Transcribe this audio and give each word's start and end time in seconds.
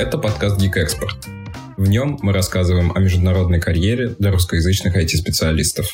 Это 0.00 0.16
подкаст 0.16 0.58
Geek 0.58 0.82
Expert. 0.82 1.26
В 1.76 1.86
нем 1.86 2.18
мы 2.22 2.32
рассказываем 2.32 2.90
о 2.96 3.00
международной 3.00 3.60
карьере 3.60 4.08
для 4.18 4.30
русскоязычных 4.30 4.96
IT-специалистов. 4.96 5.92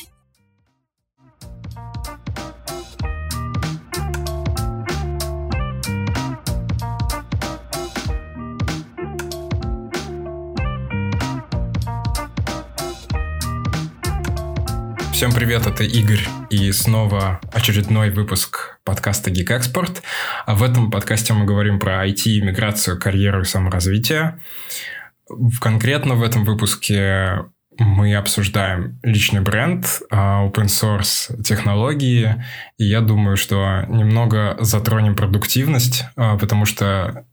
Привет, 15.37 15.67
это 15.67 15.83
Игорь, 15.83 16.27
и 16.49 16.71
снова 16.71 17.39
очередной 17.53 18.09
выпуск 18.09 18.79
подкаста 18.83 19.29
Geek 19.29 19.49
Export. 19.49 20.01
А 20.47 20.55
в 20.55 20.63
этом 20.63 20.89
подкасте 20.89 21.31
мы 21.33 21.45
говорим 21.45 21.79
про 21.79 22.07
IT, 22.07 22.41
миграцию, 22.41 22.99
карьеру 22.99 23.41
и 23.41 23.45
саморазвитие. 23.45 24.41
Конкретно 25.61 26.15
в 26.15 26.23
этом 26.23 26.43
выпуске 26.43 27.45
мы 27.77 28.15
обсуждаем 28.15 28.99
личный 29.03 29.41
бренд, 29.41 30.01
а, 30.09 30.43
open 30.43 30.65
source 30.65 31.39
технологии, 31.43 32.43
и 32.79 32.85
я 32.85 33.01
думаю, 33.01 33.37
что 33.37 33.85
немного 33.89 34.57
затронем 34.59 35.15
продуктивность, 35.15 36.05
а, 36.15 36.35
потому 36.39 36.65
что 36.65 37.27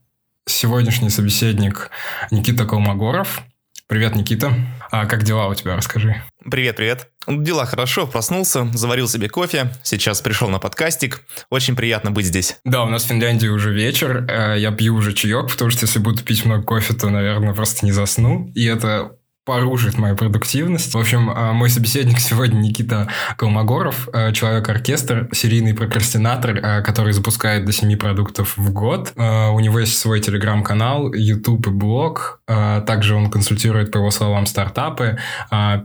сегодняшний 0.45 1.09
собеседник 1.09 1.89
Никита 2.29 2.65
Колмогоров. 2.65 3.41
Привет, 3.87 4.15
Никита. 4.15 4.53
А 4.91 5.07
как 5.07 5.23
дела 5.23 5.47
у 5.47 5.55
тебя? 5.55 5.75
Расскажи. 5.75 6.21
Привет, 6.43 6.75
привет. 6.75 7.14
Дела 7.27 7.65
хорошо, 7.65 8.07
проснулся, 8.07 8.69
заварил 8.73 9.07
себе 9.07 9.29
кофе, 9.29 9.71
сейчас 9.83 10.21
пришел 10.21 10.49
на 10.49 10.59
подкастик. 10.59 11.21
Очень 11.49 11.75
приятно 11.75 12.11
быть 12.11 12.25
здесь. 12.25 12.57
Да, 12.63 12.83
у 12.83 12.89
нас 12.89 13.03
в 13.03 13.07
Финляндии 13.07 13.47
уже 13.47 13.73
вечер, 13.73 14.25
э, 14.29 14.59
я 14.59 14.71
пью 14.71 14.95
уже 14.95 15.13
чаек, 15.13 15.49
потому 15.51 15.71
что 15.71 15.85
если 15.85 15.99
буду 15.99 16.23
пить 16.23 16.45
много 16.45 16.63
кофе, 16.63 16.93
то, 16.93 17.09
наверное, 17.09 17.53
просто 17.53 17.85
не 17.85 17.91
засну. 17.91 18.51
И 18.53 18.65
это 18.65 19.17
порушит 19.45 19.97
мою 19.97 20.15
продуктивность. 20.15 20.93
В 20.93 20.97
общем, 20.97 21.29
а, 21.29 21.53
мой 21.53 21.69
собеседник 21.69 22.19
сегодня 22.19 22.57
Никита 22.59 23.07
Колмогоров, 23.37 24.09
а, 24.11 24.31
человек-оркестр, 24.31 25.29
серийный 25.31 25.75
прокрастинатор, 25.75 26.59
а, 26.61 26.81
который 26.81 27.13
запускает 27.13 27.63
до 27.63 27.71
7 27.71 27.95
продуктов 27.95 28.57
в 28.57 28.73
год. 28.73 29.13
У 29.15 29.59
него 29.59 29.79
есть 29.79 29.97
свой 29.97 30.19
телеграм-канал, 30.19 31.13
YouTube 31.13 31.67
и 31.67 31.69
блог. 31.69 32.41
Также 32.47 33.15
он 33.15 33.29
консультирует, 33.29 33.91
по 33.91 33.97
его 33.97 34.09
словам, 34.11 34.45
стартапы, 34.45 35.19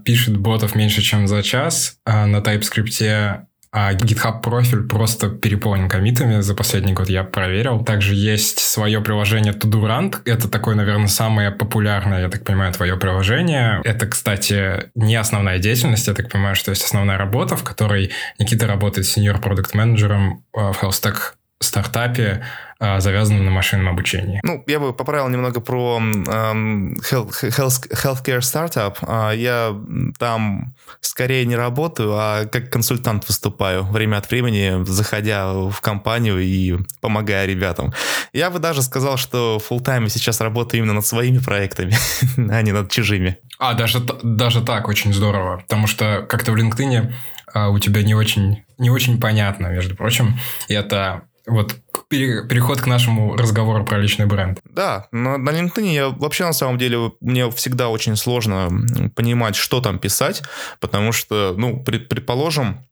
пишет 0.05 0.39
ботов 0.39 0.75
меньше, 0.75 1.03
чем 1.03 1.27
за 1.27 1.43
час 1.43 1.99
на 2.07 2.39
TypeScript 2.39 3.47
а 3.73 3.93
GitHub 3.95 4.43
профиль 4.43 4.83
просто 4.83 5.29
переполнен 5.29 5.89
комитами 5.89 6.41
за 6.41 6.55
последний 6.55 6.93
год, 6.93 7.09
я 7.09 7.23
проверил. 7.23 7.85
Также 7.85 8.15
есть 8.15 8.59
свое 8.59 9.01
приложение 9.01 9.53
Tudurant. 9.53 10.17
Это 10.25 10.49
такое, 10.49 10.75
наверное, 10.75 11.07
самое 11.07 11.53
популярное, 11.53 12.23
я 12.23 12.29
так 12.29 12.45
понимаю, 12.45 12.73
твое 12.73 12.97
приложение. 12.97 13.81
Это, 13.85 14.07
кстати, 14.07 14.91
не 14.97 15.15
основная 15.15 15.59
деятельность, 15.59 16.09
я 16.09 16.15
так 16.15 16.31
понимаю, 16.31 16.57
что 16.57 16.71
есть 16.71 16.85
основная 16.85 17.17
работа, 17.17 17.57
в 17.57 17.63
которой 17.63 18.11
Никита 18.39 18.67
работает 18.67 19.07
senior 19.07 19.41
продукт 19.41 19.75
менеджером 19.75 20.45
в 20.53 20.77
HealthStack 20.83 21.35
стартапе, 21.63 22.43
а, 22.83 22.99
завязанном 23.01 23.45
на 23.45 23.51
машинном 23.51 23.91
обучении. 23.91 24.41
Ну, 24.43 24.65
я 24.67 24.81
бы 24.81 24.95
поправил 24.95 25.29
немного 25.29 25.61
про 25.61 26.01
um, 26.01 26.95
health, 27.11 27.43
health, 27.43 27.91
healthcare 27.91 28.41
стартап. 28.41 29.03
Uh, 29.03 29.37
я 29.37 29.77
там 30.19 30.75
скорее 31.03 31.45
не 31.45 31.57
работаю, 31.57 32.15
а 32.15 32.47
как 32.47 32.71
консультант 32.71 33.29
выступаю 33.29 33.85
время 33.85 34.17
от 34.17 34.31
времени, 34.31 34.83
заходя 34.87 35.53
в 35.53 35.79
компанию 35.83 36.39
и 36.41 36.79
помогая 37.03 37.45
ребятам. 37.45 37.93
Я 38.33 38.49
бы 38.49 38.59
даже 38.61 38.81
сказал, 38.81 39.19
что 39.19 39.61
full 39.61 39.85
time 39.85 40.09
сейчас 40.09 40.41
работаю 40.41 40.81
именно 40.81 40.95
над 40.95 41.07
своими 41.07 41.39
проектами, 41.39 41.95
а 42.51 42.63
не 42.63 42.73
над 42.73 42.91
чужими. 42.91 43.37
А, 43.59 43.75
даже, 43.75 44.01
даже 44.23 44.63
так, 44.63 44.89
очень 44.89 45.13
здорово. 45.13 45.59
Потому 45.59 45.87
что 45.87 46.25
как-то 46.27 46.53
в 46.53 46.57
LinkedIn 46.57 47.13
а, 47.53 47.69
у 47.69 47.79
тебя 47.79 48.03
не 48.03 48.15
очень, 48.15 48.65
не 48.79 48.89
очень 48.89 49.21
понятно, 49.21 49.67
между 49.67 49.95
прочим. 49.95 50.39
И 50.69 50.73
это 50.73 51.25
вот 51.51 51.77
переход 52.09 52.81
к 52.81 52.87
нашему 52.87 53.37
разговору 53.37 53.85
про 53.85 53.99
личный 53.99 54.27
бренд. 54.27 54.59
Да, 54.65 55.07
но 55.13 55.39
на 55.39 55.51
LinkedIn 55.51 55.93
я 55.93 56.09
вообще 56.09 56.45
на 56.45 56.53
самом 56.53 56.77
деле 56.77 57.13
мне 57.21 57.51
всегда 57.51 57.89
очень 57.89 58.17
сложно 58.17 58.69
понимать, 59.15 59.55
что 59.55 59.81
там 59.81 59.99
писать, 59.99 60.43
потому 60.81 61.13
что, 61.13 61.55
ну, 61.57 61.83
предположим, 61.85 62.85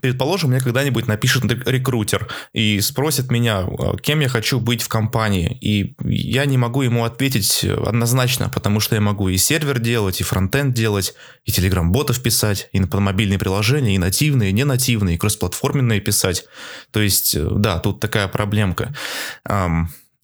Предположим, 0.00 0.50
мне 0.50 0.60
когда-нибудь 0.60 1.08
напишет 1.08 1.44
рекрутер 1.66 2.28
и 2.52 2.80
спросит 2.80 3.30
меня, 3.30 3.66
а, 3.66 3.96
кем 3.96 4.20
я 4.20 4.28
хочу 4.28 4.60
быть 4.60 4.82
в 4.82 4.88
компании. 4.88 5.58
И 5.60 5.96
я 6.04 6.44
не 6.46 6.56
могу 6.56 6.82
ему 6.82 7.04
ответить 7.04 7.64
однозначно, 7.64 8.48
потому 8.48 8.78
что 8.78 8.94
я 8.94 9.00
могу 9.00 9.28
и 9.28 9.36
сервер 9.36 9.80
делать, 9.80 10.20
и 10.20 10.24
фронтенд 10.24 10.74
делать, 10.74 11.14
и 11.44 11.50
телеграм-ботов 11.50 12.22
писать, 12.22 12.68
и 12.72 12.78
на 12.78 12.88
мобильные 13.00 13.38
приложения, 13.38 13.96
и 13.96 13.98
нативные, 13.98 14.50
и 14.50 14.52
не 14.52 14.64
нативные, 14.64 15.16
и 15.16 15.18
кроссплатформенные 15.18 16.00
писать. 16.00 16.44
То 16.92 17.00
есть, 17.00 17.34
э, 17.34 17.48
да, 17.50 17.80
тут 17.80 17.98
такая 18.00 18.28
проблемка. 18.28 18.94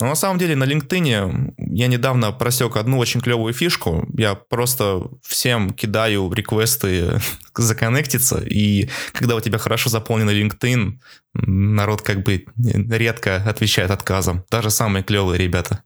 Но 0.01 0.09
на 0.09 0.15
самом 0.15 0.39
деле 0.39 0.57
на 0.57 0.65
LinkedIn 0.65 1.55
я 1.57 1.87
недавно 1.87 2.31
просек 2.33 2.77
одну 2.77 2.99
очень 2.99 3.21
клевую 3.21 3.55
фишку. 3.55 4.07
Я 4.17 4.35
просто 4.35 5.09
всем 5.23 5.71
кидаю 5.71 6.31
реквесты 6.33 7.19
законнектиться, 7.57 8.43
и 8.43 8.91
когда 9.13 9.37
у 9.37 9.41
тебя 9.41 9.59
хорошо 9.59 9.89
заполненный 9.89 10.43
LinkedIn, 10.43 10.99
народ 11.35 12.03
как 12.03 12.23
бы 12.23 12.45
редко 12.57 13.37
отвечает 13.37 13.91
отказом. 13.91 14.45
Даже 14.51 14.71
самые 14.71 15.03
клевые 15.03 15.39
ребята. 15.39 15.83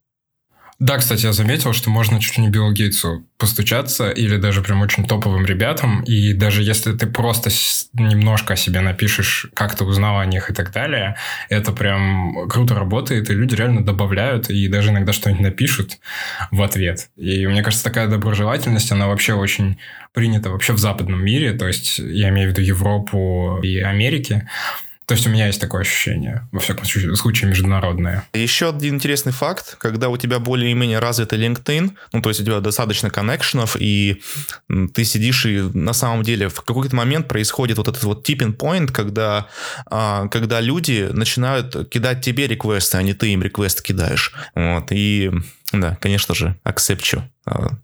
Да, 0.81 0.97
кстати, 0.97 1.27
я 1.27 1.35
заметил, 1.35 1.75
что 1.75 1.91
можно 1.91 2.19
чуть 2.23 2.39
ли 2.39 2.45
не 2.45 2.49
Биллу 2.49 2.73
Гейтсу 2.73 3.27
постучаться 3.37 4.09
или 4.09 4.39
даже 4.39 4.63
прям 4.63 4.81
очень 4.81 5.05
топовым 5.05 5.45
ребятам. 5.45 6.03
И 6.05 6.33
даже 6.33 6.63
если 6.63 6.93
ты 6.93 7.07
просто 7.07 7.51
немножко 7.93 8.55
о 8.55 8.57
себе 8.57 8.81
напишешь, 8.81 9.47
как 9.53 9.75
ты 9.75 9.85
узнал 9.85 10.19
о 10.19 10.25
них 10.25 10.49
и 10.49 10.55
так 10.55 10.73
далее, 10.73 11.17
это 11.51 11.73
прям 11.73 12.49
круто 12.49 12.75
работает, 12.75 13.29
и 13.29 13.35
люди 13.35 13.55
реально 13.55 13.85
добавляют 13.85 14.49
и 14.49 14.69
даже 14.69 14.89
иногда 14.89 15.13
что-нибудь 15.13 15.43
напишут 15.43 15.99
в 16.51 16.63
ответ. 16.63 17.11
И 17.15 17.47
мне 17.47 17.63
кажется, 17.63 17.85
такая 17.85 18.09
доброжелательность, 18.09 18.91
она 18.91 19.07
вообще 19.07 19.35
очень 19.35 19.79
принята 20.15 20.49
вообще 20.49 20.73
в 20.73 20.79
западном 20.79 21.23
мире, 21.23 21.53
то 21.53 21.67
есть 21.67 21.99
я 21.99 22.31
имею 22.31 22.49
в 22.49 22.53
виду 22.53 22.63
Европу 22.63 23.61
и 23.63 23.81
Америки. 23.81 24.49
То 25.11 25.15
есть 25.15 25.27
у 25.27 25.31
меня 25.31 25.49
есть 25.49 25.61
такое 25.61 25.81
ощущение, 25.81 26.47
во 26.53 26.61
всяком 26.61 26.85
случае, 26.85 27.49
международное. 27.49 28.23
Еще 28.33 28.69
один 28.69 28.95
интересный 28.95 29.33
факт, 29.33 29.75
когда 29.81 30.09
у 30.09 30.17
тебя 30.17 30.39
более-менее 30.39 31.01
развитый 31.01 31.37
LinkedIn, 31.41 31.91
ну, 32.13 32.23
то 32.23 32.29
есть 32.29 32.41
у 32.41 32.45
тебя 32.45 32.61
достаточно 32.61 33.11
коннекшенов, 33.11 33.77
и 33.77 34.23
ты 34.69 35.03
сидишь, 35.03 35.47
и 35.47 35.63
на 35.75 35.95
самом 35.95 36.23
деле 36.23 36.49
в 36.49 36.63
какой-то 36.63 36.95
момент 36.95 37.27
происходит 37.27 37.79
вот 37.79 37.89
этот 37.89 38.05
вот 38.05 38.31
tipping 38.31 38.57
point, 38.57 38.93
когда, 38.93 39.49
а, 39.87 40.29
когда 40.29 40.61
люди 40.61 41.09
начинают 41.13 41.89
кидать 41.89 42.21
тебе 42.25 42.47
реквесты, 42.47 42.97
а 42.97 43.03
не 43.03 43.13
ты 43.13 43.33
им 43.33 43.43
реквест 43.43 43.83
кидаешь. 43.83 44.33
Вот, 44.55 44.93
и 44.93 45.33
да, 45.73 45.99
конечно 46.01 46.37
же, 46.37 46.55
акцепчу 46.63 47.29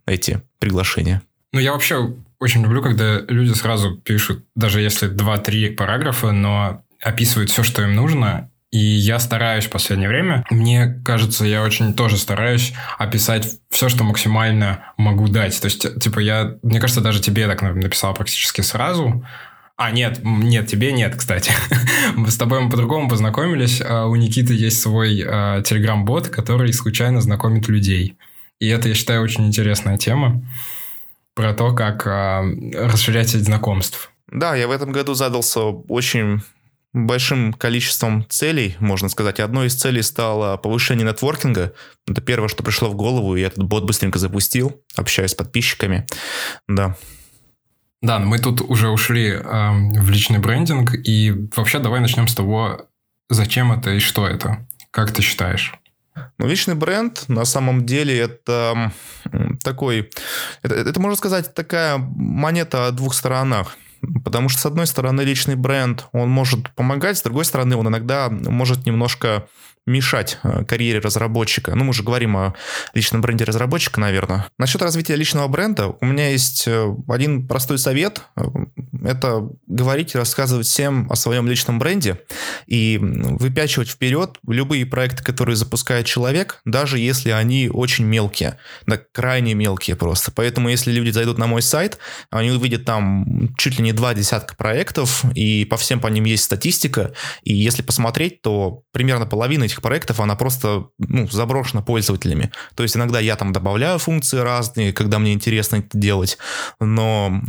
эти 0.07 0.43
приглашения. 0.61 1.23
Ну, 1.53 1.59
я 1.59 1.73
вообще 1.73 2.15
очень 2.39 2.63
люблю, 2.63 2.83
когда 2.83 3.21
люди 3.21 3.53
сразу 3.53 3.97
пишут, 3.97 4.45
даже 4.55 4.81
если 4.81 5.11
2-3 5.11 5.75
параграфа, 5.75 6.31
но 6.33 6.85
описывают 7.01 7.51
все, 7.51 7.63
что 7.63 7.83
им 7.83 7.95
нужно, 7.95 8.51
и 8.73 8.79
я 8.79 9.19
стараюсь 9.19 9.65
в 9.65 9.71
последнее 9.71 10.09
время. 10.09 10.45
Мне 10.51 11.01
кажется, 11.05 11.45
я 11.45 11.63
очень 11.63 11.95
тоже 11.95 12.19
стараюсь 12.19 12.75
описать 12.99 13.49
все, 13.71 13.89
что 13.89 14.05
максимально 14.05 14.93
могу 14.97 15.29
дать. 15.29 15.59
То 15.61 15.67
есть, 15.67 15.99
типа, 16.01 16.19
я, 16.19 16.57
мне 16.63 16.81
кажется, 16.81 17.01
даже 17.01 17.21
тебе 17.21 17.47
так 17.47 17.63
написал 17.63 18.13
практически 18.13 18.61
сразу. 18.61 19.25
А, 19.77 19.91
нет, 19.91 20.21
нет, 20.23 20.67
тебе 20.67 20.93
нет, 20.93 21.15
кстати. 21.17 21.53
С 22.27 22.37
тобой 22.37 22.61
мы 22.61 22.71
по-другому 22.71 23.09
познакомились. 23.09 23.81
А 23.81 24.07
у 24.07 24.17
Никиты 24.17 24.55
есть 24.55 24.81
свой 24.83 25.21
э, 25.21 25.63
телеграм-бот, 25.65 26.29
который 26.29 26.73
случайно 26.73 27.21
знакомит 27.21 27.69
людей. 27.69 28.17
И 28.59 28.69
это, 28.69 28.89
я 28.89 28.95
считаю, 28.95 29.23
очень 29.23 29.47
интересная 29.47 29.97
тема 29.97 30.43
про 31.35 31.53
то, 31.53 31.75
как 31.75 32.07
э, 32.07 32.81
расширять 32.87 33.29
сеть 33.29 33.45
знакомств. 33.45 34.11
Да, 34.29 34.57
я 34.57 34.67
в 34.67 34.71
этом 34.71 34.93
году 34.93 35.15
задался 35.15 35.61
очень 35.61 36.43
большим 36.97 37.53
количеством 37.53 38.25
целей, 38.29 38.77
можно 38.81 39.09
сказать. 39.09 39.39
Одной 39.39 39.67
из 39.67 39.75
целей 39.75 40.03
стало 40.03 40.57
повышение 40.57 41.07
нетворкинга. 41.07 41.75
Это 42.09 42.21
первое, 42.23 42.49
что 42.49 42.63
пришло 42.63 42.89
в 42.89 42.95
голову, 42.95 43.37
и 43.37 43.43
этот 43.43 43.65
бот 43.65 43.85
быстренько 43.85 44.19
запустил, 44.19 44.83
общаюсь 44.97 45.33
с 45.33 45.35
подписчиками. 45.35 46.07
Да. 46.67 46.97
Да, 48.01 48.19
мы 48.19 48.39
тут 48.39 48.61
уже 48.63 48.89
ушли 48.89 49.31
э, 49.31 49.41
в 49.43 50.11
личный 50.11 50.39
брендинг, 50.39 50.95
и 50.95 51.49
вообще 51.55 51.79
давай 51.79 52.01
начнем 52.01 52.29
с 52.29 52.35
того, 52.35 52.89
зачем 53.29 53.73
это 53.73 53.91
и 53.91 53.99
что 53.99 54.27
это. 54.27 54.67
Как 54.91 55.13
ты 55.13 55.23
считаешь? 55.23 55.75
Ну, 56.39 56.47
личный 56.47 56.75
бренд 56.75 57.25
на 57.29 57.45
самом 57.45 57.85
деле 57.85 58.19
это 58.19 58.93
такой, 59.63 60.11
это, 60.63 60.75
это 60.75 60.99
можно 60.99 61.17
сказать 61.17 61.53
такая 61.53 61.99
монета 61.99 62.87
о 62.87 62.93
двух 62.93 63.13
сторонах. 63.15 63.77
Потому 64.25 64.49
что, 64.49 64.61
с 64.61 64.67
одной 64.67 64.87
стороны, 64.87 65.23
личный 65.23 65.57
бренд, 65.57 66.07
он 66.13 66.29
может 66.29 66.75
помогать, 66.75 67.19
с 67.19 67.23
другой 67.23 67.45
стороны, 67.45 67.77
он 67.77 67.89
иногда 67.89 68.29
может 68.29 68.87
немножко 68.87 69.47
мешать 69.87 70.39
э, 70.43 70.65
карьере 70.65 70.99
разработчика. 70.99 71.75
Ну, 71.75 71.85
мы 71.85 71.95
же 71.95 72.03
говорим 72.03 72.37
о 72.37 72.55
личном 72.93 73.21
бренде 73.21 73.45
разработчика, 73.45 74.01
наверное. 74.01 74.49
Насчет 74.59 74.83
развития 74.83 75.15
личного 75.15 75.47
бренда 75.49 75.89
у 76.01 76.05
меня 76.05 76.31
есть 76.31 76.67
э, 76.67 76.95
один 77.09 77.47
простой 77.47 77.79
совет. 77.79 78.23
Это 79.05 79.49
говорить 79.67 80.15
и 80.15 80.19
рассказывать 80.19 80.67
всем 80.67 81.11
о 81.11 81.17
своем 81.17 81.47
личном 81.49 81.79
бренде 81.79 82.21
и 82.67 82.99
выпячивать 83.01 83.89
вперед 83.89 84.39
любые 84.47 84.87
проекты, 84.87 85.23
которые 85.23 85.57
запускает 85.57 86.07
человек, 86.07 86.61
даже 86.65 86.99
если 86.99 87.31
они 87.31 87.71
очень 87.73 88.05
мелкие, 88.05 88.59
да, 88.87 88.99
крайне 89.13 89.55
мелкие 89.55 89.95
просто. 89.95 90.33
Поэтому, 90.33 90.69
если 90.69 90.91
люди 90.91 91.11
зайдут 91.11 91.39
на 91.39 91.47
мой 91.47 91.63
сайт, 91.63 91.99
они 92.31 92.51
увидят 92.51 92.85
там 92.85 93.55
чуть 93.57 93.79
ли 93.79 93.85
не 93.85 93.93
два 93.93 94.15
десятка 94.15 94.57
проектов, 94.57 95.25
и 95.35 95.65
по 95.65 95.77
всем 95.77 96.01
по 96.01 96.09
ним 96.09 96.25
есть 96.25 96.45
статистика, 96.45 97.13
и 97.45 97.55
если 97.55 97.83
посмотреть, 97.83 98.43
то 98.43 98.83
примерно 98.93 99.27
половина 99.27 99.69
этих 99.77 99.83
проектов, 99.83 100.21
она 100.21 100.35
просто 100.35 100.89
ну, 100.99 101.29
заброшена 101.29 101.83
пользователями. 101.83 102.51
То 102.75 102.83
есть 102.83 102.97
иногда 102.97 103.21
я 103.21 103.37
там 103.37 103.53
добавляю 103.53 103.99
функции 103.99 104.39
разные, 104.39 104.93
когда 104.93 105.19
мне 105.19 105.33
интересно 105.33 105.77
это 105.77 105.99
делать, 105.99 106.39
но 106.81 107.43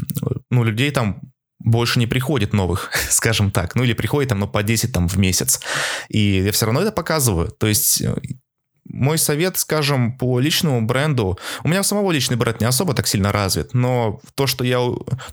ну, 0.50 0.64
людей 0.64 0.92
там 0.92 1.22
больше 1.60 2.00
не 2.00 2.08
приходит 2.08 2.54
новых, 2.54 2.92
скажем 3.10 3.52
так, 3.52 3.76
ну 3.76 3.84
или 3.84 3.94
приходит 3.94 4.30
там 4.30 4.40
ну, 4.40 4.48
по 4.48 4.64
10 4.64 4.92
там 4.92 5.08
в 5.08 5.18
месяц. 5.18 5.62
И 6.10 6.44
я 6.44 6.52
все 6.52 6.66
равно 6.66 6.82
это 6.82 6.92
показываю. 6.92 7.50
То 7.50 7.68
есть 7.68 8.04
мой 8.90 9.18
совет, 9.18 9.58
скажем, 9.58 10.18
по 10.18 10.40
личному 10.40 10.82
бренду, 10.82 11.38
у 11.64 11.68
меня 11.68 11.84
самого 11.84 12.12
личный 12.12 12.38
бренд 12.38 12.62
не 12.62 12.68
особо 12.68 12.94
так 12.94 13.08
сильно 13.08 13.32
развит, 13.32 13.74
но 13.74 14.20
то, 14.36 14.48
что 14.48 14.64
я, 14.64 14.80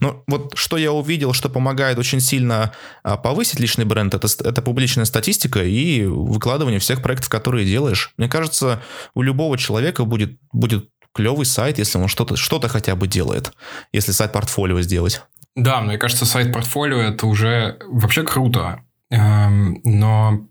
ну, 0.00 0.24
вот 0.26 0.52
что 0.56 0.76
я 0.76 0.92
увидел, 0.92 1.32
что 1.32 1.48
помогает 1.48 1.98
очень 1.98 2.20
сильно 2.20 2.72
а, 3.02 3.16
повысить 3.16 3.60
личный 3.60 3.84
бренд, 3.84 4.14
это, 4.14 4.28
это 4.44 4.62
публичная 4.62 5.04
статистика 5.04 5.62
и 5.62 6.04
выкладывание 6.04 6.80
всех 6.80 7.02
проектов, 7.02 7.28
которые 7.28 7.66
делаешь. 7.66 8.12
Мне 8.16 8.28
кажется, 8.28 8.82
у 9.14 9.22
любого 9.22 9.58
человека 9.58 10.04
будет, 10.04 10.38
будет 10.52 10.88
клевый 11.14 11.46
сайт, 11.46 11.78
если 11.78 11.98
он 11.98 12.08
что-то 12.08 12.36
что 12.36 12.60
хотя 12.60 12.96
бы 12.96 13.06
делает, 13.06 13.52
если 13.92 14.12
сайт 14.12 14.32
портфолио 14.32 14.80
сделать. 14.80 15.22
Да, 15.54 15.80
мне 15.80 15.98
кажется, 15.98 16.26
сайт 16.26 16.52
портфолио 16.52 17.00
это 17.00 17.26
уже 17.26 17.78
вообще 17.86 18.24
круто. 18.24 18.82
Эм, 19.10 19.80
но 19.84 20.48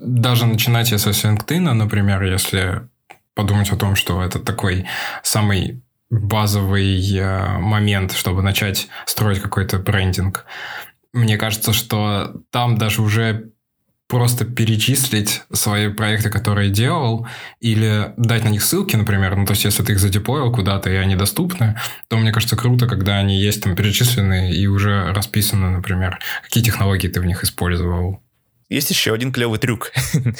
даже 0.00 0.46
начинать 0.46 0.90
если 0.90 1.12
с 1.12 1.24
LinkedIn, 1.24 1.72
например, 1.72 2.22
если 2.22 2.88
подумать 3.34 3.70
о 3.70 3.76
том, 3.76 3.96
что 3.96 4.22
это 4.22 4.38
такой 4.38 4.86
самый 5.22 5.82
базовый 6.10 7.00
э, 7.16 7.58
момент, 7.58 8.12
чтобы 8.12 8.42
начать 8.42 8.88
строить 9.06 9.40
какой-то 9.40 9.78
брендинг. 9.78 10.44
Мне 11.12 11.36
кажется, 11.36 11.72
что 11.72 12.34
там 12.50 12.78
даже 12.78 13.02
уже 13.02 13.50
просто 14.06 14.44
перечислить 14.44 15.42
свои 15.52 15.88
проекты, 15.88 16.30
которые 16.30 16.70
делал, 16.70 17.26
или 17.60 18.12
дать 18.16 18.44
на 18.44 18.48
них 18.48 18.62
ссылки, 18.62 18.96
например, 18.96 19.34
ну, 19.34 19.46
то 19.46 19.52
есть, 19.52 19.64
если 19.64 19.82
ты 19.82 19.92
их 19.92 19.98
задеплоил 19.98 20.52
куда-то, 20.52 20.90
и 20.90 20.94
они 20.94 21.16
доступны, 21.16 21.76
то, 22.08 22.16
мне 22.18 22.30
кажется, 22.30 22.56
круто, 22.56 22.86
когда 22.86 23.16
они 23.16 23.40
есть 23.40 23.62
там 23.62 23.74
перечислены 23.74 24.52
и 24.52 24.66
уже 24.66 25.12
расписаны, 25.12 25.70
например, 25.70 26.18
какие 26.42 26.62
технологии 26.62 27.08
ты 27.08 27.20
в 27.20 27.24
них 27.24 27.42
использовал, 27.42 28.20
есть 28.68 28.90
еще 28.90 29.12
один 29.12 29.32
клевый 29.32 29.58
трюк. 29.58 29.92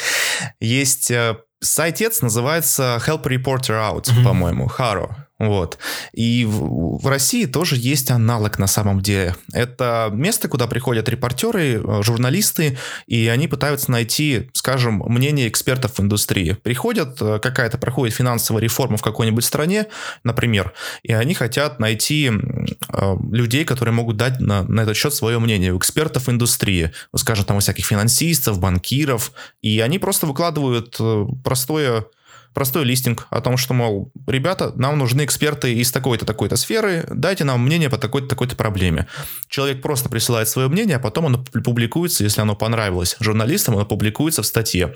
Есть 0.60 1.10
э, 1.10 1.36
сайтец, 1.60 2.22
называется 2.22 3.00
Help 3.06 3.24
Reporter 3.24 3.78
Out, 3.78 4.04
mm-hmm. 4.04 4.24
по-моему, 4.24 4.70
Haro. 4.78 5.23
Вот. 5.40 5.78
И 6.12 6.44
в, 6.44 7.02
в 7.02 7.06
России 7.08 7.46
тоже 7.46 7.75
есть 7.76 8.12
аналог 8.12 8.60
на 8.60 8.69
самом 8.69 9.00
деле. 9.00 9.34
Это 9.52 10.08
место, 10.12 10.48
куда 10.48 10.69
приходят 10.69 11.08
репортеры, 11.08 11.82
э, 11.82 12.02
журналисты, 12.02 12.78
и 13.08 13.26
они 13.26 13.48
пытаются 13.48 13.90
найти, 13.90 14.48
скажем, 14.52 15.02
мнение 15.06 15.48
экспертов 15.48 15.98
в 15.98 16.00
индустрии. 16.00 16.56
Приходят, 16.62 17.20
э, 17.20 17.40
какая-то 17.40 17.78
проходит 17.78 18.14
финансовая 18.14 18.62
реформа 18.62 18.96
в 18.96 19.02
какой-нибудь 19.02 19.44
стране, 19.44 19.86
например, 20.22 20.72
и 21.02 21.12
они 21.12 21.34
хотят 21.34 21.81
найти 21.81 22.31
э, 22.31 23.16
людей, 23.32 23.64
которые 23.64 23.92
могут 23.92 24.16
дать 24.16 24.38
на, 24.38 24.62
на 24.62 24.82
этот 24.82 24.96
счет 24.96 25.14
свое 25.14 25.40
мнение, 25.40 25.72
у 25.72 25.78
экспертов 25.78 26.28
индустрии, 26.28 26.92
скажем, 27.16 27.44
там 27.44 27.56
у 27.56 27.60
всяких 27.60 27.84
финансистов, 27.84 28.60
банкиров, 28.60 29.32
и 29.62 29.81
они 29.81 29.98
просто 29.98 30.26
выкладывают 30.26 30.96
простое 31.42 32.04
простой 32.54 32.84
листинг 32.84 33.26
о 33.30 33.40
том, 33.40 33.56
что, 33.56 33.74
мол, 33.74 34.10
ребята, 34.26 34.72
нам 34.76 34.98
нужны 34.98 35.24
эксперты 35.24 35.74
из 35.74 35.90
такой-то, 35.92 36.24
такой-то 36.24 36.56
сферы, 36.56 37.06
дайте 37.10 37.44
нам 37.44 37.62
мнение 37.64 37.90
по 37.90 37.98
такой-то, 37.98 38.28
такой-то 38.28 38.56
проблеме. 38.56 39.06
Человек 39.48 39.82
просто 39.82 40.08
присылает 40.08 40.48
свое 40.48 40.68
мнение, 40.68 40.96
а 40.96 41.00
потом 41.00 41.26
оно 41.26 41.44
публикуется, 41.44 42.24
если 42.24 42.40
оно 42.40 42.56
понравилось 42.56 43.16
журналистам, 43.20 43.74
оно 43.74 43.84
публикуется 43.84 44.42
в 44.42 44.46
статье. 44.46 44.94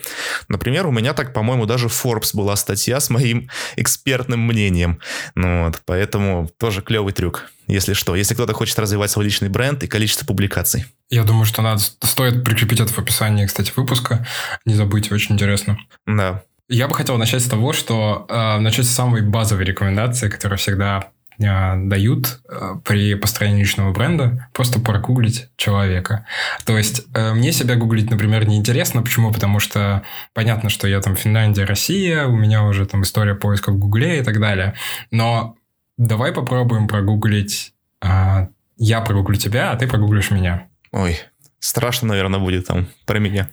Например, 0.49 0.87
у 0.87 0.93
меня 0.93 1.12
так, 1.12 1.34
по-моему, 1.34 1.66
даже 1.66 1.88
в 1.88 2.05
Forbes 2.05 2.31
была 2.32 2.56
статья 2.56 3.00
с 3.00 3.10
моим 3.10 3.50
экспертным 3.76 4.40
мнением. 4.40 5.00
Ну, 5.34 5.64
вот, 5.64 5.82
поэтому 5.84 6.50
тоже 6.58 6.82
клевый 6.82 7.12
трюк 7.12 7.50
если 7.69 7.93
что, 7.93 8.16
если 8.16 8.34
кто-то 8.34 8.54
хочет 8.54 8.78
развивать 8.78 9.11
свой 9.11 9.26
личный 9.26 9.50
бренд 9.50 9.84
и 9.84 9.87
количество 9.87 10.25
публикаций. 10.25 10.87
Я 11.11 11.22
думаю, 11.22 11.44
что 11.44 11.62
надо 11.62 11.81
стоит 11.81 12.43
прикрепить 12.43 12.81
это 12.81 12.93
в 12.93 12.99
описании, 12.99 13.46
кстати, 13.46 13.72
выпуска. 13.76 14.26
Не 14.64 14.75
забудьте, 14.75 15.14
очень 15.14 15.34
интересно. 15.34 15.78
Да. 16.06 16.43
Я 16.69 16.87
бы 16.87 16.94
хотел 16.94 17.17
начать 17.17 17.43
с 17.43 17.49
того, 17.49 17.73
что 17.73 18.26
э, 18.29 18.59
начать 18.59 18.85
с 18.85 18.91
самой 18.91 19.23
базовой 19.23 19.65
рекомендации, 19.65 20.29
которую 20.29 20.59
всегда 20.59 21.09
э, 21.38 21.76
дают 21.76 22.41
э, 22.47 22.75
при 22.85 23.15
построении 23.15 23.61
личного 23.61 23.91
бренда, 23.93 24.50
просто 24.53 24.79
прогуглить 24.79 25.49
человека. 25.56 26.26
То 26.67 26.76
есть 26.76 27.06
э, 27.15 27.32
мне 27.32 27.53
себя 27.53 27.76
гуглить, 27.76 28.11
например, 28.11 28.47
не 28.47 28.56
интересно. 28.56 29.03
Почему? 29.03 29.32
Потому 29.32 29.61
что 29.61 30.03
понятно, 30.35 30.69
что 30.69 30.87
я 30.87 31.00
там 31.00 31.17
Финляндия, 31.17 31.65
Россия, 31.65 32.26
у 32.26 32.37
меня 32.37 32.62
уже 32.65 32.85
там 32.85 33.03
история 33.03 33.35
поиска 33.35 33.73
в 33.73 33.79
Гугле 33.79 34.21
и 34.21 34.23
так 34.23 34.38
далее. 34.38 34.75
Но 35.11 35.56
давай 35.97 36.32
попробуем 36.32 36.87
прогуглить... 36.87 37.73
Э, 38.03 38.49
я 38.76 39.00
прогуглю 39.00 39.37
тебя, 39.37 39.73
а 39.73 39.76
ты 39.76 39.88
прогуглишь 39.88 40.31
меня. 40.31 40.69
Ой, 40.93 41.19
страшно, 41.61 42.09
наверное, 42.09 42.41
будет 42.41 42.67
там 42.67 42.88
про 43.06 43.19
меня. 43.19 43.49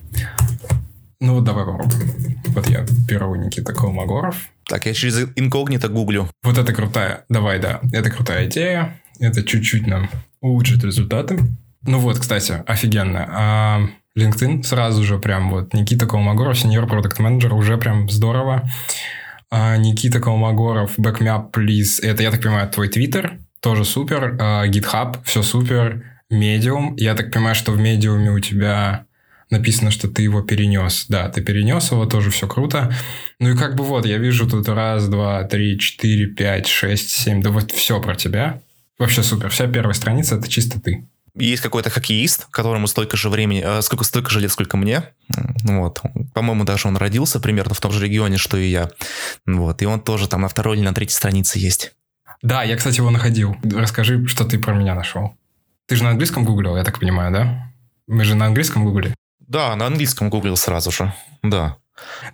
Ну, 1.25 1.41
давай 1.41 1.65
попробуем. 1.65 2.39
Вот 2.49 2.69
я 2.69 2.85
первый 3.07 3.39
Никита 3.39 3.73
Колмогоров. 3.73 4.35
Так, 4.67 4.85
я 4.85 4.93
через 4.93 5.27
инкогнито 5.35 5.89
гуглю. 5.89 6.29
Вот 6.43 6.59
это 6.59 6.71
крутая. 6.71 7.25
Давай, 7.29 7.59
да. 7.59 7.81
Это 7.91 8.11
крутая 8.11 8.45
идея. 8.45 9.01
Это 9.19 9.41
чуть-чуть 9.41 9.87
нам 9.87 10.07
улучшит 10.39 10.83
результаты. 10.83 11.39
Ну 11.81 11.97
вот, 11.97 12.19
кстати, 12.19 12.63
офигенно. 12.67 13.25
А 13.27 13.79
LinkedIn 14.15 14.61
сразу 14.61 15.03
же 15.03 15.17
прям 15.17 15.49
вот 15.49 15.73
Никита 15.73 16.05
Колмогоров, 16.05 16.59
сеньор 16.59 16.85
продукт 16.85 17.17
менеджер 17.17 17.55
уже 17.55 17.79
прям 17.79 18.07
здорово. 18.07 18.69
А 19.49 19.77
Никита 19.77 20.19
Колмогоров, 20.19 20.99
backmap, 20.99 21.51
please. 21.51 22.03
Это, 22.03 22.21
я 22.21 22.29
так 22.29 22.43
понимаю, 22.43 22.69
твой 22.69 22.87
твиттер. 22.87 23.39
Тоже 23.61 23.83
супер. 23.83 24.37
А 24.39 24.67
GitHub, 24.67 25.17
все 25.23 25.41
супер. 25.41 26.03
Medium. 26.31 26.93
Я 26.97 27.15
так 27.15 27.31
понимаю, 27.31 27.55
что 27.55 27.71
в 27.71 27.79
медиуме 27.79 28.29
у 28.29 28.39
тебя 28.39 29.07
написано, 29.49 29.91
что 29.91 30.07
ты 30.07 30.21
его 30.21 30.41
перенес. 30.41 31.05
Да, 31.07 31.29
ты 31.29 31.41
перенес 31.41 31.91
его, 31.91 32.05
тоже 32.05 32.31
все 32.31 32.47
круто. 32.47 32.93
Ну 33.39 33.49
и 33.49 33.57
как 33.57 33.75
бы 33.75 33.83
вот, 33.83 34.05
я 34.05 34.17
вижу 34.17 34.47
тут 34.49 34.67
раз, 34.67 35.07
два, 35.07 35.43
три, 35.43 35.79
четыре, 35.79 36.27
пять, 36.27 36.67
шесть, 36.67 37.09
семь, 37.09 37.41
да 37.41 37.49
вот 37.49 37.71
все 37.71 38.01
про 38.01 38.15
тебя. 38.15 38.61
Вообще 38.97 39.23
супер. 39.23 39.49
Вся 39.49 39.67
первая 39.67 39.93
страница– 39.93 40.35
это 40.37 40.49
чисто 40.49 40.79
ты. 40.79 41.05
Есть 41.37 41.61
какой-то 41.61 41.89
хоккеист, 41.89 42.47
которому 42.49 42.87
столько 42.87 43.17
же 43.17 43.29
времени, 43.29 43.61
э, 43.63 43.81
сколько, 43.81 44.05
столько 44.05 44.29
же 44.29 44.39
лет, 44.39 44.51
сколько 44.51 44.77
мне. 44.77 45.03
Вот. 45.63 46.01
По-моему, 46.33 46.63
даже 46.63 46.87
он 46.87 46.95
родился 46.95 47.41
примерно 47.41 47.73
в 47.73 47.81
том 47.81 47.91
же 47.91 48.05
регионе, 48.05 48.37
что 48.37 48.55
и 48.55 48.69
я. 48.69 48.89
Вот. 49.45 49.81
И 49.81 49.85
он 49.85 49.99
тоже 49.99 50.29
там 50.29 50.41
на 50.41 50.47
второй 50.47 50.77
или 50.77 50.85
на 50.85 50.93
третьей 50.93 51.15
странице 51.15 51.59
есть. 51.59 51.91
Да, 52.41 52.63
я, 52.63 52.77
кстати, 52.77 52.97
его 52.97 53.09
находил. 53.09 53.57
Расскажи, 53.63 54.25
что 54.27 54.45
ты 54.45 54.59
про 54.59 54.73
меня 54.73 54.95
нашел. 54.95 55.35
Ты 55.87 55.97
же 55.97 56.03
на 56.03 56.11
английском 56.11 56.45
гуглил, 56.45 56.77
я 56.77 56.83
так 56.83 56.99
понимаю, 56.99 57.33
да? 57.33 57.71
Мы 58.07 58.23
же 58.23 58.35
на 58.35 58.45
английском 58.45 58.85
гуглили. 58.85 59.13
Да, 59.47 59.75
на 59.75 59.87
английском 59.87 60.29
гуглил 60.29 60.57
сразу 60.57 60.91
же. 60.91 61.13
Да. 61.43 61.77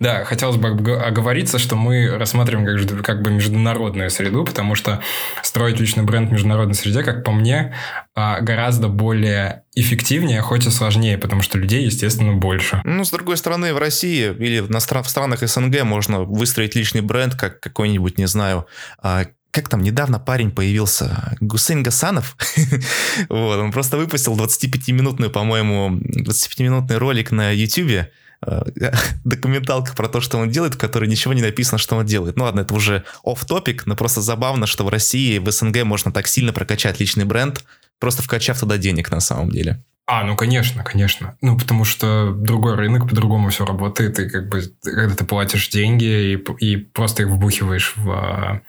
Да, 0.00 0.24
хотелось 0.24 0.56
бы 0.56 0.70
оговориться, 0.96 1.58
что 1.58 1.76
мы 1.76 2.08
рассматриваем 2.08 2.88
как, 2.88 3.04
как 3.04 3.22
бы 3.22 3.30
международную 3.30 4.10
среду, 4.10 4.44
потому 4.44 4.74
что 4.74 5.00
строить 5.42 5.78
личный 5.78 6.02
бренд 6.02 6.30
в 6.30 6.32
международной 6.32 6.74
среде, 6.74 7.04
как 7.04 7.24
по 7.24 7.30
мне, 7.30 7.74
а, 8.14 8.40
гораздо 8.40 8.88
более 8.88 9.62
эффективнее, 9.74 10.40
хоть 10.40 10.66
и 10.66 10.70
сложнее, 10.70 11.16
потому 11.16 11.42
что 11.42 11.58
людей, 11.58 11.84
естественно, 11.84 12.32
больше. 12.32 12.80
Ну, 12.84 13.04
с 13.04 13.10
другой 13.10 13.36
стороны, 13.36 13.72
в 13.72 13.78
России 13.78 14.34
или 14.36 14.60
в 14.60 14.80
странах 14.80 15.46
СНГ 15.46 15.84
можно 15.84 16.22
выстроить 16.22 16.74
личный 16.74 17.00
бренд, 17.00 17.36
как 17.36 17.60
какой-нибудь, 17.60 18.18
не 18.18 18.26
знаю, 18.26 18.66
а, 19.00 19.26
как 19.52 19.68
там 19.68 19.82
недавно 19.82 20.18
парень 20.18 20.50
появился, 20.50 21.36
Гусейн 21.40 21.82
Гасанов, 21.82 22.36
вот, 23.28 23.58
он 23.58 23.70
просто 23.70 23.98
выпустил 23.98 24.34
25-минутную, 24.34 25.30
по-моему, 25.30 25.90
25-минутный 25.98 26.96
ролик 26.96 27.30
на 27.30 27.50
YouTube, 27.50 28.08
э, 28.46 28.62
документалка 29.24 29.94
про 29.94 30.08
то, 30.08 30.22
что 30.22 30.38
он 30.38 30.48
делает, 30.48 30.74
в 30.74 30.78
которой 30.78 31.06
ничего 31.06 31.34
не 31.34 31.42
написано, 31.42 31.76
что 31.76 31.96
он 31.96 32.06
делает. 32.06 32.36
Ну 32.36 32.44
ладно, 32.44 32.60
это 32.60 32.72
уже 32.72 33.04
оff 33.24 33.46
топик 33.46 33.84
но 33.84 33.94
просто 33.94 34.22
забавно, 34.22 34.66
что 34.66 34.84
в 34.84 34.88
России, 34.88 35.36
в 35.36 35.50
СНГ 35.50 35.84
можно 35.84 36.10
так 36.12 36.28
сильно 36.28 36.54
прокачать 36.54 36.98
личный 36.98 37.26
бренд, 37.26 37.62
просто 37.98 38.22
вкачав 38.22 38.58
туда 38.58 38.78
денег 38.78 39.10
на 39.10 39.20
самом 39.20 39.50
деле. 39.50 39.84
А, 40.06 40.24
ну 40.24 40.36
конечно, 40.36 40.82
конечно. 40.82 41.36
Ну, 41.40 41.56
потому 41.56 41.84
что 41.84 42.32
другой 42.32 42.74
рынок 42.74 43.08
по-другому 43.08 43.50
все 43.50 43.64
работает, 43.64 44.18
и 44.18 44.28
как 44.28 44.48
бы 44.48 44.62
когда 44.82 45.14
ты 45.14 45.24
платишь 45.24 45.68
деньги 45.68 46.34
и, 46.34 46.44
и 46.58 46.76
просто 46.76 47.22
их 47.22 47.28
вбухиваешь 47.28 47.94
в, 47.96 48.04
в 48.04 48.62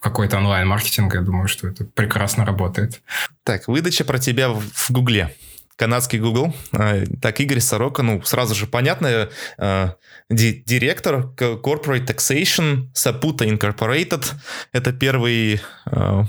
какой-то 0.00 0.38
онлайн-маркетинг, 0.38 1.14
я 1.14 1.20
думаю, 1.20 1.48
что 1.48 1.68
это 1.68 1.84
прекрасно 1.84 2.46
работает. 2.46 3.02
Так, 3.44 3.68
выдача 3.68 4.04
про 4.04 4.18
тебя 4.18 4.48
в 4.48 4.90
Гугле 4.90 5.34
канадский 5.80 6.18
Google. 6.18 6.54
А, 6.72 7.04
так, 7.22 7.40
Игорь 7.40 7.60
Сорока, 7.60 8.02
ну, 8.02 8.22
сразу 8.22 8.54
же 8.54 8.66
понятно, 8.66 9.30
а, 9.56 9.94
директор 10.28 11.32
Corporate 11.36 12.06
Taxation 12.06 12.88
Saputo 12.94 13.48
Incorporated. 13.48 14.26
Это 14.72 14.92
первый 14.92 15.60
а, 15.86 16.26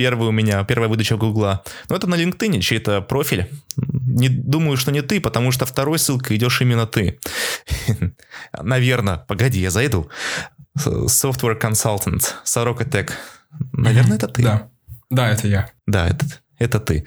первый 0.00 0.28
у 0.28 0.32
меня, 0.32 0.64
первая 0.64 0.88
выдача 0.88 1.18
Гугла. 1.18 1.62
Но 1.90 1.96
это 1.96 2.06
на 2.06 2.14
LinkedIn, 2.14 2.60
чей-то 2.60 3.02
профиль. 3.02 3.50
Не, 3.76 4.30
думаю, 4.30 4.78
что 4.78 4.90
не 4.92 5.02
ты, 5.02 5.20
потому 5.20 5.52
что 5.52 5.66
второй 5.66 5.98
ссылкой 5.98 6.38
идешь 6.38 6.62
именно 6.62 6.86
ты. 6.86 7.20
Наверное, 8.62 9.18
погоди, 9.18 9.60
я 9.60 9.70
зайду. 9.70 10.08
Software 10.78 11.60
Consultant, 11.60 12.22
Сорока 12.44 12.84
Tech. 12.84 13.10
Наверное, 13.72 14.16
это 14.16 14.26
ты. 14.26 14.42
Да. 14.42 14.70
Да, 15.10 15.28
это 15.28 15.48
я. 15.48 15.70
Да, 15.86 16.08
это 16.08 16.24
это 16.60 16.78
ты. 16.78 17.06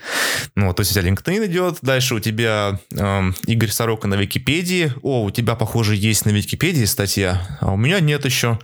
Ну, 0.56 0.74
то 0.74 0.82
есть 0.82 0.92
у 0.92 1.00
тебя 1.00 1.10
LinkedIn 1.10 1.46
идет, 1.46 1.78
дальше 1.82 2.16
у 2.16 2.20
тебя 2.20 2.80
э, 2.92 3.32
Игорь 3.46 3.70
Сорока 3.70 4.08
на 4.08 4.16
Википедии. 4.16 4.92
О, 5.02 5.24
у 5.24 5.32
тебя, 5.32 5.56
похоже, 5.56 5.96
есть 5.96 6.26
на 6.26 6.32
Википедии 6.32 6.86
статья, 6.86 7.58
а 7.62 7.72
у 7.72 7.78
меня 7.78 8.00
нет 8.00 8.26
еще. 8.26 8.60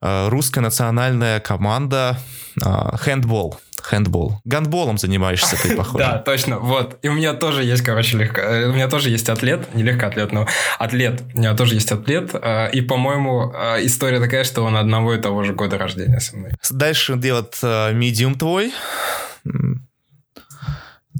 Э, 0.00 0.28
русская 0.28 0.60
национальная 0.60 1.40
команда 1.40 2.18
э, 2.56 2.60
handball. 2.60 3.54
Хэндбол. 3.84 4.40
Гандболом 4.46 4.96
занимаешься 4.96 5.56
ты, 5.62 5.76
похоже. 5.76 6.04
Да, 6.04 6.18
точно. 6.18 6.58
Вот. 6.58 6.98
И 7.02 7.08
у 7.08 7.12
меня 7.12 7.34
тоже 7.34 7.64
есть, 7.64 7.82
короче, 7.82 8.16
легко... 8.16 8.40
Э, 8.40 8.68
у 8.68 8.72
меня 8.72 8.88
тоже 8.88 9.10
есть 9.10 9.28
атлет. 9.28 9.74
Не 9.74 9.82
легкоатлет, 9.82 10.32
но 10.32 10.46
атлет. 10.78 11.22
У 11.34 11.38
меня 11.38 11.54
тоже 11.54 11.74
есть 11.74 11.92
атлет. 11.92 12.30
Э, 12.32 12.70
и, 12.72 12.80
по-моему, 12.80 13.52
э, 13.54 13.84
история 13.84 14.20
такая, 14.20 14.44
что 14.44 14.62
он 14.62 14.76
одного 14.76 15.14
и 15.14 15.20
того 15.20 15.44
же 15.44 15.52
года 15.52 15.76
рождения 15.76 16.18
со 16.20 16.34
мной. 16.34 16.52
Дальше 16.70 17.16
делать 17.16 17.62
медиум 17.62 18.36
твой 18.36 18.72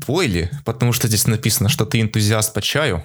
твой 0.00 0.26
ли? 0.26 0.50
Потому 0.64 0.92
что 0.92 1.08
здесь 1.08 1.26
написано, 1.26 1.68
что 1.68 1.84
ты 1.84 2.00
энтузиаст 2.00 2.54
по 2.54 2.62
чаю. 2.62 3.04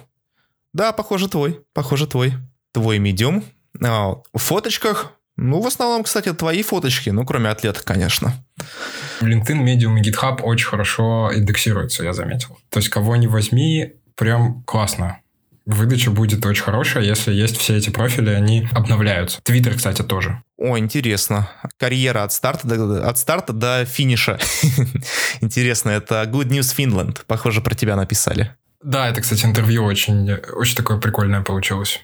Да, 0.72 0.92
похоже, 0.92 1.28
твой. 1.28 1.60
Похоже, 1.72 2.06
твой. 2.06 2.34
Твой 2.72 2.98
медиум. 2.98 3.44
А, 3.82 4.10
в 4.32 4.38
фоточках, 4.38 5.12
ну, 5.36 5.60
в 5.60 5.66
основном, 5.66 6.04
кстати, 6.04 6.32
твои 6.32 6.62
фоточки, 6.62 7.10
ну, 7.10 7.24
кроме 7.24 7.50
атлета, 7.50 7.82
конечно. 7.82 8.34
LinkedIn, 9.20 9.64
Medium 9.64 9.98
и 9.98 10.02
GitHub 10.02 10.42
очень 10.42 10.66
хорошо 10.66 11.30
индексируются, 11.34 12.04
я 12.04 12.12
заметил. 12.12 12.58
То 12.68 12.78
есть, 12.78 12.88
кого 12.88 13.16
не 13.16 13.26
возьми, 13.26 13.94
прям 14.14 14.62
классно 14.64 15.20
выдача 15.66 16.10
будет 16.10 16.44
очень 16.44 16.62
хорошая, 16.62 17.04
если 17.04 17.32
есть 17.32 17.56
все 17.56 17.76
эти 17.76 17.90
профили, 17.90 18.30
они 18.30 18.68
обновляются. 18.72 19.40
Твиттер, 19.42 19.76
кстати, 19.76 20.02
тоже. 20.02 20.42
О, 20.60 20.78
интересно. 20.78 21.50
Карьера 21.78 22.22
от 22.22 22.34
старта 22.34 22.68
до, 22.68 23.08
от 23.08 23.16
старта 23.16 23.54
до 23.54 23.86
финиша. 23.86 24.38
интересно, 25.40 25.88
это 25.88 26.22
Good 26.30 26.48
News 26.48 26.76
Finland. 26.76 27.20
Похоже, 27.26 27.62
про 27.62 27.74
тебя 27.74 27.96
написали. 27.96 28.54
Да, 28.82 29.08
это, 29.08 29.22
кстати, 29.22 29.46
интервью 29.46 29.84
очень, 29.84 30.30
очень 30.52 30.76
такое 30.76 30.98
прикольное 30.98 31.40
получилось. 31.40 32.00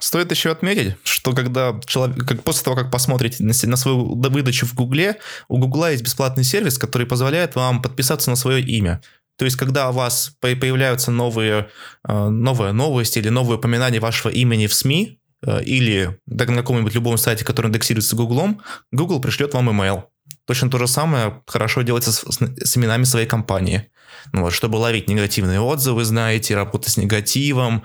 Стоит 0.00 0.32
еще 0.32 0.50
отметить, 0.50 0.96
что 1.04 1.32
когда 1.34 1.78
человек, 1.86 2.26
как 2.26 2.42
после 2.42 2.64
того, 2.64 2.74
как 2.74 2.90
посмотрите 2.90 3.44
на, 3.44 3.52
на 3.62 3.76
свою 3.76 4.16
выдачу 4.16 4.66
в 4.66 4.74
Гугле, 4.74 5.18
у 5.48 5.58
Гугла 5.58 5.92
есть 5.92 6.02
бесплатный 6.02 6.42
сервис, 6.42 6.78
который 6.78 7.06
позволяет 7.06 7.54
вам 7.54 7.80
подписаться 7.80 8.28
на 8.30 8.34
свое 8.34 8.60
имя. 8.60 9.00
То 9.36 9.44
есть, 9.44 9.56
когда 9.56 9.88
у 9.88 9.92
вас 9.92 10.32
появляются 10.40 11.12
новые, 11.12 11.68
э, 12.08 12.28
новые 12.28 12.72
новости 12.72 13.20
или 13.20 13.28
новые 13.28 13.58
упоминания 13.58 14.00
вашего 14.00 14.32
имени 14.32 14.66
в 14.66 14.74
СМИ, 14.74 15.19
или 15.42 16.18
на 16.26 16.46
каком-нибудь 16.46 16.94
любом 16.94 17.18
сайте, 17.18 17.44
который 17.44 17.68
индексируется 17.68 18.16
Гуглом, 18.16 18.60
Google 18.92 19.20
пришлет 19.20 19.54
вам 19.54 19.70
email. 19.70 20.04
Точно 20.46 20.70
то 20.70 20.78
же 20.78 20.86
самое 20.86 21.42
хорошо 21.46 21.82
делается 21.82 22.12
с, 22.12 22.22
с 22.24 22.76
именами 22.76 23.04
своей 23.04 23.26
компании. 23.26 23.90
Ну, 24.32 24.42
вот, 24.42 24.52
чтобы 24.52 24.76
ловить 24.76 25.08
негативные 25.08 25.60
отзывы, 25.60 26.04
знаете, 26.04 26.54
работать 26.54 26.92
с 26.92 26.96
негативом, 26.96 27.84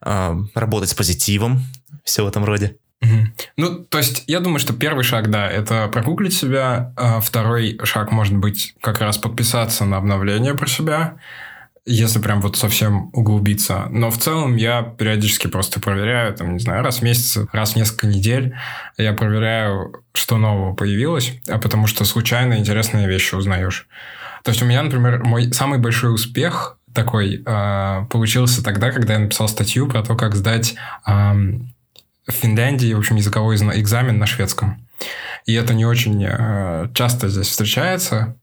э, 0.00 0.36
работать 0.54 0.90
с 0.90 0.94
позитивом, 0.94 1.62
все 2.04 2.24
в 2.24 2.28
этом 2.28 2.44
роде. 2.44 2.76
Ну, 3.56 3.84
то 3.84 3.98
есть, 3.98 4.24
я 4.26 4.40
думаю, 4.40 4.58
что 4.58 4.72
первый 4.72 5.04
шаг, 5.04 5.30
да, 5.30 5.50
это 5.50 5.88
прогуглить 5.88 6.32
себя. 6.32 6.92
А 6.96 7.20
второй 7.20 7.78
шаг 7.84 8.12
может 8.12 8.34
быть 8.34 8.74
как 8.80 9.00
раз 9.00 9.18
подписаться 9.18 9.84
на 9.84 9.98
обновление 9.98 10.54
про 10.54 10.66
себя, 10.66 11.16
если 11.86 12.18
прям 12.18 12.40
вот 12.40 12.56
совсем 12.56 13.10
углубиться. 13.12 13.86
Но 13.90 14.10
в 14.10 14.18
целом 14.18 14.56
я 14.56 14.82
периодически 14.82 15.48
просто 15.48 15.80
проверяю, 15.80 16.34
там, 16.34 16.54
не 16.54 16.58
знаю, 16.58 16.82
раз 16.82 16.98
в 16.98 17.02
месяц, 17.02 17.38
раз 17.52 17.72
в 17.72 17.76
несколько 17.76 18.06
недель 18.06 18.54
я 18.96 19.12
проверяю, 19.12 20.02
что 20.14 20.38
нового 20.38 20.74
появилось, 20.74 21.38
а 21.46 21.58
потому 21.58 21.86
что 21.86 22.04
случайно 22.04 22.54
интересные 22.54 23.06
вещи 23.06 23.34
узнаешь. 23.34 23.86
То 24.44 24.50
есть, 24.50 24.62
у 24.62 24.66
меня, 24.66 24.82
например, 24.82 25.24
мой 25.24 25.52
самый 25.52 25.78
большой 25.78 26.14
успех 26.14 26.78
такой 26.94 27.42
э, 27.44 28.06
получился 28.10 28.62
тогда, 28.62 28.90
когда 28.90 29.14
я 29.14 29.18
написал 29.18 29.48
статью 29.48 29.88
про 29.88 30.02
то, 30.02 30.14
как 30.14 30.34
сдать 30.34 30.74
э, 31.06 31.10
в 31.10 32.32
Финляндии, 32.32 32.94
в 32.94 32.98
общем, 32.98 33.16
языковой 33.16 33.56
экзамен 33.56 34.18
на 34.18 34.26
шведском. 34.26 34.86
И 35.44 35.52
это 35.52 35.74
не 35.74 35.84
очень 35.84 36.24
э, 36.26 36.88
часто 36.94 37.28
здесь 37.28 37.48
встречается, 37.48 38.36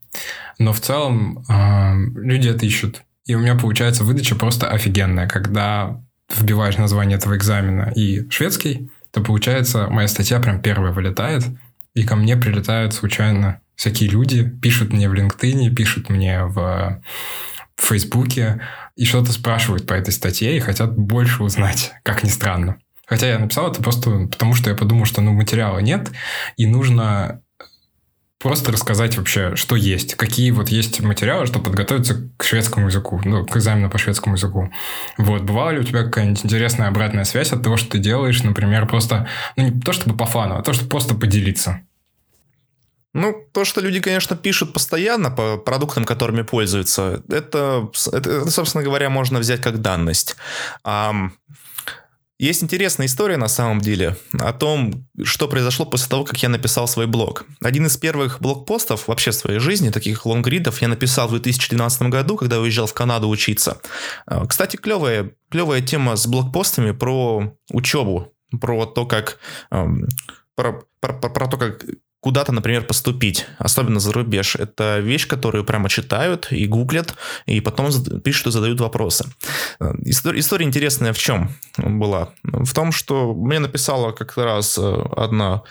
но 0.59 0.73
в 0.73 0.81
целом 0.81 1.43
э, 1.49 2.19
люди 2.19 2.49
это 2.49 2.65
ищут. 2.65 3.01
И 3.25 3.35
у 3.35 3.39
меня 3.39 3.55
получается 3.55 4.03
выдача 4.03 4.35
просто 4.35 4.69
офигенная. 4.69 5.27
Когда 5.27 6.01
вбиваешь 6.33 6.77
название 6.77 7.17
этого 7.17 7.35
экзамена 7.35 7.91
и 7.95 8.29
шведский, 8.29 8.89
то 9.11 9.21
получается 9.21 9.87
моя 9.87 10.07
статья 10.07 10.39
прям 10.39 10.61
первая 10.61 10.91
вылетает, 10.91 11.43
и 11.93 12.03
ко 12.03 12.15
мне 12.15 12.37
прилетают 12.37 12.93
случайно 12.93 13.61
всякие 13.75 14.09
люди, 14.09 14.47
пишут 14.47 14.93
мне 14.93 15.09
в 15.09 15.13
LinkedIn, 15.13 15.73
пишут 15.75 16.09
мне 16.09 16.45
в, 16.45 17.01
в 17.75 17.85
Фейсбуке 17.85 18.61
и 18.95 19.05
что-то 19.05 19.31
спрашивают 19.33 19.87
по 19.87 19.93
этой 19.93 20.11
статье 20.11 20.55
и 20.55 20.59
хотят 20.59 20.97
больше 20.97 21.43
узнать, 21.43 21.91
как 22.03 22.23
ни 22.23 22.29
странно. 22.29 22.77
Хотя 23.05 23.27
я 23.27 23.39
написал 23.39 23.69
это 23.69 23.83
просто 23.83 24.27
потому, 24.27 24.53
что 24.53 24.69
я 24.69 24.75
подумал, 24.75 25.05
что 25.05 25.21
ну, 25.21 25.33
материала 25.33 25.79
нет, 25.79 26.11
и 26.55 26.65
нужно 26.65 27.41
просто 28.41 28.71
рассказать 28.71 29.17
вообще, 29.17 29.55
что 29.55 29.75
есть, 29.75 30.15
какие 30.15 30.51
вот 30.51 30.69
есть 30.69 30.99
материалы, 31.01 31.45
чтобы 31.45 31.65
подготовиться 31.65 32.29
к 32.37 32.43
шведскому 32.43 32.87
языку, 32.87 33.21
ну, 33.23 33.45
к 33.45 33.55
экзамену 33.55 33.89
по 33.89 33.97
шведскому 33.97 34.35
языку. 34.35 34.71
Вот, 35.17 35.43
бывала 35.43 35.71
ли 35.71 35.79
у 35.79 35.83
тебя 35.83 36.03
какая-нибудь 36.03 36.45
интересная 36.45 36.87
обратная 36.87 37.23
связь 37.23 37.51
от 37.51 37.63
того, 37.63 37.77
что 37.77 37.91
ты 37.91 37.99
делаешь, 37.99 38.43
например, 38.43 38.87
просто, 38.87 39.27
ну, 39.55 39.69
не 39.69 39.81
то 39.81 39.93
чтобы 39.93 40.17
по 40.17 40.25
фану, 40.25 40.57
а 40.57 40.63
то, 40.63 40.73
чтобы 40.73 40.89
просто 40.89 41.15
поделиться? 41.15 41.81
Ну, 43.13 43.35
то, 43.51 43.65
что 43.65 43.81
люди, 43.81 43.99
конечно, 43.99 44.37
пишут 44.37 44.73
постоянно 44.73 45.29
по 45.29 45.57
продуктам, 45.57 46.05
которыми 46.05 46.43
пользуются, 46.43 47.21
это, 47.27 47.89
это 48.11 48.49
собственно 48.49 48.83
говоря, 48.83 49.09
можно 49.09 49.39
взять 49.39 49.61
как 49.61 49.81
данность. 49.81 50.37
Есть 52.45 52.63
интересная 52.63 53.05
история 53.05 53.37
на 53.37 53.47
самом 53.47 53.81
деле 53.81 54.17
о 54.39 54.51
том, 54.51 55.07
что 55.23 55.47
произошло 55.47 55.85
после 55.85 56.09
того, 56.09 56.23
как 56.23 56.41
я 56.41 56.49
написал 56.49 56.87
свой 56.87 57.05
блог. 57.05 57.45
Один 57.61 57.85
из 57.85 57.97
первых 57.97 58.41
блогпостов 58.41 59.07
вообще 59.07 59.29
в 59.29 59.35
своей 59.35 59.59
жизни, 59.59 59.91
таких 59.91 60.25
лонгридов, 60.25 60.81
я 60.81 60.87
написал 60.87 61.27
в 61.27 61.31
2012 61.31 62.01
году, 62.03 62.37
когда 62.37 62.59
уезжал 62.59 62.87
в 62.87 62.95
Канаду 62.95 63.29
учиться. 63.29 63.79
А, 64.25 64.47
кстати, 64.47 64.75
клевая, 64.75 65.33
клевая 65.51 65.81
тема 65.81 66.15
с 66.15 66.25
блогпостами 66.25 66.91
про 66.91 67.55
учебу, 67.71 68.33
про 68.59 68.87
то, 68.87 69.05
как 69.05 69.37
про, 69.69 70.83
про, 70.99 71.13
про 71.13 71.47
то, 71.47 71.57
как 71.57 71.85
куда-то, 72.21 72.51
например, 72.51 72.85
поступить, 72.85 73.47
особенно 73.57 73.99
за 73.99 74.13
рубеж. 74.13 74.55
Это 74.55 74.99
вещь, 74.99 75.27
которую 75.27 75.65
прямо 75.65 75.89
читают 75.89 76.47
и 76.51 76.67
гуглят, 76.67 77.15
и 77.47 77.61
потом 77.61 77.91
пишут 78.23 78.47
и 78.47 78.51
задают 78.51 78.79
вопросы. 78.79 79.25
Э, 79.79 79.91
история, 80.05 80.39
история 80.39 80.65
интересная 80.65 81.13
в 81.13 81.17
чем 81.17 81.51
была? 81.77 82.29
В 82.43 82.73
том, 82.73 82.91
что 82.91 83.33
мне 83.33 83.57
написала 83.59 84.11
как 84.11 84.37
раз 84.37 84.77
э, 84.77 85.03
одна 85.17 85.63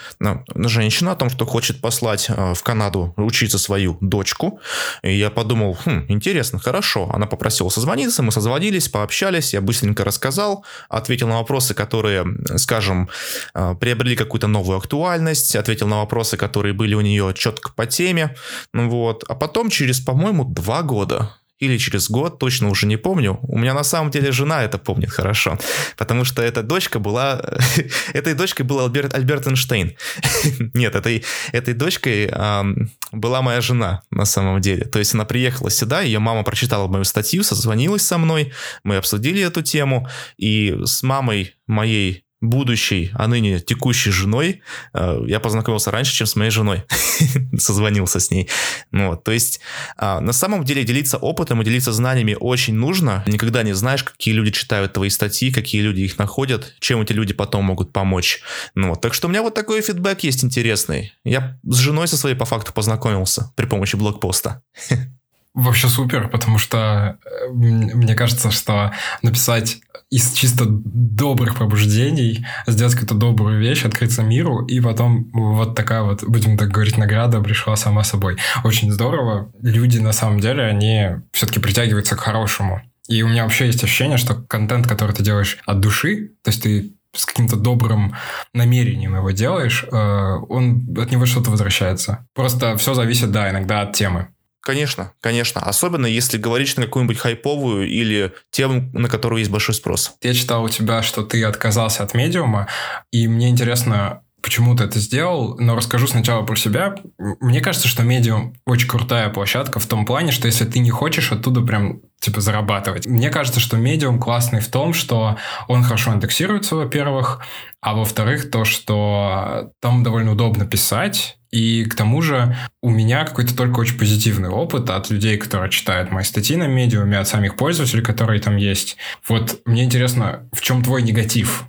женщина 0.57 1.13
о 1.13 1.17
том, 1.17 1.31
что 1.31 1.47
хочет 1.47 1.81
послать 1.81 2.27
э, 2.29 2.55
в 2.55 2.63
Канаду 2.65 3.15
учиться 3.17 3.59
свою 3.59 3.97
дочку. 4.01 4.61
И 5.03 5.17
я 5.17 5.31
подумал, 5.31 5.79
хм, 5.85 6.07
интересно, 6.09 6.59
хорошо. 6.59 7.09
Она 7.13 7.27
попросила 7.27 7.69
созвониться, 7.69 8.25
мы 8.25 8.33
созвонились, 8.33 8.89
пообщались, 8.89 9.55
я 9.55 9.61
быстренько 9.61 10.05
рассказал, 10.05 10.65
ответил 10.89 11.29
на 11.29 11.37
вопросы, 11.37 11.75
которые, 11.75 12.27
скажем, 12.57 13.09
приобрели 13.53 14.17
какую-то 14.17 14.49
новую 14.49 14.79
актуальность, 14.79 15.55
ответил 15.55 15.87
на 15.87 15.99
вопросы, 15.99 16.40
которые 16.41 16.73
были 16.73 16.95
у 16.95 17.03
нее 17.03 17.35
четко 17.37 17.71
по 17.77 17.85
теме. 17.85 18.35
Ну 18.73 18.89
вот. 18.89 19.25
А 19.29 19.35
потом 19.35 19.69
через, 19.69 20.01
по-моему, 20.01 20.45
два 20.45 20.83
года 20.83 21.37
или 21.61 21.77
через 21.77 22.11
год, 22.11 22.39
точно 22.39 22.71
уже 22.71 22.87
не 22.87 22.97
помню. 22.97 23.39
У 23.43 23.59
меня 23.59 23.75
на 23.75 23.85
самом 23.85 24.11
деле 24.11 24.33
жена 24.33 24.65
это 24.65 24.79
помнит 24.79 25.11
хорошо, 25.11 25.59
потому 25.99 26.25
что 26.25 26.41
эта 26.43 26.63
дочка 26.63 26.99
была... 26.99 27.43
этой 28.15 28.33
дочкой 28.33 28.65
был 28.65 28.81
Альберт, 28.81 29.15
Альберт 29.15 29.47
Эйнштейн. 29.47 29.95
Нет, 30.75 30.95
этой, 30.95 31.23
этой 31.53 31.75
дочкой 31.75 32.29
эм, 32.29 32.91
была 33.13 33.43
моя 33.43 33.61
жена 33.61 34.01
на 34.11 34.25
самом 34.25 34.63
деле. 34.63 34.87
То 34.87 34.99
есть 34.99 35.13
она 35.13 35.27
приехала 35.27 35.71
сюда, 35.71 36.01
ее 36.01 36.19
мама 36.19 36.43
прочитала 36.43 36.89
мою 36.89 37.05
статью, 37.05 37.43
созвонилась 37.43 38.03
со 38.03 38.17
мной, 38.17 38.53
мы 38.83 38.97
обсудили 38.97 39.43
эту 39.43 39.61
тему, 39.61 40.09
и 40.39 40.79
с 40.85 41.03
мамой 41.03 41.57
моей 41.67 42.25
будущей, 42.41 43.11
а 43.15 43.29
ныне 43.29 43.61
текущей 43.61 44.11
женой, 44.11 44.63
э, 44.95 45.23
я 45.27 45.41
познакомился 45.41 45.91
раньше, 45.91 46.15
чем 46.15 46.27
с 46.27 46.37
моей 46.37 46.51
женой. 46.51 46.85
Созвонился 47.59 48.19
с 48.19 48.31
ней. 48.31 48.49
Ну, 48.93 49.11
вот, 49.11 49.25
то 49.25 49.33
есть, 49.33 49.61
а, 49.97 50.21
на 50.21 50.33
самом 50.33 50.65
деле, 50.65 50.85
делиться 50.85 51.19
опытом 51.19 51.61
и 51.61 51.65
делиться 51.65 51.93
знаниями 51.93 52.37
очень 52.39 52.75
нужно. 52.75 53.23
Никогда 53.27 53.63
не 53.63 53.75
знаешь, 53.75 54.05
какие 54.05 54.35
люди 54.35 54.53
читают 54.53 54.93
твои 54.93 55.11
статьи, 55.11 55.53
какие 55.53 55.83
люди 55.83 56.01
их 56.01 56.19
находят, 56.19 56.75
чем 56.81 57.03
эти 57.03 57.13
люди 57.13 57.35
потом 57.35 57.65
могут 57.65 57.93
помочь. 57.93 58.41
Ну, 58.75 58.91
вот, 58.91 59.01
так 59.01 59.13
что 59.15 59.29
у 59.29 59.31
меня 59.31 59.43
вот 59.43 59.55
такой 59.55 59.83
фидбэк 59.83 60.21
есть 60.21 60.43
интересный. 60.45 61.13
Я 61.25 61.59
с 61.65 61.77
женой 61.77 62.09
со 62.09 62.17
своей 62.17 62.37
по 62.37 62.47
факту 62.47 62.73
познакомился 62.73 63.53
при 63.57 63.67
помощи 63.67 63.97
блокпоста. 63.97 64.63
Вообще 65.55 65.89
супер, 65.89 66.29
потому 66.29 66.59
что 66.59 67.19
э, 67.25 67.49
мне 67.51 68.15
кажется, 68.15 68.51
что 68.51 68.93
написать 69.23 69.81
из 70.11 70.33
чисто 70.33 70.65
добрых 70.67 71.57
побуждений, 71.57 72.45
сделать 72.67 72.95
какую-то 72.95 73.15
добрую 73.15 73.61
вещь, 73.61 73.85
открыться 73.85 74.23
миру, 74.23 74.65
и 74.67 74.81
потом 74.81 75.31
вот 75.33 75.77
такая 75.77 76.03
вот, 76.03 76.25
будем 76.25 76.57
так 76.57 76.69
говорить, 76.69 76.99
награда 76.99 77.41
пришла 77.41 77.77
сама 77.77 78.03
собой. 78.03 78.37
Очень 78.65 78.91
здорово. 78.91 79.53
Люди, 79.63 79.99
на 79.99 80.13
самом 80.13 80.41
деле, 80.41 80.65
они 80.65 81.11
все-таки 81.33 81.61
притягиваются 81.61 82.17
к 82.17 82.21
хорошему. 82.21 82.83
И 83.09 83.23
у 83.23 83.29
меня 83.29 83.45
вообще 83.45 83.67
есть 83.67 83.83
ощущение, 83.83 84.19
что 84.19 84.35
контент, 84.35 84.87
который 84.87 85.15
ты 85.15 85.23
делаешь 85.23 85.59
от 85.65 85.81
души, 85.81 86.33
то 86.43 86.51
есть 86.51 86.63
ты 86.63 86.93
с 87.13 87.25
каким-то 87.25 87.57
добрым 87.57 88.15
намерением 88.53 89.17
его 89.17 89.31
делаешь, 89.33 89.85
э, 89.85 89.97
он 89.97 90.97
от 90.97 91.11
него 91.11 91.27
что-то 91.27 91.51
возвращается. 91.51 92.27
Просто 92.35 92.77
все 92.77 92.95
зависит, 92.95 93.33
да, 93.33 93.51
иногда 93.51 93.83
от 93.83 93.95
темы. 93.95 94.29
Конечно, 94.61 95.13
конечно. 95.21 95.61
Особенно 95.63 96.07
если 96.07 96.37
говорить 96.37 96.77
на 96.77 96.85
какую-нибудь 96.85 97.19
хайповую 97.19 97.89
или 97.89 98.33
тему, 98.51 98.91
на 98.93 99.09
которую 99.09 99.39
есть 99.39 99.51
большой 99.51 99.75
спрос. 99.75 100.15
Я 100.23 100.35
читал 100.35 100.65
у 100.65 100.69
тебя, 100.69 101.03
что 101.03 101.23
ты 101.23 101.43
отказался 101.45 102.03
от 102.03 102.15
медиума, 102.15 102.69
и 103.11 103.27
мне 103.27 103.49
интересно, 103.49 104.23
почему 104.43 104.75
ты 104.77 104.85
это 104.85 104.99
сделал, 104.99 105.57
но 105.59 105.77
расскажу 105.77 106.07
сначала 106.07 106.43
про 106.45 106.57
себя. 106.57 106.95
Мне 107.19 107.61
кажется, 107.61 107.89
что 107.89 108.03
медиум 108.03 108.55
очень 108.67 108.89
крутая 108.89 109.29
площадка 109.31 109.81
в 109.81 109.87
том 109.87 110.05
плане, 110.05 110.33
что 110.33 110.47
если 110.47 110.65
ты 110.65 110.79
не 110.79 110.91
хочешь 110.91 111.33
оттуда 111.33 111.61
прям 111.63 112.01
типа 112.21 112.41
зарабатывать. 112.41 113.07
Мне 113.07 113.31
кажется, 113.31 113.61
что 113.61 113.77
медиум 113.77 114.19
классный 114.19 114.61
в 114.61 114.69
том, 114.69 114.93
что 114.93 115.39
он 115.69 115.83
хорошо 115.83 116.13
индексируется, 116.13 116.77
во-первых, 116.77 117.41
а 117.81 117.95
во-вторых, 117.95 118.51
то, 118.51 118.65
что 118.65 119.73
там 119.81 120.03
довольно 120.03 120.33
удобно 120.33 120.67
писать, 120.67 121.39
и 121.51 121.85
к 121.85 121.95
тому 121.95 122.23
же 122.23 122.57
у 122.81 122.91
меня 122.91 123.25
какой-то 123.25 123.57
только 123.57 123.81
очень 123.81 123.99
позитивный 123.99 124.49
опыт 124.49 124.89
от 124.91 125.11
людей, 125.11 125.37
которые 125.37 125.71
читают 125.71 126.13
мои 126.13 126.25
статьи 126.25 126.57
на 126.57 126.69
медиуме, 126.69 127.19
от 127.19 127.29
самих 127.29 127.57
пользователей, 127.57 128.03
которые 128.03 128.41
там 128.41 128.57
есть. 128.57 128.97
Вот 129.27 129.61
мне 129.65 129.85
интересно, 129.85 130.49
в 130.53 130.61
чем 130.61 130.83
твой 130.83 131.03
негатив? 131.03 131.65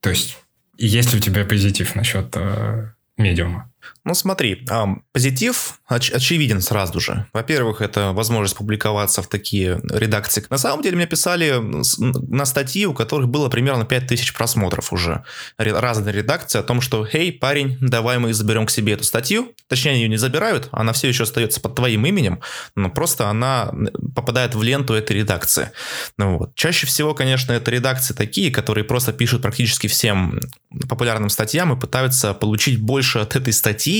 То 0.00 0.10
есть, 0.10 0.38
есть 0.76 1.12
ли 1.12 1.18
у 1.18 1.22
тебя 1.22 1.44
позитив 1.44 1.94
насчет 1.94 2.28
э, 2.34 2.90
медиума? 3.16 3.70
Ну 4.04 4.14
смотри, 4.14 4.66
позитив 5.12 5.80
оч- 5.88 6.12
очевиден 6.12 6.60
сразу 6.60 6.98
же. 6.98 7.26
Во-первых, 7.32 7.80
это 7.80 8.12
возможность 8.12 8.56
публиковаться 8.56 9.22
в 9.22 9.28
такие 9.28 9.80
редакции. 9.90 10.44
На 10.50 10.58
самом 10.58 10.82
деле 10.82 10.96
мне 10.96 11.06
писали 11.06 11.54
на 12.00 12.44
статьи, 12.44 12.84
у 12.84 12.94
которых 12.94 13.28
было 13.28 13.48
примерно 13.48 13.84
5000 13.84 14.32
просмотров 14.32 14.92
уже. 14.92 15.22
Разные 15.56 16.12
редакции 16.12 16.58
о 16.58 16.64
том, 16.64 16.80
что 16.80 17.06
«Эй, 17.12 17.32
парень, 17.32 17.78
давай 17.80 18.18
мы 18.18 18.34
заберем 18.34 18.66
к 18.66 18.70
себе 18.70 18.94
эту 18.94 19.04
статью». 19.04 19.52
Точнее, 19.68 19.94
ее 19.94 20.08
не 20.08 20.16
забирают, 20.16 20.68
она 20.72 20.92
все 20.92 21.06
еще 21.06 21.22
остается 21.22 21.60
под 21.60 21.76
твоим 21.76 22.04
именем, 22.04 22.40
но 22.74 22.90
просто 22.90 23.28
она 23.28 23.72
попадает 24.16 24.56
в 24.56 24.62
ленту 24.62 24.94
этой 24.94 25.16
редакции. 25.18 25.70
Ну, 26.18 26.38
вот. 26.38 26.54
Чаще 26.56 26.88
всего, 26.88 27.14
конечно, 27.14 27.52
это 27.52 27.70
редакции 27.70 28.14
такие, 28.14 28.50
которые 28.50 28.84
просто 28.84 29.12
пишут 29.12 29.42
практически 29.42 29.86
всем 29.86 30.40
популярным 30.88 31.28
статьям 31.28 31.72
и 31.72 31.80
пытаются 31.80 32.34
получить 32.34 32.80
больше 32.80 33.20
от 33.20 33.36
этой 33.36 33.52
статьи 33.52 33.91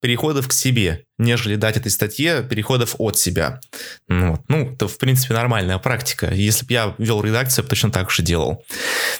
переходов 0.00 0.48
к 0.48 0.52
себе, 0.52 1.04
нежели 1.18 1.56
дать 1.56 1.76
этой 1.76 1.90
статье 1.90 2.42
переходов 2.42 2.94
от 2.98 3.18
себя. 3.18 3.60
Ну, 4.08 4.32
вот. 4.32 4.40
ну 4.48 4.72
это, 4.72 4.88
в 4.88 4.98
принципе, 4.98 5.34
нормальная 5.34 5.78
практика. 5.78 6.32
Если 6.32 6.66
бы 6.66 6.72
я 6.72 6.94
вел 6.98 7.22
редакцию, 7.22 7.62
я 7.62 7.64
бы 7.64 7.68
точно 7.68 7.90
так 7.90 8.10
же 8.10 8.22
делал. 8.22 8.64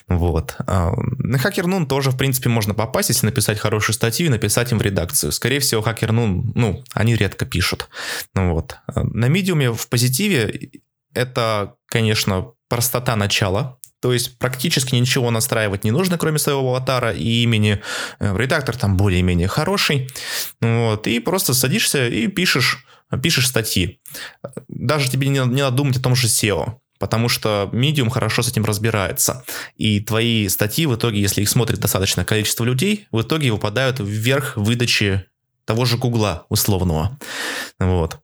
Вот. 0.08 0.56
А, 0.66 0.92
на 0.96 1.36
HackerNoon 1.36 1.86
тоже, 1.86 2.10
в 2.10 2.16
принципе, 2.16 2.48
можно 2.48 2.74
попасть, 2.74 3.10
если 3.10 3.26
написать 3.26 3.58
хорошую 3.58 3.94
статью 3.94 4.26
и 4.26 4.30
написать 4.30 4.72
им 4.72 4.78
в 4.78 4.82
редакцию. 4.82 5.32
Скорее 5.32 5.60
всего, 5.60 5.82
HackerNoon, 5.82 6.52
ну, 6.54 6.82
они 6.94 7.16
редко 7.16 7.44
пишут. 7.44 7.88
Ну, 8.34 8.54
вот. 8.54 8.76
А, 8.86 9.04
на 9.04 9.26
медиуме 9.26 9.72
в 9.72 9.88
позитиве 9.88 10.70
это, 11.14 11.74
конечно, 11.86 12.52
простота 12.68 13.16
начала, 13.16 13.79
то 14.00 14.12
есть 14.12 14.38
практически 14.38 14.94
ничего 14.94 15.30
настраивать 15.30 15.84
не 15.84 15.90
нужно, 15.90 16.18
кроме 16.18 16.38
своего 16.38 16.70
аватара 16.70 17.12
и 17.12 17.42
имени. 17.42 17.80
Э, 18.18 18.36
редактор 18.36 18.76
там 18.76 18.96
более-менее 18.96 19.48
хороший. 19.48 20.08
Вот, 20.60 21.06
и 21.06 21.20
просто 21.20 21.54
садишься 21.54 22.08
и 22.08 22.26
пишешь, 22.26 22.84
пишешь 23.22 23.48
статьи. 23.48 24.00
Даже 24.68 25.10
тебе 25.10 25.28
не, 25.28 25.38
не 25.38 25.62
надо 25.62 25.76
думать 25.76 25.96
о 25.96 26.02
том 26.02 26.14
же 26.14 26.26
SEO 26.26 26.80
потому 27.00 27.30
что 27.30 27.70
Medium 27.72 28.10
хорошо 28.10 28.42
с 28.42 28.48
этим 28.48 28.66
разбирается. 28.66 29.42
И 29.76 30.00
твои 30.00 30.46
статьи 30.48 30.84
в 30.84 30.94
итоге, 30.94 31.18
если 31.18 31.40
их 31.40 31.48
смотрит 31.48 31.80
достаточное 31.80 32.26
количество 32.26 32.62
людей, 32.62 33.06
в 33.10 33.22
итоге 33.22 33.50
выпадают 33.50 34.00
вверх 34.00 34.58
выдачи 34.58 35.24
того 35.64 35.86
же 35.86 35.96
Гугла 35.96 36.44
условного. 36.50 37.18
Вот. 37.78 38.20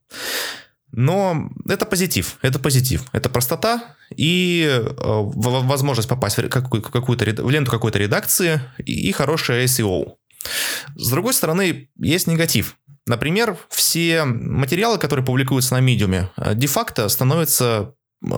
Но 0.91 1.49
это 1.67 1.85
позитив, 1.85 2.37
это 2.41 2.59
позитив, 2.59 3.03
это 3.11 3.29
простота 3.29 3.95
и 4.15 4.65
э, 4.67 4.83
возможность 4.95 6.09
попасть 6.09 6.37
в, 6.37 6.49
какую-то, 6.49 7.43
в 7.43 7.49
ленту 7.49 7.71
какой-то 7.71 7.99
редакции 7.99 8.61
и 8.79 9.11
хорошее 9.11 9.65
SEO. 9.65 10.15
С 10.95 11.09
другой 11.09 11.33
стороны, 11.33 11.89
есть 11.97 12.27
негатив. 12.27 12.77
Например, 13.05 13.57
все 13.69 14.25
материалы, 14.25 14.97
которые 14.97 15.25
публикуются 15.25 15.75
на 15.75 15.81
медиуме, 15.81 16.29
э, 16.37 16.55
де-факто 16.55 17.09
становятся 17.09 17.93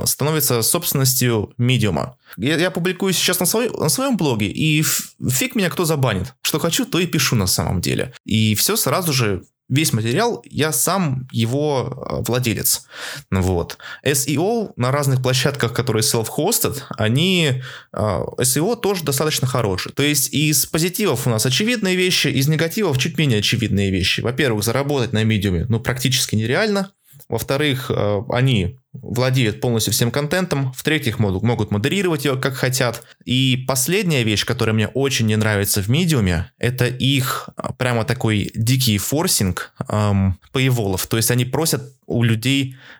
становится 0.05 0.61
собственностью 0.61 1.53
медиума. 1.57 2.17
Я, 2.35 2.57
я 2.57 2.69
публикую 2.69 3.13
сейчас 3.13 3.39
на, 3.39 3.45
свой, 3.45 3.69
на 3.69 3.87
своем 3.87 4.17
блоге, 4.17 4.47
и 4.47 4.83
фиг 4.83 5.55
меня 5.55 5.69
кто 5.69 5.85
забанит. 5.85 6.33
Что 6.41 6.59
хочу, 6.59 6.85
то 6.85 6.99
и 6.99 7.07
пишу 7.07 7.35
на 7.35 7.47
самом 7.47 7.79
деле. 7.79 8.13
И 8.25 8.55
все 8.55 8.75
сразу 8.75 9.13
же 9.13 9.45
весь 9.69 9.93
материал, 9.93 10.43
я 10.49 10.71
сам 10.71 11.27
его 11.31 11.87
э, 11.89 12.23
владелец. 12.27 12.87
Вот. 13.31 13.77
SEO 14.05 14.73
на 14.75 14.91
разных 14.91 15.21
площадках, 15.21 15.73
которые 15.73 16.03
self-hosted, 16.03 16.81
они 16.97 17.61
SEO 17.93 18.75
тоже 18.75 19.03
достаточно 19.03 19.47
хорошие. 19.47 19.93
То 19.93 20.03
есть 20.03 20.33
из 20.33 20.65
позитивов 20.65 21.27
у 21.27 21.29
нас 21.29 21.45
очевидные 21.45 21.95
вещи, 21.95 22.27
из 22.27 22.47
негативов 22.47 22.97
чуть 22.97 23.17
менее 23.17 23.39
очевидные 23.39 23.91
вещи. 23.91 24.21
Во-первых, 24.21 24.63
заработать 24.63 25.13
на 25.13 25.23
медиуме 25.23 25.65
ну, 25.69 25.79
практически 25.79 26.35
нереально. 26.35 26.91
Во-вторых, 27.29 27.91
э, 27.91 28.21
они 28.29 28.78
владеют 28.93 29.61
полностью 29.61 29.93
всем 29.93 30.11
контентом. 30.11 30.73
В-третьих, 30.73 31.19
могут, 31.19 31.43
могут 31.43 31.71
модерировать 31.71 32.25
ее 32.25 32.37
как 32.37 32.55
хотят. 32.55 33.03
И 33.23 33.63
последняя 33.67 34.23
вещь, 34.23 34.45
которая 34.45 34.73
мне 34.73 34.87
очень 34.87 35.27
не 35.27 35.35
нравится 35.35 35.81
в 35.81 35.89
медиуме, 35.89 36.51
это 36.57 36.87
их 36.87 37.49
э, 37.55 37.69
прямо 37.77 38.03
такой 38.03 38.51
дикий 38.55 38.97
форсинг 38.97 39.73
эм, 39.87 40.39
paywallов. 40.53 41.07
То 41.07 41.17
есть 41.17 41.31
они 41.31 41.45
просят 41.45 41.93
у 42.07 42.23
людей 42.23 42.75
а, 42.75 42.98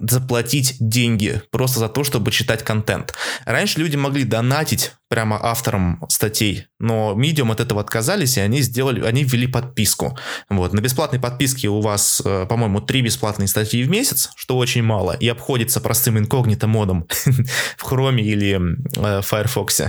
заплатить 0.00 0.76
деньги 0.80 1.42
просто 1.50 1.78
за 1.80 1.88
то, 1.88 2.04
чтобы 2.04 2.30
читать 2.30 2.64
контент. 2.64 3.14
Раньше 3.44 3.78
люди 3.78 3.96
могли 3.96 4.24
донатить 4.24 4.92
прямо 5.08 5.38
авторам 5.42 6.04
статей, 6.08 6.66
но 6.78 7.14
Medium 7.16 7.50
от 7.52 7.60
этого 7.60 7.80
отказались, 7.80 8.36
и 8.36 8.40
они 8.40 8.62
сделали, 8.62 9.04
они 9.04 9.24
ввели 9.24 9.46
подписку. 9.46 10.18
Вот. 10.48 10.72
На 10.72 10.80
бесплатной 10.80 11.20
подписке 11.20 11.68
у 11.68 11.80
вас, 11.80 12.22
э, 12.24 12.46
по-моему, 12.48 12.80
три 12.80 13.02
бесплатные 13.02 13.48
статьи 13.48 13.82
в 13.82 13.90
месяц, 13.90 14.30
что 14.36 14.56
очень 14.56 14.82
мало, 14.82 15.12
и 15.12 15.28
обходится 15.28 15.80
простым 15.80 16.18
инкогнито 16.18 16.66
модом 16.66 17.06
в 17.76 17.84
Chrome 17.84 18.20
или 18.20 18.60
э, 18.96 19.22
Firefox. 19.22 19.82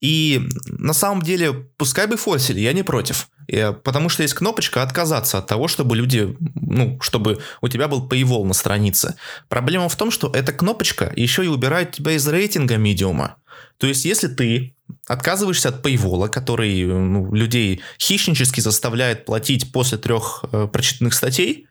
И 0.00 0.46
на 0.66 0.92
самом 0.92 1.22
деле, 1.22 1.52
пускай 1.78 2.06
бы 2.06 2.16
форсили, 2.16 2.60
я 2.60 2.72
не 2.72 2.82
против. 2.82 3.28
Э, 3.48 3.72
потому 3.72 4.08
что 4.08 4.22
есть 4.22 4.34
кнопочка 4.34 4.82
отказаться 4.82 5.38
от 5.38 5.46
того, 5.46 5.68
чтобы 5.68 5.96
люди, 5.96 6.36
ну, 6.54 6.98
чтобы 7.00 7.40
у 7.60 7.68
тебя 7.68 7.88
был 7.88 8.06
paywall 8.06 8.44
на 8.44 8.54
странице. 8.54 9.16
Проблема 9.48 9.88
в 9.88 9.96
том, 9.96 10.10
что 10.10 10.30
эта 10.32 10.52
кнопочка 10.52 11.12
еще 11.16 11.44
и 11.44 11.48
убирает 11.48 11.92
тебя 11.92 12.12
из 12.12 12.26
рейтинга 12.26 12.76
медиума. 12.76 13.36
То 13.78 13.86
есть, 13.86 14.04
если 14.04 14.28
ты 14.28 14.74
отказываешься 15.06 15.68
от 15.68 15.84
paywall, 15.84 16.28
который 16.28 16.84
ну, 16.84 17.32
людей 17.34 17.82
хищнически 17.98 18.60
заставляет 18.60 19.24
платить 19.24 19.72
после 19.72 19.98
трех 19.98 20.44
э, 20.52 20.68
прочитанных 20.72 21.14
статей, 21.14 21.66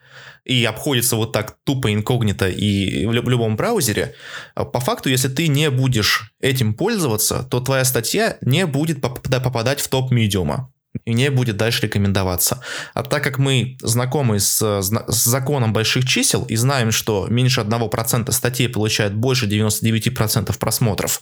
и 0.46 0.64
обходится 0.64 1.16
вот 1.16 1.32
так 1.32 1.58
тупо 1.64 1.92
инкогнито 1.92 2.48
и 2.48 3.08
в 3.08 3.12
любом 3.12 3.56
браузере, 3.56 4.14
по 4.54 4.80
факту, 4.80 5.10
если 5.10 5.28
ты 5.28 5.48
не 5.48 5.72
будешь 5.72 6.34
этим 6.40 6.76
пользоваться, 6.76 7.48
то 7.50 7.60
твоя 7.60 7.84
статья 7.84 8.38
не 8.42 8.68
будет 8.68 9.02
попадать 9.02 9.80
в 9.80 9.88
топ 9.88 10.12
медиума 10.12 10.72
и 11.04 11.14
не 11.14 11.30
будет 11.30 11.58
дальше 11.58 11.84
рекомендоваться. 11.84 12.62
А 12.94 13.04
так 13.04 13.24
как 13.24 13.38
мы 13.38 13.78
знакомы 13.82 14.40
с, 14.40 14.62
с 14.82 15.24
законом 15.26 15.74
больших 15.74 16.08
чисел 16.08 16.44
и 16.46 16.56
знаем, 16.56 16.92
что 16.92 17.28
меньше 17.30 17.62
1% 17.62 18.32
статей 18.32 18.70
получает 18.70 19.14
больше 19.14 19.48
99% 19.48 20.58
просмотров, 20.58 21.22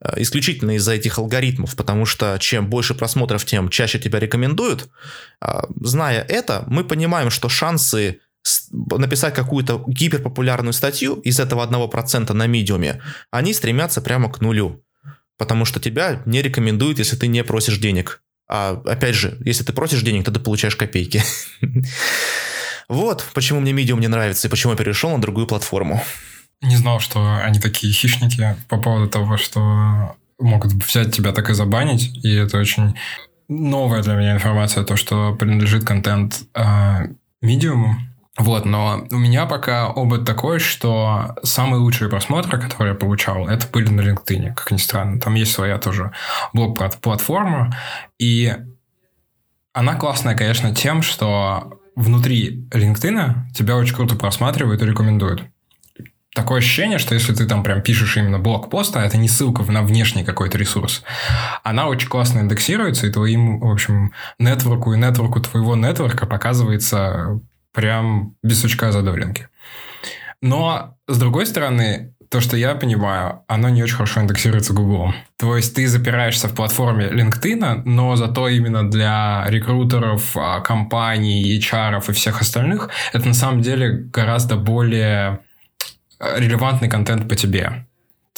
э, 0.00 0.14
исключительно 0.22 0.76
из-за 0.76 0.92
этих 0.92 1.18
алгоритмов, 1.18 1.76
потому 1.76 2.06
что 2.06 2.38
чем 2.40 2.68
больше 2.68 2.94
просмотров, 2.94 3.44
тем 3.44 3.68
чаще 3.68 3.98
тебя 3.98 4.18
рекомендуют, 4.18 4.88
а, 5.40 5.64
зная 5.80 6.22
это, 6.22 6.64
мы 6.66 6.84
понимаем, 6.84 7.30
что 7.30 7.48
шансы 7.48 8.20
написать 8.80 9.34
какую-то 9.34 9.84
гиперпопулярную 9.86 10.72
статью 10.72 11.16
из 11.16 11.38
этого 11.40 11.62
1% 11.62 12.32
на 12.32 12.46
медиуме, 12.46 13.02
они 13.30 13.52
стремятся 13.52 14.00
прямо 14.00 14.30
к 14.32 14.40
нулю. 14.40 14.82
Потому 15.36 15.64
что 15.64 15.80
тебя 15.80 16.22
не 16.26 16.42
рекомендуют, 16.42 16.98
если 16.98 17.16
ты 17.16 17.26
не 17.26 17.44
просишь 17.44 17.78
денег. 17.78 18.22
А 18.52 18.82
опять 18.84 19.14
же, 19.14 19.38
если 19.44 19.62
ты 19.62 19.72
просишь 19.72 20.02
денег, 20.02 20.24
то 20.24 20.32
ты 20.32 20.40
получаешь 20.40 20.76
копейки. 20.76 21.22
Вот 22.88 23.24
почему 23.34 23.60
мне 23.60 23.70
Medium 23.70 24.00
не 24.00 24.08
нравится 24.08 24.48
и 24.48 24.50
почему 24.50 24.72
я 24.72 24.76
перешел 24.76 25.10
на 25.10 25.20
другую 25.20 25.46
платформу. 25.46 26.02
Не 26.60 26.74
знал, 26.74 26.98
что 26.98 27.36
они 27.36 27.60
такие 27.60 27.92
хищники 27.92 28.56
по 28.68 28.78
поводу 28.78 29.08
того, 29.08 29.36
что 29.36 30.16
могут 30.40 30.72
взять 30.72 31.14
тебя 31.14 31.30
так 31.30 31.50
и 31.50 31.54
забанить. 31.54 32.10
И 32.24 32.34
это 32.34 32.58
очень 32.58 32.96
новая 33.48 34.02
для 34.02 34.14
меня 34.14 34.32
информация, 34.32 34.82
то, 34.82 34.96
что 34.96 35.36
принадлежит 35.36 35.84
контент 35.84 36.42
э, 36.52 37.06
Medium. 37.44 37.94
Вот, 38.38 38.64
но 38.64 39.06
у 39.10 39.18
меня 39.18 39.44
пока 39.46 39.88
опыт 39.90 40.24
такой, 40.24 40.60
что 40.60 41.36
самые 41.42 41.80
лучшие 41.80 42.08
просмотры, 42.08 42.60
которые 42.60 42.92
я 42.92 42.98
получал, 42.98 43.48
это 43.48 43.66
были 43.66 43.90
на 43.90 44.00
LinkedIn, 44.00 44.54
как 44.54 44.70
ни 44.70 44.76
странно. 44.76 45.20
Там 45.20 45.34
есть 45.34 45.52
своя 45.52 45.78
тоже 45.78 46.12
блог-платформа, 46.52 47.76
и 48.18 48.54
она 49.72 49.94
классная, 49.96 50.36
конечно, 50.36 50.74
тем, 50.74 51.02
что 51.02 51.80
внутри 51.96 52.68
LinkedIn 52.70 53.50
тебя 53.52 53.76
очень 53.76 53.94
круто 53.94 54.14
просматривают 54.14 54.80
и 54.82 54.86
рекомендуют. 54.86 55.44
Такое 56.32 56.58
ощущение, 56.58 56.98
что 56.98 57.14
если 57.14 57.34
ты 57.34 57.44
там 57.44 57.64
прям 57.64 57.82
пишешь 57.82 58.16
именно 58.16 58.38
блог-пост, 58.38 58.96
а 58.96 59.04
это 59.04 59.16
не 59.16 59.28
ссылка 59.28 59.64
на 59.64 59.82
внешний 59.82 60.22
какой-то 60.22 60.56
ресурс, 60.56 61.02
она 61.64 61.88
очень 61.88 62.08
классно 62.08 62.38
индексируется, 62.38 63.08
и 63.08 63.12
твоим, 63.12 63.58
в 63.58 63.70
общем, 63.70 64.12
нетворку 64.38 64.94
и 64.94 64.98
нетворку 64.98 65.40
твоего 65.40 65.74
нетворка 65.74 66.26
показывается 66.26 67.40
прям 67.72 68.36
без 68.42 68.60
сучка 68.60 68.92
задоринки. 68.92 69.48
Но, 70.42 70.96
с 71.06 71.18
другой 71.18 71.46
стороны, 71.46 72.14
то, 72.30 72.40
что 72.40 72.56
я 72.56 72.76
понимаю, 72.76 73.42
оно 73.48 73.68
не 73.70 73.82
очень 73.82 73.96
хорошо 73.96 74.20
индексируется 74.20 74.72
Google. 74.72 75.12
То 75.36 75.56
есть 75.56 75.74
ты 75.74 75.88
запираешься 75.88 76.46
в 76.48 76.54
платформе 76.54 77.08
LinkedIn, 77.08 77.82
но 77.84 78.14
зато 78.14 78.48
именно 78.48 78.88
для 78.88 79.44
рекрутеров, 79.48 80.36
а, 80.36 80.60
компаний, 80.60 81.58
HR 81.58 82.08
и 82.08 82.12
всех 82.12 82.40
остальных 82.40 82.88
это 83.12 83.26
на 83.26 83.34
самом 83.34 83.62
деле 83.62 83.90
гораздо 84.12 84.56
более 84.56 85.40
э, 86.20 86.38
релевантный 86.38 86.88
контент 86.88 87.28
по 87.28 87.34
тебе. 87.34 87.86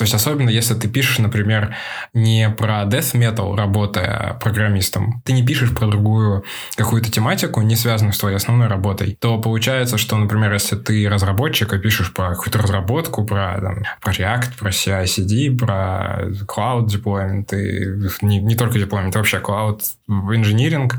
То 0.03 0.05
есть, 0.05 0.15
особенно 0.15 0.49
если 0.49 0.75
ты 0.75 0.89
пишешь, 0.89 1.21
например, 1.21 1.77
не 2.13 2.51
про 2.51 2.83
death 2.83 3.15
metal, 3.15 3.55
работая 3.55 4.37
программистом, 4.41 5.23
ты 5.25 5.33
не 5.33 5.47
пишешь 5.47 5.73
про 5.73 5.87
другую 5.87 6.45
какую-то 6.75 7.09
тематику, 7.09 7.63
не 7.63 7.77
связанную 7.77 8.13
с 8.13 8.19
твоей 8.19 8.35
основной 8.35 8.67
работой, 8.67 9.17
то 9.21 9.39
получается, 9.39 9.99
что, 9.99 10.17
например, 10.17 10.53
если 10.53 10.75
ты 10.75 11.09
разработчик 11.09 11.73
и 11.73 11.79
пишешь 11.79 12.13
про 12.13 12.31
какую-то 12.31 12.59
разработку, 12.59 13.25
про, 13.25 13.61
там, 13.61 13.85
про 14.01 14.13
React, 14.13 14.59
про 14.59 14.71
CI-CD, 14.71 15.57
про 15.57 16.25
cloud 16.49 16.87
deployment, 16.87 17.57
и 17.57 18.27
не, 18.27 18.41
не 18.41 18.57
только 18.57 18.81
deployment, 18.81 19.13
вообще 19.15 19.39
cloud 19.39 19.83
engineering, 20.09 20.91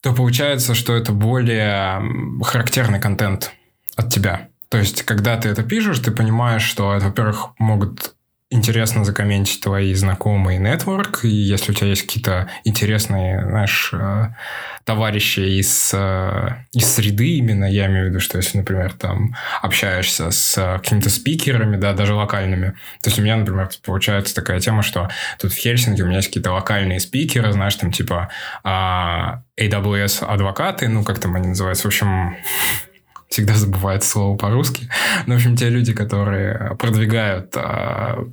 то 0.00 0.12
получается, 0.12 0.76
что 0.76 0.94
это 0.94 1.10
более 1.10 2.00
характерный 2.44 3.00
контент 3.00 3.50
от 3.96 4.12
тебя. 4.12 4.46
То 4.76 4.80
есть, 4.80 5.04
когда 5.04 5.38
ты 5.38 5.48
это 5.48 5.62
пишешь, 5.62 6.00
ты 6.00 6.10
понимаешь, 6.10 6.60
что 6.60 6.92
это, 6.92 7.06
во-первых, 7.06 7.58
могут 7.58 8.14
интересно 8.50 9.06
закомментить 9.06 9.62
твои 9.62 9.94
знакомые 9.94 10.58
нетворк, 10.58 11.24
и 11.24 11.28
если 11.28 11.72
у 11.72 11.74
тебя 11.74 11.88
есть 11.88 12.02
какие-то 12.02 12.50
интересные, 12.62 13.40
знаешь, 13.40 13.90
э, 13.94 14.34
товарищи 14.84 15.40
из, 15.40 15.92
э, 15.94 16.50
из 16.72 16.84
среды 16.84 17.38
именно, 17.38 17.64
я 17.64 17.86
имею 17.86 18.04
в 18.04 18.08
виду, 18.10 18.20
что 18.20 18.36
если, 18.36 18.58
например, 18.58 18.92
там 18.92 19.34
общаешься 19.62 20.30
с 20.30 20.78
какими-то 20.82 21.08
спикерами, 21.08 21.78
да, 21.78 21.94
даже 21.94 22.14
локальными, 22.14 22.72
то 23.02 23.08
есть 23.08 23.18
у 23.18 23.22
меня, 23.22 23.36
например, 23.36 23.70
получается 23.82 24.34
такая 24.34 24.60
тема, 24.60 24.82
что 24.82 25.08
тут 25.40 25.54
в 25.54 25.56
Хельсинки 25.56 26.02
у 26.02 26.06
меня 26.06 26.18
есть 26.18 26.28
какие-то 26.28 26.52
локальные 26.52 27.00
спикеры, 27.00 27.50
знаешь, 27.50 27.76
там 27.76 27.92
типа 27.92 28.28
а, 28.62 29.42
AWS 29.58 30.24
адвокаты, 30.24 30.88
ну, 30.88 31.02
как 31.02 31.18
там 31.18 31.34
они 31.34 31.48
называются, 31.48 31.84
в 31.84 31.86
общем, 31.86 32.36
всегда 33.28 33.54
забывают 33.54 34.04
слово 34.04 34.36
по-русски. 34.36 34.88
Но, 35.26 35.34
в 35.34 35.36
общем, 35.36 35.56
те 35.56 35.68
люди, 35.68 35.92
которые 35.92 36.76
продвигают 36.76 37.54
а, 37.56 38.24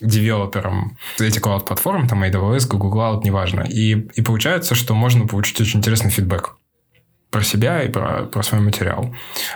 девелоперам 0.00 0.96
эти 1.18 1.38
клауд-платформы, 1.38 2.08
там 2.08 2.22
AWS, 2.22 2.68
Google 2.68 2.92
Cloud, 2.92 3.24
неважно. 3.24 3.62
И, 3.62 3.92
и 4.14 4.22
получается, 4.22 4.74
что 4.74 4.94
можно 4.94 5.26
получить 5.26 5.60
очень 5.60 5.78
интересный 5.78 6.10
фидбэк 6.10 6.56
про 7.30 7.42
себя 7.42 7.82
и 7.82 7.88
про, 7.88 8.24
про 8.24 8.42
свой 8.42 8.60
материал. 8.60 9.14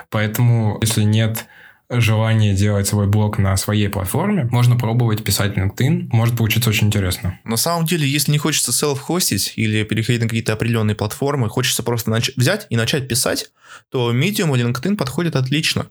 Поэтому, 0.09 0.79
если 0.81 1.03
нет 1.03 1.45
желание 1.89 2.53
делать 2.53 2.87
свой 2.87 3.07
блог 3.07 3.37
на 3.37 3.55
своей 3.57 3.87
платформе, 3.87 4.47
можно 4.51 4.77
пробовать 4.77 5.23
писать 5.23 5.57
LinkedIn, 5.57 6.09
может 6.11 6.37
получиться 6.37 6.69
очень 6.69 6.87
интересно. 6.87 7.39
На 7.43 7.57
самом 7.57 7.85
деле, 7.85 8.07
если 8.07 8.31
не 8.31 8.37
хочется 8.37 8.71
селф-хостить 8.71 9.53
или 9.55 9.83
переходить 9.83 10.21
на 10.21 10.27
какие-то 10.27 10.53
определенные 10.53 10.95
платформы, 10.95 11.49
хочется 11.49 11.83
просто 11.83 12.11
нач- 12.11 12.33
взять 12.35 12.67
и 12.69 12.75
начать 12.75 13.07
писать, 13.07 13.51
то 13.89 14.13
Medium 14.13 14.57
и 14.57 14.61
LinkedIn 14.61 14.95
подходят 14.97 15.35
отлично. 15.35 15.87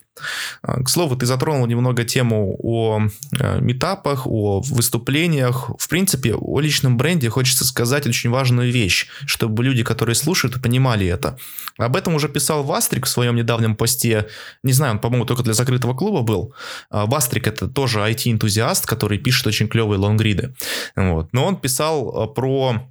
А, 0.63 0.83
к 0.83 0.89
слову, 0.89 1.17
ты 1.17 1.27
затронул 1.27 1.67
немного 1.67 2.05
тему 2.05 2.57
о 2.63 3.01
э, 3.39 3.61
метапах, 3.61 4.27
о 4.27 4.61
выступлениях. 4.61 5.71
В 5.79 5.89
принципе, 5.89 6.35
о 6.35 6.61
личном 6.61 6.97
бренде 6.97 7.31
хочется 7.31 7.65
сказать 7.65 8.07
очень 8.07 8.31
важную 8.31 8.73
вещь, 8.73 9.09
чтобы 9.27 9.65
люди, 9.65 9.83
которые 9.83 10.15
слушают, 10.15 10.61
понимали 10.63 11.07
это. 11.07 11.39
Об 11.79 11.97
этом 11.97 12.15
уже 12.15 12.29
писал 12.29 12.63
Вастрик 12.63 13.07
в 13.07 13.09
своем 13.09 13.37
недавнем 13.37 13.77
посте. 13.77 14.27
Не 14.63 14.73
знаю, 14.73 14.95
он, 14.95 14.99
по-моему, 15.01 15.25
только 15.27 15.43
для 15.43 15.55
закрытого 15.55 15.95
клуба 15.95 16.23
был. 16.23 16.55
А, 16.91 17.07
Бастрик 17.07 17.47
это 17.47 17.69
тоже 17.69 18.01
IT-энтузиаст, 18.01 18.87
который 18.87 19.19
пишет 19.19 19.47
очень 19.47 19.69
клевые 19.69 19.99
лонгриды. 19.99 20.55
Вот. 20.95 21.33
Но 21.33 21.47
он 21.47 21.57
писал 21.57 22.09
а, 22.09 22.27
про 22.27 22.89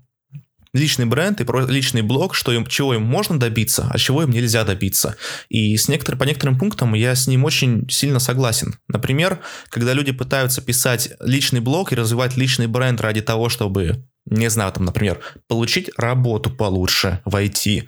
личный 0.75 1.05
бренд 1.05 1.39
и 1.41 1.45
про 1.45 1.65
личный 1.65 2.01
блог, 2.01 2.35
что 2.35 2.51
им, 2.51 2.65
чего 2.65 2.93
им 2.93 3.03
можно 3.03 3.39
добиться, 3.39 3.89
а 3.89 3.97
чего 3.97 4.23
им 4.23 4.29
нельзя 4.29 4.63
добиться. 4.63 5.15
И 5.49 5.75
с 5.77 5.87
некотор, 5.87 6.17
по 6.17 6.23
некоторым 6.23 6.59
пунктам 6.59 6.93
я 6.93 7.15
с 7.15 7.27
ним 7.27 7.45
очень 7.45 7.89
сильно 7.89 8.19
согласен. 8.19 8.75
Например, 8.87 9.39
когда 9.69 9.93
люди 9.93 10.11
пытаются 10.11 10.61
писать 10.61 11.11
личный 11.21 11.61
блог 11.61 11.91
и 11.91 11.95
развивать 11.95 12.35
личный 12.35 12.67
бренд 12.67 12.99
ради 13.01 13.21
того, 13.21 13.49
чтобы 13.49 14.03
не 14.27 14.49
знаю, 14.49 14.71
там, 14.71 14.85
например, 14.85 15.19
получить 15.47 15.91
работу 15.97 16.49
получше 16.49 17.21
в 17.25 17.35
IT, 17.35 17.83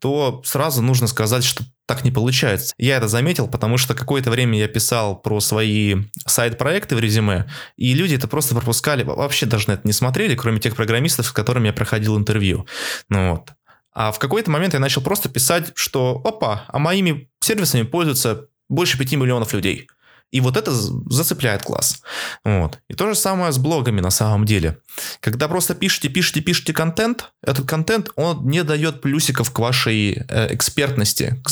то 0.00 0.42
сразу 0.44 0.82
нужно 0.82 1.06
сказать, 1.06 1.44
что 1.44 1.64
так 1.86 2.04
не 2.04 2.10
получается. 2.10 2.74
Я 2.78 2.96
это 2.96 3.08
заметил, 3.08 3.48
потому 3.48 3.78
что 3.78 3.94
какое-то 3.94 4.30
время 4.30 4.58
я 4.58 4.68
писал 4.68 5.16
про 5.16 5.40
свои 5.40 5.96
сайт-проекты 6.26 6.96
в 6.96 7.00
резюме, 7.00 7.46
и 7.76 7.94
люди 7.94 8.16
это 8.16 8.28
просто 8.28 8.54
пропускали, 8.54 9.04
вообще 9.04 9.46
даже 9.46 9.68
на 9.68 9.72
это 9.72 9.82
не 9.84 9.92
смотрели, 9.92 10.34
кроме 10.34 10.60
тех 10.60 10.74
программистов, 10.74 11.26
с 11.26 11.32
которыми 11.32 11.68
я 11.68 11.72
проходил 11.72 12.18
интервью. 12.18 12.66
Ну 13.08 13.30
вот. 13.30 13.52
А 13.92 14.12
в 14.12 14.18
какой-то 14.18 14.50
момент 14.50 14.74
я 14.74 14.80
начал 14.80 15.00
просто 15.00 15.28
писать, 15.28 15.72
что 15.74 16.20
опа, 16.24 16.64
а 16.68 16.78
моими 16.78 17.30
сервисами 17.40 17.82
пользуются 17.82 18.46
больше 18.68 18.98
5 18.98 19.12
миллионов 19.12 19.54
людей. 19.54 19.88
И 20.32 20.40
вот 20.40 20.56
это 20.56 20.72
зацепляет 20.72 21.62
класс. 21.62 22.02
Вот. 22.44 22.80
И 22.88 22.94
то 22.94 23.06
же 23.08 23.14
самое 23.14 23.52
с 23.52 23.58
блогами 23.58 24.00
на 24.00 24.10
самом 24.10 24.44
деле. 24.44 24.78
Когда 25.20 25.46
просто 25.48 25.74
пишете, 25.74 26.08
пишете, 26.08 26.40
пишете 26.40 26.72
контент, 26.72 27.30
этот 27.42 27.66
контент, 27.66 28.10
он 28.16 28.46
не 28.46 28.64
дает 28.64 29.00
плюсиков 29.00 29.52
к 29.52 29.58
вашей 29.58 30.24
э, 30.28 30.54
экспертности, 30.54 31.42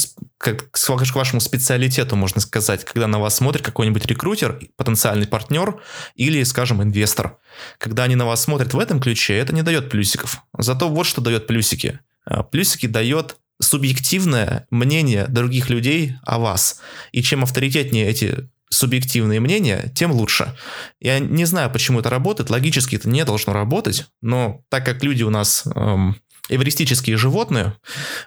к, 0.44 0.70
к, 0.70 0.76
к 0.76 1.14
вашему 1.14 1.40
специалитету, 1.40 2.16
можно 2.16 2.40
сказать, 2.40 2.84
когда 2.84 3.06
на 3.06 3.18
вас 3.18 3.36
смотрит 3.36 3.64
какой-нибудь 3.64 4.04
рекрутер, 4.04 4.60
потенциальный 4.76 5.26
партнер 5.26 5.80
или, 6.16 6.42
скажем, 6.42 6.82
инвестор. 6.82 7.38
Когда 7.78 8.04
они 8.04 8.14
на 8.14 8.26
вас 8.26 8.42
смотрят 8.42 8.74
в 8.74 8.78
этом 8.78 9.00
ключе, 9.00 9.38
это 9.38 9.54
не 9.54 9.62
дает 9.62 9.88
плюсиков. 9.88 10.42
Зато 10.58 10.90
вот 10.90 11.06
что 11.06 11.22
дает 11.22 11.46
плюсики. 11.46 12.00
А, 12.26 12.42
плюсики 12.42 12.86
дает 12.86 13.36
субъективное 13.58 14.66
мнение 14.70 15.26
других 15.28 15.70
людей 15.70 16.16
о 16.24 16.38
вас. 16.38 16.80
И 17.12 17.22
чем 17.22 17.42
авторитетнее 17.42 18.06
эти 18.06 18.50
субъективные 18.68 19.40
мнения, 19.40 19.92
тем 19.94 20.12
лучше. 20.12 20.54
Я 21.00 21.20
не 21.20 21.46
знаю, 21.46 21.70
почему 21.70 22.00
это 22.00 22.10
работает, 22.10 22.50
логически 22.50 22.96
это 22.96 23.08
не 23.08 23.24
должно 23.24 23.52
работать, 23.52 24.08
но 24.20 24.62
так 24.68 24.84
как 24.84 25.02
люди 25.04 25.22
у 25.22 25.30
нас 25.30 25.62
эм, 25.74 26.16
эвристические 26.48 27.16
животные, 27.16 27.74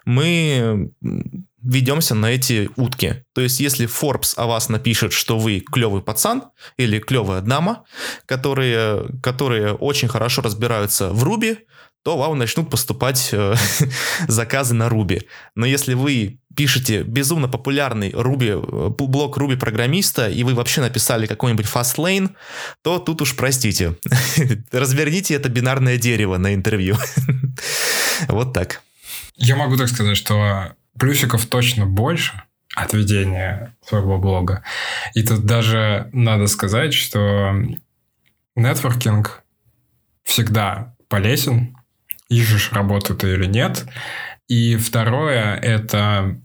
мы 0.06 0.92
ведемся 1.68 2.16
на 2.16 2.28
эти 2.28 2.70
утки. 2.76 3.24
То 3.34 3.42
есть, 3.42 3.60
если 3.60 3.88
Forbes 3.88 4.34
о 4.38 4.48
вас 4.48 4.70
напишет, 4.70 5.12
что 5.12 5.38
вы 5.38 5.60
клевый 5.60 6.02
пацан 6.02 6.44
или 6.78 7.00
клевая 7.00 7.42
дама, 7.42 7.84
которые, 8.26 9.08
которые 9.22 9.74
очень 9.74 10.08
хорошо 10.08 10.42
разбираются 10.42 11.10
в 11.12 11.24
Руби, 11.24 11.58
то 12.04 12.18
вам 12.18 12.38
начнут 12.38 12.70
поступать 12.70 13.30
э, 13.34 13.56
заказы 14.30 14.74
на 14.74 14.88
Руби. 14.88 15.24
Но 15.56 15.66
если 15.66 15.94
вы 15.94 16.40
пишете 16.56 17.04
безумно 17.04 17.50
популярный 17.50 18.12
Руби, 18.14 18.54
блок 18.56 19.36
Руби 19.36 19.58
программиста, 19.58 20.30
и 20.30 20.44
вы 20.44 20.54
вообще 20.54 20.80
написали 20.80 21.28
какой-нибудь 21.28 21.66
Fastlane, 21.66 22.30
то 22.82 23.00
тут 23.00 23.22
уж 23.22 23.36
простите. 23.36 23.98
Разверните 24.72 25.36
это 25.36 25.50
бинарное 25.50 25.98
дерево 25.98 26.38
на 26.38 26.54
интервью. 26.54 26.96
вот 28.30 28.54
так. 28.54 28.82
Я 29.36 29.58
могу 29.58 29.76
так 29.76 29.90
сказать, 29.90 30.16
что 30.16 30.77
плюсиков 31.00 31.46
точно 31.46 31.86
больше 31.86 32.42
от 32.76 32.94
ведения 32.94 33.76
своего 33.86 34.18
блога. 34.18 34.64
И 35.14 35.24
тут 35.24 35.46
даже 35.46 36.10
надо 36.14 36.48
сказать, 36.48 36.94
что 36.94 37.54
нетворкинг 38.56 39.44
всегда 40.24 40.96
полезен, 41.08 41.78
ищешь 42.30 42.72
работу 42.74 43.16
ты 43.16 43.34
или 43.34 43.46
нет. 43.46 43.86
И 44.48 44.76
второе, 44.76 45.56
это 45.56 46.40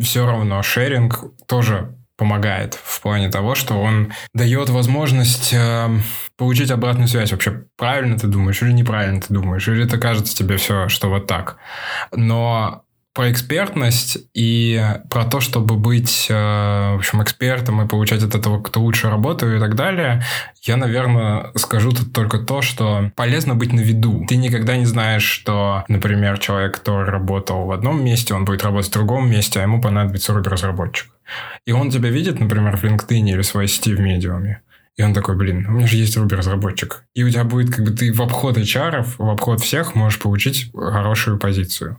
все 0.00 0.26
равно 0.26 0.62
шеринг 0.62 1.24
тоже 1.46 1.94
помогает 2.16 2.74
в 2.74 3.00
плане 3.00 3.30
того, 3.30 3.54
что 3.54 3.80
он 3.80 4.12
дает 4.34 4.68
возможность 4.68 5.54
э, 5.54 5.88
получить 6.36 6.70
обратную 6.70 7.08
связь. 7.08 7.32
Вообще, 7.32 7.64
правильно 7.76 8.18
ты 8.18 8.26
думаешь 8.26 8.60
или 8.60 8.72
неправильно 8.72 9.22
ты 9.22 9.32
думаешь, 9.32 9.66
или 9.68 9.84
это 9.84 9.96
кажется 9.96 10.36
тебе 10.36 10.58
все, 10.58 10.88
что 10.88 11.08
вот 11.08 11.26
так. 11.26 11.56
Но 12.12 12.84
про 13.20 13.30
экспертность 13.30 14.16
и 14.32 14.82
про 15.10 15.26
то, 15.26 15.40
чтобы 15.40 15.76
быть, 15.76 16.28
э, 16.30 16.32
в 16.32 16.96
общем, 16.96 17.22
экспертом 17.22 17.82
и 17.82 17.86
получать 17.86 18.22
от 18.22 18.34
этого 18.34 18.62
кто 18.62 18.80
лучше 18.80 19.10
работу 19.10 19.54
и 19.54 19.60
так 19.60 19.74
далее, 19.74 20.22
я, 20.62 20.78
наверное, 20.78 21.50
скажу 21.54 21.90
тут 21.90 22.14
только 22.14 22.38
то, 22.38 22.62
что 22.62 23.12
полезно 23.16 23.54
быть 23.54 23.74
на 23.74 23.80
виду. 23.80 24.24
Ты 24.26 24.36
никогда 24.36 24.78
не 24.78 24.86
знаешь, 24.86 25.22
что, 25.22 25.84
например, 25.88 26.38
человек, 26.38 26.78
который 26.78 27.10
работал 27.10 27.66
в 27.66 27.72
одном 27.72 28.02
месте, 28.02 28.32
он 28.32 28.46
будет 28.46 28.64
работать 28.64 28.88
в 28.88 28.94
другом 28.94 29.30
месте, 29.30 29.60
а 29.60 29.64
ему 29.64 29.82
понадобится 29.82 30.32
руби-разработчик. 30.32 31.10
И 31.66 31.72
он 31.72 31.90
тебя 31.90 32.08
видит, 32.08 32.40
например, 32.40 32.78
в 32.78 32.84
LinkedIn 32.84 33.32
или 33.32 33.42
в 33.42 33.46
своей 33.46 33.68
сети 33.68 33.94
в 33.94 34.00
медиуме. 34.00 34.62
И 34.96 35.02
он 35.02 35.12
такой, 35.12 35.36
блин, 35.36 35.66
у 35.68 35.72
меня 35.72 35.86
же 35.86 35.98
есть 35.98 36.16
руби-разработчик. 36.16 37.04
И 37.12 37.22
у 37.22 37.28
тебя 37.28 37.44
будет, 37.44 37.70
как 37.74 37.84
бы, 37.84 37.90
ты 37.90 38.14
в 38.14 38.22
обход 38.22 38.56
HR, 38.56 39.04
в 39.18 39.28
обход 39.28 39.60
всех 39.60 39.94
можешь 39.94 40.18
получить 40.18 40.70
хорошую 40.74 41.38
позицию. 41.38 41.98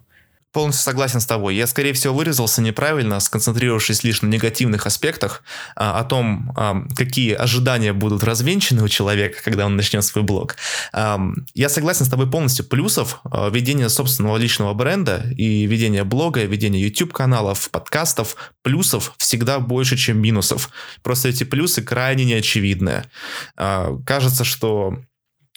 Полностью 0.52 0.84
согласен 0.84 1.22
с 1.22 1.26
тобой. 1.26 1.56
Я, 1.56 1.66
скорее 1.66 1.94
всего, 1.94 2.14
выразился 2.14 2.62
неправильно, 2.62 3.20
сконцентрировавшись 3.20 4.04
лишь 4.04 4.22
на 4.22 4.28
негативных 4.28 4.86
аспектах, 4.86 5.44
а, 5.76 6.00
о 6.00 6.04
том, 6.04 6.52
а, 6.58 6.84
какие 6.96 7.34
ожидания 7.34 7.94
будут 7.94 8.24
развенчаны 8.24 8.84
у 8.84 8.90
человека, 8.90 9.38
когда 9.44 9.66
он 9.66 9.78
начнет 9.78 10.04
свой 10.04 10.24
блог. 10.26 10.58
А, 10.92 11.20
я 11.54 11.70
согласен 11.70 12.06
с 12.06 12.10
тобой 12.10 12.30
полностью. 12.30 12.66
Плюсов 12.66 13.22
а, 13.24 13.50
ведения 13.50 13.88
собственного 13.88 14.38
личного 14.38 14.74
бренда 14.74 15.26
и 15.38 15.66
ведения 15.66 16.04
блога, 16.04 16.44
ведения 16.44 16.82
YouTube-каналов, 16.82 17.70
подкастов, 17.70 18.36
плюсов 18.62 19.14
всегда 19.18 19.60
больше, 19.60 19.96
чем 19.96 20.20
минусов. 20.20 20.70
Просто 21.02 21.30
эти 21.30 21.46
плюсы 21.46 21.82
крайне 21.82 22.26
неочевидные. 22.26 23.06
А, 23.56 23.98
кажется, 24.06 24.44
что 24.44 24.98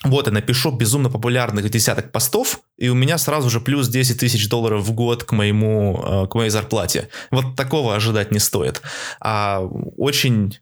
вот 0.02 0.26
я 0.26 0.33
напишу 0.33 0.70
безумно 0.70 1.09
популярных 1.09 1.70
десяток 1.70 2.12
постов, 2.12 2.61
и 2.76 2.88
у 2.88 2.94
меня 2.94 3.16
сразу 3.16 3.48
же 3.48 3.61
плюс 3.61 3.88
10 3.88 4.18
тысяч 4.18 4.48
долларов 4.48 4.83
в 4.83 4.92
год 4.92 5.24
к 5.24 5.33
моему, 5.33 6.02
э, 6.04 6.26
к 6.26 6.35
моей 6.35 6.50
зарплате. 6.50 7.09
Вот 7.30 7.57
такого 7.57 7.94
ожидать 7.94 8.30
не 8.30 8.38
стоит. 8.38 8.83
А 9.20 9.61
очень 9.96 10.59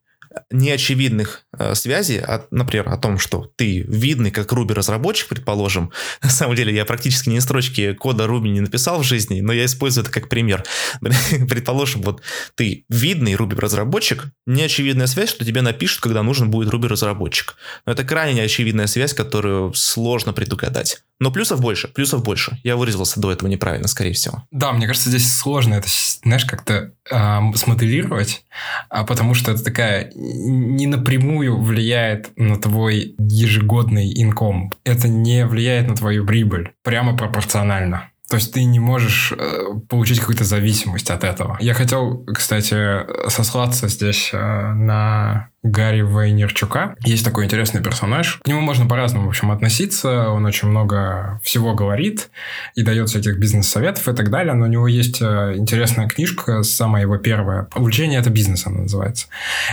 неочевидных 0.50 1.44
э, 1.58 1.74
связей, 1.74 2.18
от, 2.18 2.50
например, 2.52 2.88
о 2.88 2.96
том, 2.96 3.18
что 3.18 3.50
ты 3.56 3.80
видный 3.80 4.30
как 4.30 4.52
Ruby 4.52 4.74
разработчик, 4.74 5.28
предположим. 5.28 5.90
На 6.22 6.30
самом 6.30 6.56
деле 6.56 6.74
я 6.74 6.84
практически 6.84 7.28
ни 7.28 7.38
строчки 7.38 7.94
кода 7.94 8.24
Ruby 8.24 8.48
не 8.48 8.60
написал 8.60 9.00
в 9.00 9.04
жизни, 9.04 9.40
но 9.40 9.52
я 9.52 9.64
использую 9.64 10.04
это 10.04 10.12
как 10.12 10.28
пример. 10.28 10.64
предположим, 11.48 12.02
вот 12.02 12.22
ты 12.54 12.84
видный 12.88 13.34
Ruby 13.34 13.58
разработчик, 13.58 14.26
неочевидная 14.46 15.06
связь, 15.06 15.30
что 15.30 15.44
тебе 15.44 15.62
напишут, 15.62 16.00
когда 16.00 16.22
нужен 16.22 16.50
будет 16.50 16.72
Ruby 16.72 16.88
разработчик. 16.88 17.56
Но 17.86 17.92
это 17.92 18.04
крайне 18.04 18.40
неочевидная 18.40 18.86
связь, 18.86 19.14
которую 19.14 19.72
сложно 19.74 20.32
предугадать. 20.32 21.02
Но 21.22 21.30
плюсов 21.30 21.60
больше, 21.60 21.86
плюсов 21.86 22.24
больше. 22.24 22.58
Я 22.64 22.74
выразился 22.74 23.20
до 23.20 23.30
этого 23.30 23.48
неправильно, 23.48 23.86
скорее 23.86 24.12
всего. 24.12 24.42
Да, 24.50 24.72
мне 24.72 24.88
кажется, 24.88 25.08
здесь 25.08 25.32
сложно 25.32 25.74
это, 25.74 25.86
знаешь, 26.24 26.44
как-то 26.44 26.94
э, 27.08 27.38
смоделировать, 27.54 28.44
а 28.88 29.04
потому 29.04 29.34
что 29.34 29.52
это 29.52 29.62
такая 29.62 30.10
не 30.16 30.88
напрямую 30.88 31.62
влияет 31.62 32.36
на 32.36 32.60
твой 32.60 33.14
ежегодный 33.20 34.12
инком. 34.20 34.72
Это 34.82 35.06
не 35.06 35.46
влияет 35.46 35.86
на 35.86 35.94
твою 35.94 36.26
прибыль 36.26 36.72
прямо 36.82 37.16
пропорционально. 37.16 38.08
То 38.28 38.34
есть 38.34 38.52
ты 38.52 38.64
не 38.64 38.80
можешь 38.80 39.32
э, 39.32 39.64
получить 39.88 40.18
какую-то 40.18 40.42
зависимость 40.42 41.08
от 41.10 41.22
этого. 41.22 41.56
Я 41.60 41.74
хотел, 41.74 42.24
кстати, 42.24 43.28
сослаться 43.28 43.86
здесь 43.86 44.30
э, 44.32 44.38
на 44.38 45.51
Гарри 45.62 46.00
Вайнерчука. 46.00 46.96
Есть 47.04 47.24
такой 47.24 47.44
интересный 47.44 47.82
персонаж. 47.82 48.40
К 48.42 48.48
нему 48.48 48.60
можно 48.60 48.86
по-разному, 48.86 49.26
в 49.26 49.28
общем, 49.28 49.50
относиться. 49.50 50.30
Он 50.30 50.44
очень 50.44 50.68
много 50.68 51.40
всего 51.42 51.74
говорит 51.74 52.30
и 52.74 52.82
дает 52.82 53.08
всяких 53.08 53.38
бизнес-советов 53.38 54.08
и 54.08 54.12
так 54.12 54.30
далее. 54.30 54.54
Но 54.54 54.64
у 54.64 54.68
него 54.68 54.88
есть 54.88 55.20
э, 55.20 55.54
интересная 55.56 56.08
книжка, 56.08 56.62
самая 56.62 57.02
его 57.02 57.16
первая. 57.18 57.68
«Увлечение– 57.76 58.18
это 58.20 58.30
бизнес» 58.30 58.66
она 58.66 58.82
называется. 58.82 59.26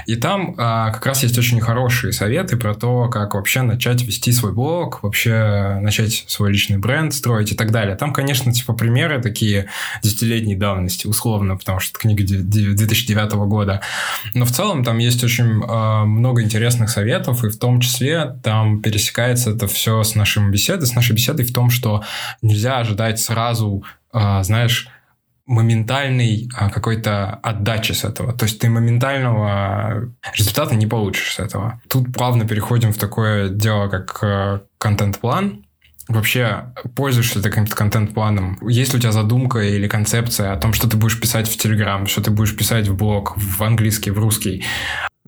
И 0.06 0.16
там 0.16 0.56
а, 0.58 0.92
как 0.92 1.06
раз 1.06 1.24
есть 1.24 1.38
очень 1.38 1.60
хорошие 1.62 2.14
советы 2.14 2.58
про 2.58 2.76
то, 2.76 3.08
как 3.10 3.34
вообще 3.34 3.62
начать 3.62 4.04
вести 4.04 4.32
свой 4.32 4.54
блог, 4.54 5.02
вообще 5.02 5.80
начать 5.82 6.26
свой 6.28 6.52
личный 6.52 6.78
бренд 6.78 7.14
строить 7.14 7.52
и 7.52 7.56
так 7.56 7.72
далее. 7.72 7.96
Там, 7.96 8.14
конечно, 8.14 8.52
типа 8.52 8.74
примеры 8.74 9.22
такие 9.22 9.68
десятилетней 10.04 10.56
давности, 10.56 11.08
условно, 11.08 11.58
потому 11.58 11.80
что 11.80 11.98
книга 11.98 12.24
2009 12.24 13.32
года. 13.48 13.82
Но 14.34 14.46
в 14.46 14.52
целом 14.52 14.84
там 14.84 15.00
есть 15.00 15.24
очень 15.24 15.64
Э, 15.68 15.79
много 16.06 16.44
интересных 16.44 16.90
советов, 16.90 17.44
и 17.44 17.50
в 17.50 17.58
том 17.58 17.80
числе 17.82 18.40
там 18.44 18.82
пересекается 18.82 19.52
это 19.52 19.68
все 19.68 20.04
с 20.04 20.16
нашим 20.16 20.52
беседой, 20.52 20.88
с 20.88 20.96
нашей 20.96 21.14
беседой 21.16 21.46
в 21.46 21.54
том, 21.54 21.70
что 21.70 22.04
нельзя 22.42 22.78
ожидать 22.78 23.20
сразу, 23.20 23.84
э, 24.14 24.44
знаешь, 24.44 24.88
моментальной 25.46 26.48
э, 26.48 26.70
какой-то 26.70 27.40
отдачи 27.42 27.94
с 27.94 28.04
этого. 28.04 28.34
То 28.34 28.46
есть 28.46 28.60
ты 28.60 28.70
моментального 28.70 30.12
результата 30.36 30.76
не 30.76 30.88
получишь 30.88 31.34
с 31.34 31.40
этого. 31.40 31.82
Тут 31.90 32.14
плавно 32.14 32.48
переходим 32.48 32.94
в 32.94 32.98
такое 32.98 33.50
дело, 33.50 33.88
как 33.88 34.64
контент-план, 34.78 35.66
вообще 36.10 36.74
пользуешься 36.96 37.42
ты 37.42 37.50
каким-то 37.50 37.76
контент-планом? 37.76 38.58
Есть 38.68 38.94
ли 38.94 39.00
у 39.00 39.02
тебя 39.02 39.12
задумка 39.12 39.60
или 39.60 39.88
концепция 39.88 40.52
о 40.52 40.58
том, 40.58 40.74
что 40.74 40.90
ты 40.90 40.98
будешь 40.98 41.20
писать 41.20 41.48
в 41.48 41.56
Телеграм, 41.56 42.08
что 42.08 42.22
ты 42.22 42.32
будешь 42.32 42.56
писать 42.58 42.88
в 42.88 42.98
блог, 42.98 43.38
в 43.38 43.64
английский, 43.64 44.12
в 44.12 44.20
русский? 44.20 44.66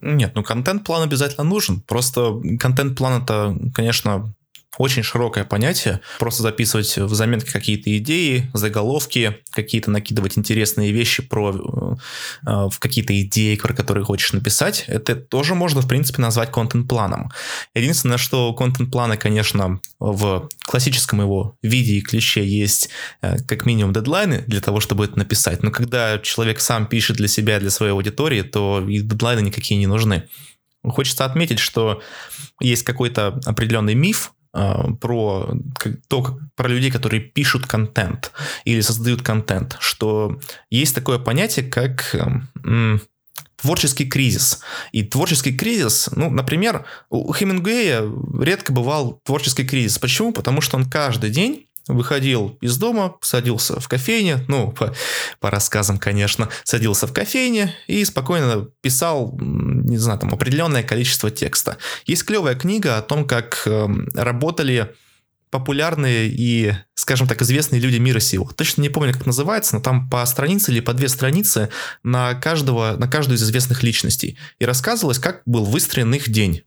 Нет, 0.02 0.32
ну 0.34 0.42
контент-план 0.42 1.02
обязательно 1.04 1.44
нужен. 1.44 1.80
Просто 1.80 2.40
контент-план 2.58 3.22
это, 3.22 3.56
конечно, 3.72 4.34
очень 4.78 5.02
широкое 5.02 5.44
понятие. 5.44 6.00
Просто 6.18 6.42
записывать 6.42 6.96
в 6.96 7.14
заметки 7.14 7.50
какие-то 7.50 7.94
идеи, 7.98 8.50
заголовки, 8.54 9.38
какие-то 9.50 9.90
накидывать 9.90 10.38
интересные 10.38 10.92
вещи 10.92 11.22
про 11.22 11.98
э, 12.44 12.50
э, 12.50 12.68
какие-то 12.78 13.20
идеи, 13.20 13.56
про 13.56 13.74
которые 13.74 14.04
хочешь 14.04 14.32
написать, 14.32 14.84
это 14.86 15.14
тоже 15.14 15.54
можно, 15.54 15.82
в 15.82 15.88
принципе, 15.88 16.22
назвать 16.22 16.50
контент-планом. 16.50 17.30
Единственное, 17.74 18.16
что 18.16 18.52
контент-планы, 18.54 19.18
конечно, 19.18 19.80
в 19.98 20.48
классическом 20.64 21.20
его 21.20 21.56
виде 21.62 21.94
и 21.94 22.00
клише 22.00 22.42
есть 22.42 22.88
э, 23.20 23.36
как 23.46 23.66
минимум 23.66 23.92
дедлайны 23.92 24.44
для 24.46 24.60
того, 24.60 24.80
чтобы 24.80 25.04
это 25.04 25.18
написать. 25.18 25.62
Но 25.62 25.70
когда 25.70 26.18
человек 26.18 26.60
сам 26.60 26.86
пишет 26.86 27.18
для 27.18 27.28
себя, 27.28 27.60
для 27.60 27.70
своей 27.70 27.92
аудитории, 27.92 28.40
то 28.40 28.82
и 28.88 29.00
дедлайны 29.00 29.40
никакие 29.40 29.78
не 29.78 29.86
нужны. 29.86 30.28
Хочется 30.82 31.24
отметить, 31.24 31.58
что 31.58 32.02
есть 32.60 32.82
какой-то 32.82 33.40
определенный 33.44 33.94
миф, 33.94 34.32
про 34.52 35.54
то, 36.08 36.38
про 36.54 36.68
людей, 36.68 36.90
которые 36.90 37.20
пишут 37.20 37.66
контент 37.66 38.32
или 38.64 38.80
создают 38.80 39.22
контент, 39.22 39.76
что 39.80 40.38
есть 40.70 40.94
такое 40.94 41.18
понятие, 41.18 41.64
как 41.64 42.14
творческий 43.56 44.06
кризис. 44.06 44.60
И 44.90 45.04
творческий 45.04 45.56
кризис, 45.56 46.10
ну, 46.14 46.30
например, 46.30 46.84
у 47.10 47.32
Хемингуэя 47.32 48.02
редко 48.40 48.72
бывал 48.72 49.20
творческий 49.24 49.64
кризис. 49.64 49.98
Почему? 49.98 50.32
Потому 50.32 50.60
что 50.60 50.76
он 50.76 50.84
каждый 50.84 51.30
день 51.30 51.66
выходил 51.88 52.58
из 52.60 52.76
дома, 52.76 53.16
садился 53.20 53.80
в 53.80 53.88
кофейне, 53.88 54.44
ну, 54.48 54.72
по, 54.72 54.94
по 55.40 55.50
рассказам, 55.50 55.98
конечно, 55.98 56.48
садился 56.64 57.06
в 57.06 57.12
кофейне 57.12 57.74
и 57.86 58.04
спокойно 58.04 58.68
писал, 58.80 59.36
не 59.40 59.98
знаю, 59.98 60.18
там, 60.18 60.32
определенное 60.32 60.82
количество 60.82 61.30
текста. 61.30 61.78
Есть 62.06 62.24
клевая 62.24 62.54
книга 62.54 62.98
о 62.98 63.02
том, 63.02 63.26
как 63.26 63.62
э, 63.66 63.88
работали 64.14 64.94
популярные 65.52 66.28
и, 66.28 66.72
скажем 66.94 67.28
так, 67.28 67.42
известные 67.42 67.78
люди 67.78 67.98
мира 67.98 68.20
сего. 68.20 68.50
Точно 68.56 68.80
не 68.80 68.88
помню, 68.88 69.12
как 69.12 69.26
называется, 69.26 69.76
но 69.76 69.82
там 69.82 70.08
по 70.08 70.24
странице 70.24 70.72
или 70.72 70.80
по 70.80 70.94
две 70.94 71.10
страницы 71.10 71.68
на, 72.02 72.34
каждого, 72.34 72.96
на 72.96 73.06
каждую 73.06 73.36
из 73.36 73.42
известных 73.42 73.82
личностей. 73.82 74.38
И 74.58 74.64
рассказывалось, 74.64 75.18
как 75.18 75.42
был 75.44 75.66
выстроен 75.66 76.14
их 76.14 76.30
день. 76.30 76.62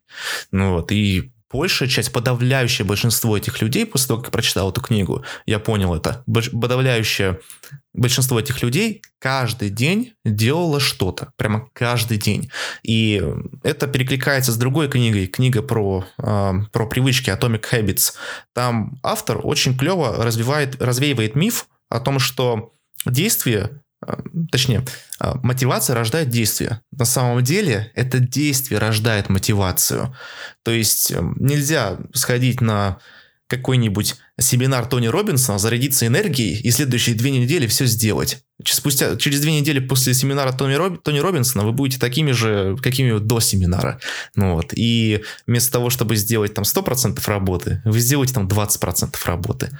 Ну 0.51 0.73
вот, 0.73 0.91
и 0.91 1.33
большая 1.51 1.87
часть, 1.87 2.11
подавляющее 2.11 2.85
большинство 2.85 3.37
этих 3.37 3.61
людей, 3.61 3.85
после 3.85 4.09
того, 4.09 4.21
как 4.21 4.31
прочитал 4.31 4.71
эту 4.71 4.81
книгу, 4.81 5.23
я 5.45 5.59
понял 5.59 5.95
это, 5.95 6.23
подавляющее 6.25 7.39
большинство 7.93 8.39
этих 8.39 8.61
людей 8.61 9.01
каждый 9.19 9.69
день 9.69 10.13
делало 10.23 10.79
что-то, 10.79 11.31
прямо 11.37 11.69
каждый 11.73 12.17
день. 12.17 12.51
И 12.83 13.23
это 13.63 13.87
перекликается 13.87 14.51
с 14.51 14.57
другой 14.57 14.89
книгой, 14.89 15.27
книга 15.27 15.61
про, 15.61 16.05
э, 16.17 16.53
про 16.71 16.87
привычки 16.87 17.29
Atomic 17.29 17.63
Habits. 17.71 18.13
Там 18.53 18.99
автор 19.01 19.39
очень 19.43 19.77
клево 19.77 20.23
развивает, 20.23 20.81
развеивает 20.81 21.35
миф 21.35 21.67
о 21.89 21.99
том, 21.99 22.19
что 22.19 22.73
действие 23.05 23.81
точнее, 24.51 24.83
а, 25.19 25.35
мотивация 25.43 25.95
рождает 25.95 26.29
действие. 26.29 26.81
На 26.91 27.05
самом 27.05 27.43
деле 27.43 27.91
это 27.95 28.19
действие 28.19 28.79
рождает 28.79 29.29
мотивацию. 29.29 30.15
То 30.63 30.71
есть 30.71 31.11
эм, 31.11 31.35
нельзя 31.39 31.97
сходить 32.13 32.61
на 32.61 32.99
какой-нибудь 33.47 34.15
семинар 34.39 34.85
Тони 34.87 35.07
Робинсона, 35.07 35.59
зарядиться 35.59 36.07
энергией 36.07 36.59
и 36.59 36.71
следующие 36.71 37.15
две 37.15 37.31
недели 37.31 37.67
все 37.67 37.85
сделать. 37.85 38.43
Спустя, 38.63 39.15
через 39.17 39.41
две 39.41 39.59
недели 39.59 39.79
после 39.79 40.13
семинара 40.13 40.51
Тони, 40.51 40.75
Роб, 40.75 41.03
Тони 41.03 41.19
Робинсона 41.19 41.65
вы 41.65 41.73
будете 41.73 41.99
такими 41.99 42.31
же, 42.31 42.77
какими 42.81 43.17
до 43.19 43.39
семинара. 43.39 43.99
Ну 44.35 44.55
вот. 44.55 44.73
И 44.73 45.23
вместо 45.45 45.73
того, 45.73 45.89
чтобы 45.89 46.15
сделать 46.15 46.53
там 46.53 46.63
100% 46.63 47.21
работы, 47.27 47.81
вы 47.85 47.99
сделаете 47.99 48.33
там 48.33 48.47
20% 48.47 49.15
работы. 49.25 49.77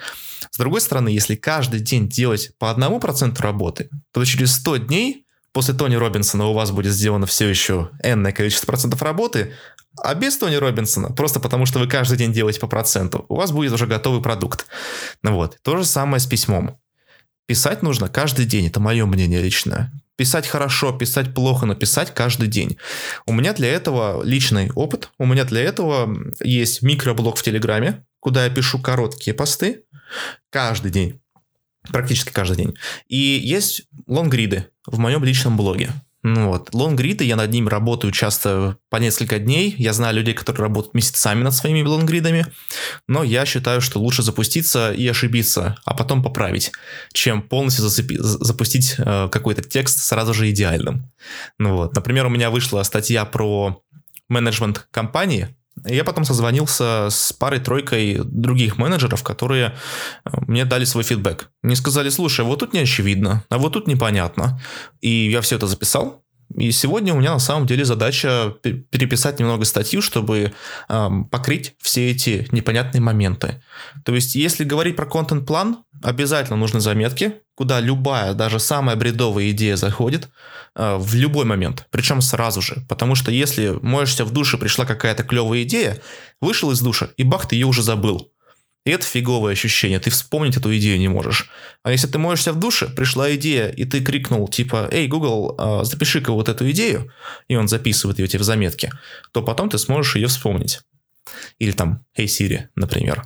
С 0.51 0.57
другой 0.57 0.81
стороны, 0.81 1.09
если 1.09 1.35
каждый 1.35 1.79
день 1.79 2.07
делать 2.07 2.51
по 2.59 2.69
одному 2.69 2.99
проценту 2.99 3.41
работы, 3.43 3.89
то 4.13 4.23
через 4.25 4.53
100 4.55 4.77
дней 4.77 5.24
после 5.55 5.73
Тони 5.73 5.95
Робинсона 5.95 6.47
у 6.47 6.53
вас 6.53 6.71
будет 6.71 6.91
сделано 6.91 7.25
все 7.25 7.47
еще 7.47 7.89
энное 8.03 8.33
количество 8.33 8.67
процентов 8.67 9.01
работы, 9.01 9.53
а 10.03 10.13
без 10.13 10.37
Тони 10.37 10.55
Робинсона, 10.55 11.13
просто 11.13 11.39
потому 11.39 11.65
что 11.65 11.79
вы 11.79 11.87
каждый 11.87 12.17
день 12.17 12.33
делаете 12.33 12.59
по 12.59 12.67
проценту, 12.67 13.25
у 13.29 13.35
вас 13.35 13.53
будет 13.53 13.71
уже 13.71 13.87
готовый 13.87 14.21
продукт. 14.21 14.67
Ну 15.23 15.33
вот. 15.33 15.57
То 15.61 15.77
же 15.77 15.85
самое 15.85 16.19
с 16.19 16.25
письмом. 16.25 16.77
Писать 17.47 17.83
нужно 17.83 18.09
каждый 18.09 18.43
день, 18.45 18.67
это 18.67 18.81
мое 18.81 19.05
мнение 19.05 19.41
личное. 19.41 19.93
Писать 20.17 20.45
хорошо, 20.45 20.91
писать 20.91 21.33
плохо, 21.33 21.65
но 21.65 21.73
писать 21.73 22.13
каждый 22.13 22.49
день. 22.49 22.77
У 23.25 23.31
меня 23.31 23.53
для 23.53 23.69
этого 23.69 24.23
личный 24.23 24.71
опыт. 24.75 25.09
У 25.17 25.25
меня 25.25 25.45
для 25.45 25.61
этого 25.61 26.13
есть 26.41 26.81
микроблог 26.81 27.37
в 27.37 27.43
Телеграме, 27.43 28.05
куда 28.19 28.43
я 28.43 28.49
пишу 28.49 28.81
короткие 28.81 29.33
посты 29.33 29.85
каждый 30.49 30.91
день. 30.91 31.21
Практически 31.89 32.31
каждый 32.31 32.57
день. 32.57 32.75
И 33.07 33.17
есть 33.17 33.83
лонгриды 34.07 34.67
в 34.85 34.99
моем 34.99 35.23
личном 35.23 35.57
блоге. 35.57 35.91
Ну 36.27 36.47
вот. 36.47 36.73
Лонгриды, 36.73 37.23
я 37.23 37.35
над 37.35 37.51
ними 37.51 37.69
работаю 37.69 38.11
часто 38.11 38.77
по 38.89 38.97
несколько 38.97 39.37
дней. 39.37 39.75
Я 39.77 39.93
знаю 39.93 40.15
людей, 40.15 40.33
которые 40.33 40.63
работают 40.63 40.95
месяцами 40.95 41.43
над 41.43 41.53
своими 41.53 41.83
лонгридами. 41.83 42.47
Но 43.07 43.23
я 43.23 43.45
считаю, 43.45 43.79
что 43.79 43.99
лучше 43.99 44.23
запуститься 44.23 44.91
и 44.91 45.07
ошибиться, 45.07 45.77
а 45.85 45.93
потом 45.93 46.23
поправить, 46.23 46.71
чем 47.13 47.43
полностью 47.43 47.85
зацепи- 47.85 48.17
запустить 48.19 48.95
э, 48.97 49.29
какой-то 49.31 49.61
текст 49.61 49.99
сразу 49.99 50.33
же 50.33 50.49
идеальным. 50.49 51.11
Ну 51.59 51.75
вот. 51.75 51.95
Например, 51.95 52.25
у 52.25 52.29
меня 52.29 52.49
вышла 52.49 52.81
статья 52.81 53.23
про 53.25 53.83
менеджмент 54.27 54.87
компании, 54.89 55.55
я 55.83 56.03
потом 56.03 56.23
созвонился 56.23 57.09
с 57.09 57.33
парой-тройкой 57.33 58.21
других 58.23 58.77
менеджеров, 58.77 59.23
которые 59.23 59.75
э, 60.25 60.29
мне 60.47 60.65
дали 60.65 60.85
свой 60.85 61.03
фидбэк. 61.03 61.49
Мне 61.63 61.75
сказали, 61.75 62.09
слушай, 62.09 62.45
вот 62.45 62.59
тут 62.59 62.73
не 62.73 62.79
очевидно, 62.79 63.43
а 63.49 63.57
вот 63.57 63.73
тут 63.73 63.87
непонятно. 63.87 64.59
И 65.01 65.29
я 65.29 65.41
все 65.41 65.57
это 65.57 65.67
записал, 65.67 66.24
и 66.53 66.71
сегодня 66.71 67.13
у 67.13 67.19
меня 67.19 67.33
на 67.33 67.39
самом 67.39 67.65
деле 67.65 67.85
задача 67.85 68.53
переписать 68.61 69.39
немного 69.39 69.65
статью, 69.65 70.01
чтобы 70.01 70.53
э, 70.89 71.09
покрыть 71.31 71.75
все 71.79 72.11
эти 72.11 72.47
непонятные 72.51 73.01
моменты. 73.01 73.61
То 74.03 74.13
есть, 74.13 74.35
если 74.35 74.63
говорить 74.63 74.95
про 74.95 75.05
контент-план, 75.05 75.83
обязательно 76.03 76.57
нужны 76.57 76.79
заметки, 76.79 77.35
куда 77.55 77.79
любая, 77.79 78.33
даже 78.33 78.59
самая 78.59 78.95
бредовая 78.95 79.49
идея 79.51 79.75
заходит 79.75 80.29
э, 80.75 80.97
в 80.97 81.15
любой 81.15 81.45
момент, 81.45 81.87
причем 81.89 82.21
сразу 82.21 82.61
же. 82.61 82.85
Потому 82.87 83.15
что 83.15 83.31
если 83.31 83.77
моешься 83.81 84.23
в 84.23 84.31
душе, 84.31 84.57
пришла 84.57 84.85
какая-то 84.85 85.23
клевая 85.23 85.63
идея, 85.63 85.99
вышел 86.41 86.71
из 86.71 86.79
душа, 86.79 87.09
и 87.17 87.23
бах, 87.23 87.47
ты 87.47 87.55
ее 87.55 87.65
уже 87.65 87.81
забыл. 87.81 88.31
И 88.85 88.91
это 88.91 89.03
фиговое 89.03 89.53
ощущение, 89.53 89.99
ты 89.99 90.11
вспомнить 90.11 90.57
эту 90.57 90.75
идею 90.77 90.99
не 90.99 91.07
можешь. 91.07 91.49
А 91.81 91.91
если 91.91 92.07
ты 92.07 92.19
моешься 92.19 92.53
в 92.53 92.59
душе, 92.59 92.87
пришла 92.87 93.33
идея, 93.35 93.69
и 93.69 93.83
ты 93.83 93.99
крикнул 93.99 94.47
типа 94.47 94.87
«Эй, 94.91 95.07
Google, 95.07 95.55
а, 95.57 95.83
запиши-ка 95.83 96.31
вот 96.31 96.49
эту 96.49 96.69
идею», 96.69 97.11
и 97.47 97.55
он 97.55 97.67
записывает 97.67 98.19
ее 98.19 98.27
тебе 98.27 98.41
в 98.41 98.43
заметке, 98.43 98.91
то 99.31 99.41
потом 99.41 99.69
ты 99.69 99.79
сможешь 99.79 100.15
ее 100.15 100.27
вспомнить. 100.27 100.81
Или 101.57 101.71
там 101.71 102.05
«Эй, 102.15 102.27
Siri», 102.27 102.67
например. 102.75 103.23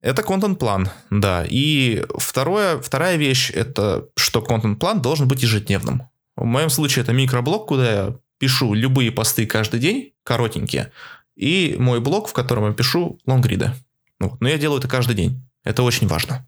Это 0.00 0.24
контент-план, 0.24 0.90
да. 1.10 1.44
И 1.48 2.04
второе, 2.16 2.80
вторая 2.80 3.16
вещь– 3.16 3.50
это 3.54 4.06
что 4.16 4.42
контент-план 4.42 5.00
должен 5.00 5.28
быть 5.28 5.42
ежедневным. 5.42 6.02
В 6.34 6.44
моем 6.44 6.70
случае 6.70 7.04
это 7.04 7.12
микроблог, 7.12 7.68
куда 7.68 7.90
я 7.90 8.16
пишу 8.38 8.74
любые 8.74 9.12
посты 9.12 9.46
каждый 9.46 9.78
день, 9.78 10.14
коротенькие, 10.24 10.92
и 11.36 11.76
мой 11.78 12.00
блог, 12.00 12.28
в 12.28 12.32
котором 12.32 12.66
я 12.66 12.72
пишу 12.72 13.20
лонгриды. 13.24 13.72
Вот. 14.20 14.40
Но 14.40 14.48
я 14.48 14.58
делаю 14.58 14.78
это 14.78 14.88
каждый 14.88 15.14
день. 15.14 15.48
Это 15.64 15.82
очень 15.82 16.06
важно. 16.06 16.46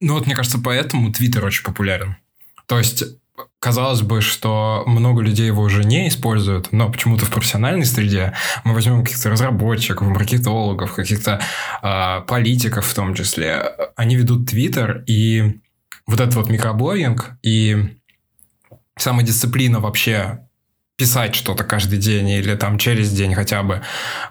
Ну 0.00 0.14
вот, 0.14 0.26
мне 0.26 0.34
кажется, 0.34 0.58
поэтому 0.58 1.12
Твиттер 1.12 1.44
очень 1.44 1.64
популярен. 1.64 2.16
То 2.66 2.78
есть, 2.78 3.04
казалось 3.58 4.02
бы, 4.02 4.20
что 4.20 4.84
много 4.86 5.22
людей 5.22 5.46
его 5.46 5.62
уже 5.62 5.84
не 5.84 6.08
используют, 6.08 6.70
но 6.72 6.90
почему-то 6.90 7.24
в 7.24 7.30
профессиональной 7.30 7.86
среде 7.86 8.34
мы 8.64 8.74
возьмем 8.74 9.02
каких-то 9.02 9.30
разработчиков, 9.30 10.06
маркетологов, 10.06 10.94
каких-то 10.94 11.40
э, 11.82 12.20
политиков 12.26 12.86
в 12.86 12.94
том 12.94 13.14
числе. 13.14 13.74
Они 13.96 14.16
ведут 14.16 14.50
Твиттер, 14.50 15.02
и 15.06 15.60
вот 16.06 16.20
этот 16.20 16.34
вот 16.34 16.48
микроблогинг 16.48 17.32
и 17.42 17.96
самодисциплина 18.96 19.80
вообще 19.80 20.47
писать 20.98 21.36
что-то 21.36 21.64
каждый 21.64 21.98
день 21.98 22.28
или 22.28 22.54
там 22.56 22.76
через 22.76 23.12
день 23.12 23.32
хотя 23.32 23.62
бы, 23.62 23.82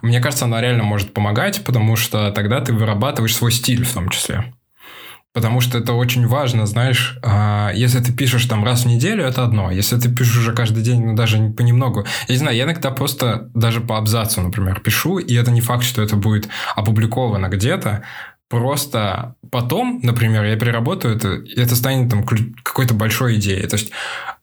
мне 0.01 0.19
кажется, 0.19 0.45
она 0.45 0.61
реально 0.61 0.83
может 0.83 1.13
помогать, 1.13 1.63
потому 1.63 1.95
что 1.95 2.29
тогда 2.31 2.59
ты 2.59 2.73
вырабатываешь 2.73 3.35
свой 3.35 3.51
стиль 3.51 3.85
в 3.85 3.93
том 3.93 4.09
числе. 4.09 4.53
Потому 5.33 5.61
что 5.61 5.77
это 5.77 5.93
очень 5.93 6.27
важно, 6.27 6.65
знаешь, 6.65 7.19
а, 7.23 7.71
если 7.73 7.99
ты 7.99 8.11
пишешь 8.11 8.45
там 8.45 8.65
раз 8.65 8.83
в 8.83 8.87
неделю, 8.87 9.23
это 9.23 9.43
одно. 9.43 9.71
Если 9.71 9.97
ты 9.97 10.13
пишешь 10.13 10.37
уже 10.37 10.51
каждый 10.51 10.83
день, 10.83 11.05
ну 11.05 11.15
даже 11.15 11.37
понемногу. 11.51 12.05
Я 12.27 12.33
не 12.33 12.39
знаю, 12.39 12.57
я 12.57 12.63
иногда 12.63 12.91
просто 12.91 13.49
даже 13.53 13.79
по 13.79 13.97
абзацу, 13.97 14.41
например, 14.41 14.79
пишу, 14.79 15.19
и 15.19 15.35
это 15.35 15.51
не 15.51 15.61
факт, 15.61 15.83
что 15.83 16.01
это 16.01 16.15
будет 16.15 16.49
опубликовано 16.75 17.47
где-то, 17.47 18.03
Просто 18.49 19.35
потом, 19.51 19.99
например, 20.03 20.45
я 20.45 20.55
переработаю 20.55 21.17
это, 21.17 21.33
и 21.33 21.59
это 21.59 21.75
станет 21.75 22.09
там 22.09 22.25
какой-то 22.63 22.93
большой 22.93 23.35
идеей. 23.35 23.67
То 23.67 23.75
есть 23.75 23.91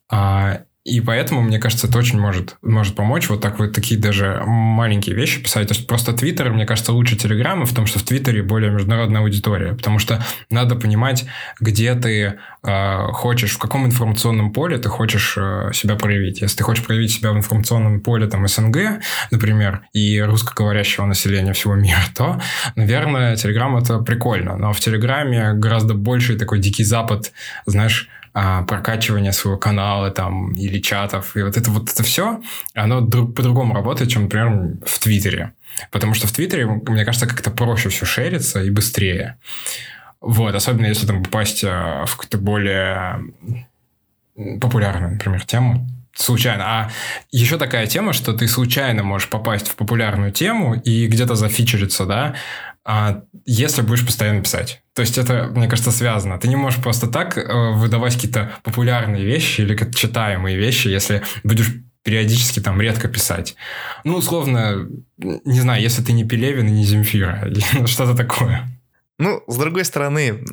а, 0.09 0.59
и 0.85 1.01
поэтому, 1.01 1.41
мне 1.41 1.57
кажется, 1.57 1.87
это 1.87 1.97
очень 1.97 2.19
может, 2.19 2.57
может 2.61 2.95
помочь 2.95 3.27
вот 3.27 3.41
так 3.41 3.57
вот 3.57 3.73
такие 3.73 3.99
даже 3.99 4.43
маленькие 4.45 5.15
вещи 5.15 5.41
писать. 5.41 5.67
То 5.67 5.73
есть 5.73 5.87
просто 5.87 6.13
Твиттер, 6.13 6.51
мне 6.51 6.67
кажется, 6.67 6.93
лучше 6.93 7.15
Телеграма 7.15 7.65
в 7.65 7.73
том, 7.73 7.87
что 7.87 7.97
в 7.97 8.03
Твиттере 8.03 8.43
более 8.43 8.69
международная 8.69 9.21
аудитория. 9.21 9.73
Потому 9.73 9.97
что 9.97 10.23
надо 10.51 10.75
понимать, 10.75 11.25
где 11.59 11.95
ты 11.95 12.37
э, 12.61 13.07
хочешь, 13.13 13.53
в 13.53 13.57
каком 13.57 13.87
информационном 13.87 14.53
поле 14.53 14.77
ты 14.77 14.87
хочешь 14.89 15.35
э, 15.37 15.71
себя 15.73 15.95
проявить. 15.95 16.41
Если 16.41 16.57
ты 16.57 16.63
хочешь 16.63 16.85
проявить 16.85 17.11
себя 17.11 17.31
в 17.31 17.37
информационном 17.37 17.99
поле 17.99 18.27
там 18.27 18.47
СНГ, 18.47 19.01
например, 19.31 19.87
и 19.91 20.21
русскоговорящего 20.21 21.07
населения 21.07 21.53
всего 21.53 21.73
мира, 21.73 21.97
то, 22.15 22.39
наверное, 22.75 23.35
Телеграм 23.37 23.75
это 23.75 23.97
прикольно. 23.97 24.55
Но 24.55 24.71
в 24.71 24.79
Телеграме 24.79 25.53
гораздо 25.53 25.95
больше 25.95 26.37
такой 26.37 26.59
дикий 26.59 26.83
запад, 26.83 27.31
знаешь, 27.65 28.07
а, 28.37 28.63
прокачивание 28.63 29.31
своего 29.31 29.57
канала 29.57 30.11
там 30.11 30.51
или 30.51 30.79
чатов, 30.79 31.37
и 31.37 31.41
вот 31.41 31.55
это 31.55 31.71
вот 31.71 31.89
это 31.89 32.03
все, 32.03 32.41
оно 32.73 32.99
друг, 32.99 33.33
по-другому 33.33 33.73
работает, 33.73 34.09
чем, 34.09 34.23
например, 34.23 34.77
в 34.85 34.99
Твиттере. 34.99 35.53
Потому 35.89 36.13
что 36.13 36.27
в 36.27 36.33
Твиттере, 36.33 36.65
мне 36.65 37.05
кажется, 37.05 37.27
как-то 37.27 37.49
проще 37.49 37.87
все 37.87 38.05
шерится 38.05 38.61
и 38.61 38.69
быстрее. 38.69 39.37
Вот, 40.19 40.53
особенно 40.53 40.87
если 40.87 41.07
там 41.07 41.23
попасть 41.23 41.63
а, 41.63 42.05
в 42.05 42.11
какую-то 42.11 42.37
более 42.37 43.23
популярную, 44.59 45.13
например, 45.13 45.45
тему 45.45 45.87
случайно. 46.13 46.63
А 46.65 46.91
еще 47.31 47.57
такая 47.57 47.87
тема, 47.87 48.11
что 48.11 48.33
ты 48.33 48.49
случайно 48.49 49.03
можешь 49.03 49.29
попасть 49.29 49.69
в 49.69 49.75
популярную 49.75 50.33
тему 50.33 50.75
и 50.75 51.07
где-то 51.07 51.35
зафичериться, 51.35 52.05
да, 52.05 52.35
а 52.85 53.23
если 53.45 53.81
будешь 53.81 54.05
постоянно 54.05 54.41
писать. 54.41 54.83
То 54.93 55.01
есть 55.01 55.17
это, 55.17 55.49
мне 55.53 55.67
кажется, 55.67 55.91
связано. 55.91 56.39
Ты 56.39 56.47
не 56.47 56.55
можешь 56.55 56.81
просто 56.81 57.07
так 57.07 57.37
э, 57.37 57.71
выдавать 57.73 58.13
какие-то 58.13 58.51
популярные 58.63 59.25
вещи 59.25 59.61
или 59.61 59.75
как 59.75 59.95
читаемые 59.95 60.55
вещи, 60.55 60.87
если 60.87 61.23
будешь 61.43 61.71
периодически 62.03 62.59
там 62.59 62.79
редко 62.79 63.07
писать. 63.07 63.55
Ну, 64.03 64.17
условно, 64.17 64.87
не 65.17 65.59
знаю, 65.59 65.81
если 65.81 66.03
ты 66.03 66.13
не 66.13 66.23
Пелевин 66.23 66.67
и 66.67 66.71
не 66.71 66.85
Земфира, 66.85 67.51
что-то 67.87 68.15
такое. 68.15 68.69
Ну, 69.17 69.41
с 69.47 69.55
другой 69.57 69.85
стороны, 69.85 70.43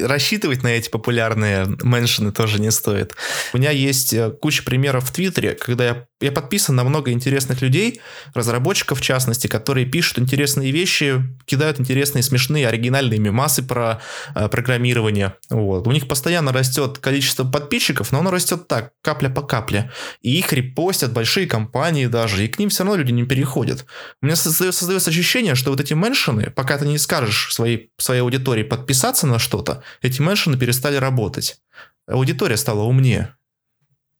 рассчитывать 0.00 0.62
на 0.62 0.68
эти 0.68 0.88
популярные 0.88 1.66
меншины 1.82 2.30
тоже 2.30 2.60
не 2.60 2.70
стоит. 2.70 3.16
У 3.52 3.58
меня 3.58 3.70
есть 3.70 4.12
э, 4.12 4.30
куча 4.30 4.62
примеров 4.62 5.04
в 5.04 5.12
Твиттере, 5.12 5.54
когда 5.54 5.84
я, 5.84 6.06
я 6.24 6.32
подписан 6.32 6.74
на 6.74 6.84
много 6.84 7.12
интересных 7.12 7.60
людей, 7.60 8.00
разработчиков 8.32 8.98
в 8.98 9.02
частности, 9.02 9.46
которые 9.46 9.86
пишут 9.86 10.18
интересные 10.18 10.72
вещи, 10.72 11.22
кидают 11.44 11.78
интересные, 11.78 12.22
смешные, 12.22 12.66
оригинальные 12.66 13.20
мемасы 13.20 13.62
про 13.62 14.00
э, 14.34 14.48
программирование. 14.48 15.34
Вот. 15.50 15.86
У 15.86 15.92
них 15.92 16.08
постоянно 16.08 16.52
растет 16.52 16.98
количество 16.98 17.44
подписчиков, 17.44 18.10
но 18.10 18.20
оно 18.20 18.30
растет 18.30 18.68
так, 18.68 18.92
капля 19.02 19.28
по 19.28 19.42
капле. 19.42 19.90
И 20.22 20.38
их 20.38 20.52
репостят 20.52 21.12
большие 21.12 21.46
компании 21.46 22.06
даже, 22.06 22.44
и 22.44 22.48
к 22.48 22.58
ним 22.58 22.70
все 22.70 22.84
равно 22.84 22.96
люди 22.96 23.12
не 23.12 23.24
переходят. 23.24 23.84
У 24.22 24.26
меня 24.26 24.36
создается, 24.36 24.80
создается 24.80 25.10
ощущение, 25.10 25.54
что 25.54 25.70
вот 25.70 25.80
эти 25.80 25.92
меншины, 25.92 26.50
пока 26.50 26.78
ты 26.78 26.86
не 26.86 26.98
скажешь 26.98 27.52
своей 27.52 27.90
своей 27.98 28.22
аудитории 28.22 28.62
подписаться 28.62 29.26
на 29.26 29.38
что-то, 29.38 29.82
эти 30.00 30.22
меншины 30.22 30.56
перестали 30.56 30.96
работать. 30.96 31.58
Аудитория 32.06 32.56
стала 32.56 32.82
умнее. 32.82 33.36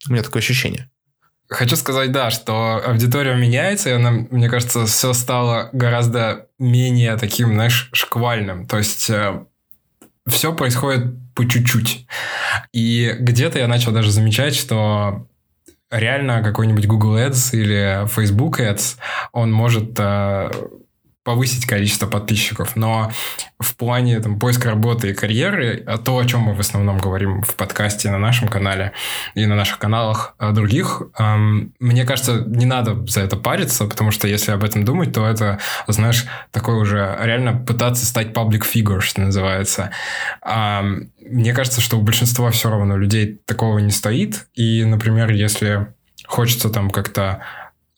У 0.09 0.12
меня 0.12 0.22
такое 0.22 0.42
ощущение. 0.42 0.90
Хочу 1.49 1.76
сказать, 1.76 2.11
да, 2.11 2.30
что 2.30 2.82
аудитория 2.84 3.34
меняется, 3.34 3.90
и 3.90 3.92
она, 3.92 4.11
мне 4.11 4.49
кажется, 4.49 4.86
все 4.86 5.12
стало 5.12 5.68
гораздо 5.72 6.47
менее 6.59 7.16
таким, 7.16 7.53
знаешь, 7.55 7.90
шквальным. 7.92 8.66
То 8.66 8.78
есть 8.78 9.11
э, 9.11 9.45
все 10.26 10.55
происходит 10.55 11.14
по 11.34 11.47
чуть-чуть. 11.47 12.07
И 12.72 13.14
где-то 13.18 13.59
я 13.59 13.68
начал 13.68 13.92
даже 13.92 14.11
замечать, 14.11 14.55
что 14.55 15.28
реально 15.90 16.42
какой-нибудь 16.42 16.86
Google 16.86 17.18
Ads 17.18 17.51
или 17.53 18.07
Facebook 18.09 18.61
Ads, 18.61 18.97
он 19.32 19.53
может 19.53 19.95
э, 19.99 20.51
повысить 21.25 21.66
количество 21.66 22.07
подписчиков, 22.07 22.77
но 22.77 23.11
в 23.59 23.75
плане 23.77 24.20
там, 24.20 24.39
поиска 24.39 24.68
работы 24.68 25.11
и 25.11 25.14
карьеры, 25.14 25.83
а 25.87 25.97
то, 25.97 26.18
о 26.18 26.25
чем 26.27 26.41
мы 26.41 26.55
в 26.55 26.61
основном 26.61 26.99
говорим 26.99 27.43
в 27.43 27.55
подкасте 27.57 28.11
на 28.11 28.18
нашем 28.18 28.49
канале 28.49 28.93
и 29.35 29.47
на 29.47 29.57
наших 29.57 29.79
каналах 29.79 30.35
а 30.39 30.53
других, 30.53 31.03
эм, 31.18 31.72
мне 31.81 32.05
кажется, 32.05 32.45
не 32.47 32.66
надо 32.66 33.07
за 33.07 33.22
это 33.22 33.37
париться, 33.37 33.87
потому 33.87 34.11
что 34.11 34.29
если 34.29 34.53
об 34.53 34.62
этом 34.62 34.85
думать, 34.85 35.14
то 35.14 35.27
это, 35.27 35.59
знаешь, 35.89 36.27
такое 36.53 36.77
уже 36.77 37.18
реально 37.20 37.55
пытаться 37.55 38.05
стать 38.05 38.29
public 38.29 38.62
figure, 38.70 39.01
что 39.01 39.22
называется. 39.22 39.91
Эм, 40.45 41.11
мне 41.20 41.55
кажется, 41.55 41.81
что 41.81 41.99
у 41.99 42.03
большинства 42.03 42.51
все 42.51 42.68
равно 42.68 42.99
людей 42.99 43.41
такого 43.47 43.79
не 43.79 43.91
стоит, 43.91 44.47
и, 44.55 44.85
например, 44.85 45.31
если 45.31 45.89
хочется 46.27 46.68
там 46.68 46.91
как-то 46.91 47.43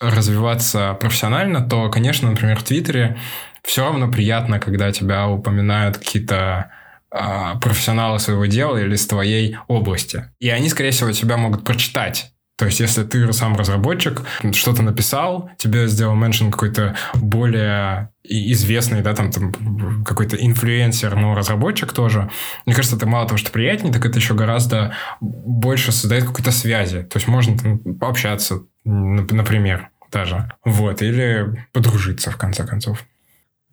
развиваться 0.00 0.96
профессионально, 1.00 1.66
то, 1.66 1.90
конечно, 1.90 2.30
например, 2.30 2.58
в 2.58 2.64
Твиттере 2.64 3.18
все 3.62 3.84
равно 3.84 4.10
приятно, 4.10 4.60
когда 4.60 4.92
тебя 4.92 5.28
упоминают 5.28 5.98
какие-то 5.98 6.70
э, 7.10 7.58
профессионалы 7.60 8.18
своего 8.18 8.46
дела 8.46 8.76
или 8.76 8.94
с 8.94 9.06
твоей 9.06 9.56
области. 9.68 10.30
И 10.38 10.48
они, 10.48 10.68
скорее 10.68 10.90
всего, 10.90 11.10
тебя 11.12 11.36
могут 11.36 11.64
прочитать. 11.64 12.32
То 12.56 12.64
есть, 12.64 12.80
если 12.80 13.04
ты 13.04 13.30
сам 13.34 13.54
разработчик, 13.54 14.22
что-то 14.52 14.82
написал, 14.82 15.50
тебе 15.58 15.88
сделал 15.88 16.14
меншин 16.14 16.50
какой-то 16.50 16.96
более 17.14 18.10
известный, 18.24 19.02
да, 19.02 19.14
там, 19.14 19.30
там 19.30 20.02
какой-то 20.04 20.36
инфлюенсер, 20.36 21.14
но 21.16 21.34
разработчик 21.34 21.92
тоже. 21.92 22.30
Мне 22.64 22.74
кажется, 22.74 22.96
это 22.96 23.06
мало 23.06 23.26
того, 23.26 23.36
что 23.36 23.52
приятнее, 23.52 23.92
так 23.92 24.06
это 24.06 24.18
еще 24.18 24.34
гораздо 24.34 24.94
больше 25.20 25.92
создает 25.92 26.24
какой-то 26.24 26.50
связи. 26.50 27.02
То 27.02 27.18
есть, 27.18 27.28
можно 27.28 27.58
там 27.58 27.78
пообщаться, 27.78 28.62
например, 28.84 29.90
даже. 30.10 30.50
Вот. 30.64 31.02
Или 31.02 31.66
подружиться, 31.72 32.30
в 32.30 32.38
конце 32.38 32.66
концов. 32.66 33.04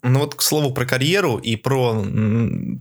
Ну 0.06 0.20
вот, 0.20 0.36
к 0.36 0.42
слову, 0.42 0.74
про 0.74 0.86
карьеру 0.86 1.38
и 1.38 1.56
про 1.56 2.06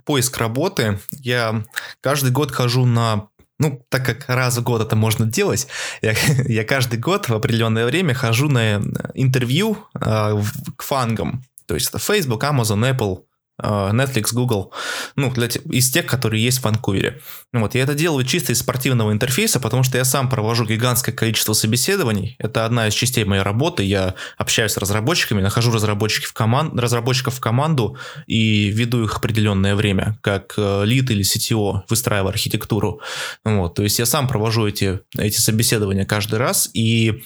поиск 0.05 0.39
работы. 0.39 0.99
Я 1.13 1.63
каждый 2.01 2.33
год 2.33 2.51
хожу 2.51 2.85
на 2.85 3.29
ну, 3.63 3.87
так 3.89 4.05
как 4.05 4.29
раз 4.29 4.59
в 4.59 4.63
год 4.63 4.83
это 4.83 4.97
можно 4.97 5.25
делать, 5.25 5.69
я, 6.03 6.15
я 6.47 6.65
каждый 6.65 6.99
год 6.99 7.29
в 7.29 7.35
определенное 7.35 7.87
время 7.87 8.13
хожу 8.13 8.49
на 8.49 8.83
интервью 9.15 9.79
э, 9.95 10.43
к 10.77 10.83
фангам. 10.83 11.45
То 11.67 11.75
есть 11.75 11.89
это 11.89 11.99
Facebook, 11.99 12.43
Amazon, 12.43 12.91
Apple, 12.91 13.21
Netflix, 13.61 14.33
Google, 14.33 14.73
ну, 15.17 15.31
для, 15.31 15.47
из 15.47 15.91
тех, 15.91 16.07
которые 16.07 16.43
есть 16.43 16.59
в 16.59 16.65
Ванкувере. 16.65 17.21
Вот, 17.53 17.75
я 17.75 17.83
это 17.83 17.95
делаю 17.95 18.25
чисто 18.25 18.53
из 18.53 18.59
спортивного 18.59 19.13
интерфейса, 19.13 19.61
потому 19.61 19.83
что 19.83 19.99
я 19.99 20.05
сам 20.05 20.29
провожу 20.29 20.65
гигантское 20.65 21.15
количество 21.15 21.53
собеседований. 21.53 22.37
Это 22.39 22.65
одна 22.65 22.89
из 22.89 22.95
частей 22.95 23.25
моей 23.25 23.43
работы. 23.43 23.85
Я 23.85 24.15
общаюсь 24.39 24.73
с 24.73 24.77
разработчиками, 24.79 25.43
нахожу 25.43 25.71
разработчиков 25.71 26.31
в, 26.31 26.33
команд, 26.33 26.79
разработчиков 26.79 27.35
в 27.35 27.41
команду 27.41 27.97
и 28.27 28.69
веду 28.69 29.05
их 29.05 29.17
определенное 29.17 29.75
время, 29.75 30.19
как 30.23 30.55
э, 30.57 30.85
лид 30.85 31.11
или 31.11 31.23
CTO, 31.23 31.83
выстраивая 31.89 32.33
архитектуру. 32.33 33.01
Вот, 33.45 33.75
то 33.75 33.83
есть 33.83 33.99
я 33.99 34.07
сам 34.07 34.29
провожу 34.29 34.67
эти, 34.67 35.01
эти 35.17 35.39
собеседования 35.39 36.05
каждый 36.05 36.39
раз, 36.39 36.71
и 36.73 37.23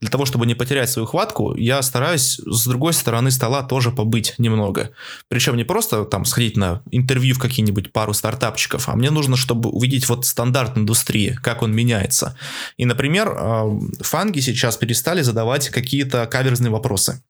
для 0.00 0.10
того, 0.10 0.24
чтобы 0.26 0.46
не 0.46 0.54
потерять 0.54 0.90
свою 0.90 1.06
хватку, 1.06 1.54
я 1.56 1.82
стараюсь 1.82 2.40
с 2.44 2.66
другой 2.66 2.92
стороны 2.92 3.30
стола 3.30 3.62
тоже 3.62 3.90
побыть 3.90 4.34
немного. 4.38 4.90
Причем 5.28 5.56
не 5.56 5.64
просто 5.64 6.04
там 6.04 6.24
сходить 6.24 6.56
на 6.56 6.82
интервью 6.90 7.34
в 7.34 7.38
какие-нибудь 7.38 7.92
пару 7.92 8.14
стартапчиков, 8.14 8.88
а 8.88 8.94
мне 8.94 9.10
нужно, 9.10 9.36
чтобы 9.36 9.70
увидеть 9.70 10.08
вот 10.08 10.24
стандарт 10.24 10.78
индустрии, 10.78 11.36
как 11.42 11.62
он 11.62 11.74
меняется. 11.74 12.36
И, 12.76 12.84
например, 12.84 13.28
э, 13.28 13.80
фанги 14.00 14.40
сейчас 14.40 14.76
перестали 14.76 15.22
задавать 15.22 15.68
какие-то 15.70 16.26
каверзные 16.26 16.70
вопросы. 16.70 17.22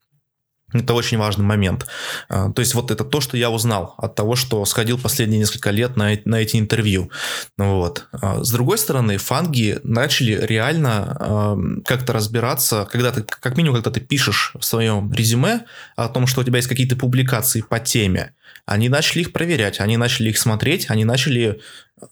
Это 0.72 0.92
очень 0.92 1.16
важный 1.16 1.44
момент. 1.44 1.86
А, 2.28 2.50
то 2.52 2.60
есть 2.60 2.74
вот 2.74 2.90
это 2.90 3.04
то, 3.04 3.20
что 3.20 3.36
я 3.36 3.50
узнал 3.50 3.94
от 3.96 4.14
того, 4.14 4.36
что 4.36 4.64
сходил 4.66 4.98
последние 4.98 5.40
несколько 5.40 5.70
лет 5.70 5.96
на, 5.96 6.10
на 6.24 6.36
эти 6.36 6.56
интервью. 6.56 7.10
Вот. 7.56 8.06
А, 8.12 8.44
с 8.44 8.50
другой 8.50 8.78
стороны, 8.78 9.16
фанги 9.16 9.78
начали 9.82 10.32
реально 10.32 11.56
как-то 11.84 12.12
разбираться, 12.12 12.86
когда 12.90 13.12
ты, 13.12 13.22
как 13.22 13.56
минимум, 13.56 13.76
когда 13.76 13.90
ты 13.90 14.00
пишешь 14.00 14.52
в 14.58 14.64
своем 14.64 15.12
резюме 15.12 15.64
о 15.96 16.08
том, 16.08 16.26
что 16.26 16.42
у 16.42 16.44
тебя 16.44 16.58
есть 16.58 16.68
какие-то 16.68 16.96
публикации 16.96 17.62
по 17.62 17.78
теме, 17.78 18.34
они 18.66 18.88
начали 18.88 19.20
их 19.20 19.32
проверять, 19.32 19.80
они 19.80 19.96
начали 19.96 20.30
их 20.30 20.38
смотреть, 20.38 20.90
они 20.90 21.04
начали 21.04 21.60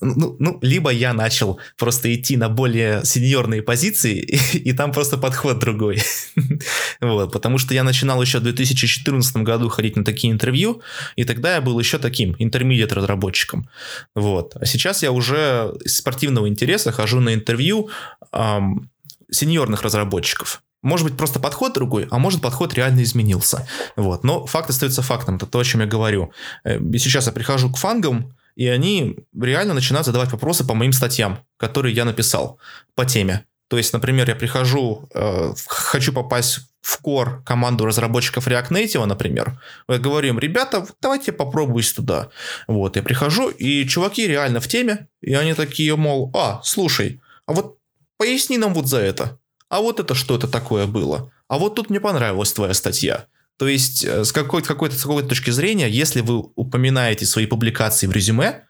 ну, 0.00 0.36
ну, 0.38 0.58
либо 0.62 0.90
я 0.90 1.12
начал 1.12 1.60
просто 1.76 2.14
идти 2.14 2.36
на 2.36 2.48
более 2.48 3.04
сеньорные 3.04 3.62
позиции, 3.62 4.18
и, 4.54 4.58
и 4.58 4.72
там 4.72 4.92
просто 4.92 5.16
подход 5.16 5.58
другой. 5.58 6.02
вот, 7.00 7.32
потому 7.32 7.58
что 7.58 7.74
я 7.74 7.84
начинал 7.84 8.20
еще 8.20 8.38
в 8.38 8.42
2014 8.42 9.36
году 9.38 9.68
ходить 9.68 9.96
на 9.96 10.04
такие 10.04 10.32
интервью, 10.32 10.82
и 11.16 11.24
тогда 11.24 11.54
я 11.54 11.60
был 11.60 11.78
еще 11.78 11.98
таким 11.98 12.34
интермедиат 12.38 12.92
разработчиком. 12.92 13.68
Вот. 14.14 14.56
А 14.56 14.66
сейчас 14.66 15.02
я 15.02 15.12
уже 15.12 15.74
из 15.84 15.96
спортивного 15.96 16.48
интереса 16.48 16.92
хожу 16.92 17.20
на 17.20 17.34
интервью 17.34 17.90
эм, 18.32 18.90
сеньорных 19.30 19.82
разработчиков. 19.82 20.62
Может 20.86 21.04
быть, 21.04 21.16
просто 21.16 21.40
подход 21.40 21.72
другой, 21.72 22.06
а 22.12 22.18
может, 22.18 22.40
подход 22.40 22.72
реально 22.74 23.02
изменился. 23.02 23.66
Вот. 23.96 24.22
Но 24.22 24.46
факт 24.46 24.70
остается 24.70 25.02
фактом, 25.02 25.34
это 25.34 25.44
то, 25.44 25.58
о 25.58 25.64
чем 25.64 25.80
я 25.80 25.86
говорю. 25.86 26.30
Э, 26.62 26.78
и 26.78 26.98
сейчас 26.98 27.26
я 27.26 27.32
прихожу 27.32 27.72
к 27.72 27.76
фангам, 27.76 28.32
и 28.54 28.68
они 28.68 29.16
реально 29.36 29.74
начинают 29.74 30.06
задавать 30.06 30.30
вопросы 30.30 30.64
по 30.64 30.74
моим 30.74 30.92
статьям, 30.92 31.40
которые 31.56 31.92
я 31.92 32.04
написал 32.04 32.60
по 32.94 33.04
теме. 33.04 33.44
То 33.68 33.78
есть, 33.78 33.92
например, 33.92 34.28
я 34.28 34.36
прихожу, 34.36 35.08
э, 35.12 35.54
хочу 35.66 36.12
попасть 36.12 36.60
в 36.82 36.98
кор 36.98 37.42
команду 37.44 37.84
разработчиков 37.84 38.46
React 38.46 38.70
Native, 38.70 39.06
например, 39.06 39.60
я 39.88 39.98
говорю 39.98 40.28
им, 40.28 40.38
ребята, 40.38 40.86
давайте 41.02 41.32
попробуйте 41.32 41.96
туда. 41.96 42.28
Вот, 42.68 42.94
я 42.94 43.02
прихожу, 43.02 43.48
и 43.48 43.88
чуваки 43.88 44.28
реально 44.28 44.60
в 44.60 44.68
теме, 44.68 45.08
и 45.20 45.34
они 45.34 45.54
такие, 45.54 45.96
мол, 45.96 46.30
а, 46.32 46.60
слушай, 46.62 47.20
а 47.44 47.54
вот 47.54 47.76
поясни 48.18 48.56
нам 48.56 48.72
вот 48.72 48.86
за 48.86 48.98
это. 48.98 49.40
А 49.68 49.80
вот 49.80 50.00
это 50.00 50.14
что 50.14 50.36
это 50.36 50.48
такое 50.48 50.86
было? 50.86 51.32
А 51.48 51.58
вот 51.58 51.74
тут 51.74 51.90
мне 51.90 52.00
понравилась 52.00 52.52
твоя 52.52 52.74
статья. 52.74 53.26
То 53.56 53.68
есть, 53.68 54.04
э, 54.04 54.24
с 54.24 54.32
какой-то 54.32 54.68
какой 54.68 54.90
с 54.90 55.02
какой 55.02 55.22
точки 55.22 55.50
зрения, 55.50 55.88
если 55.88 56.20
вы 56.20 56.38
упоминаете 56.54 57.26
свои 57.26 57.46
публикации 57.46 58.06
в 58.06 58.12
резюме, 58.12 58.64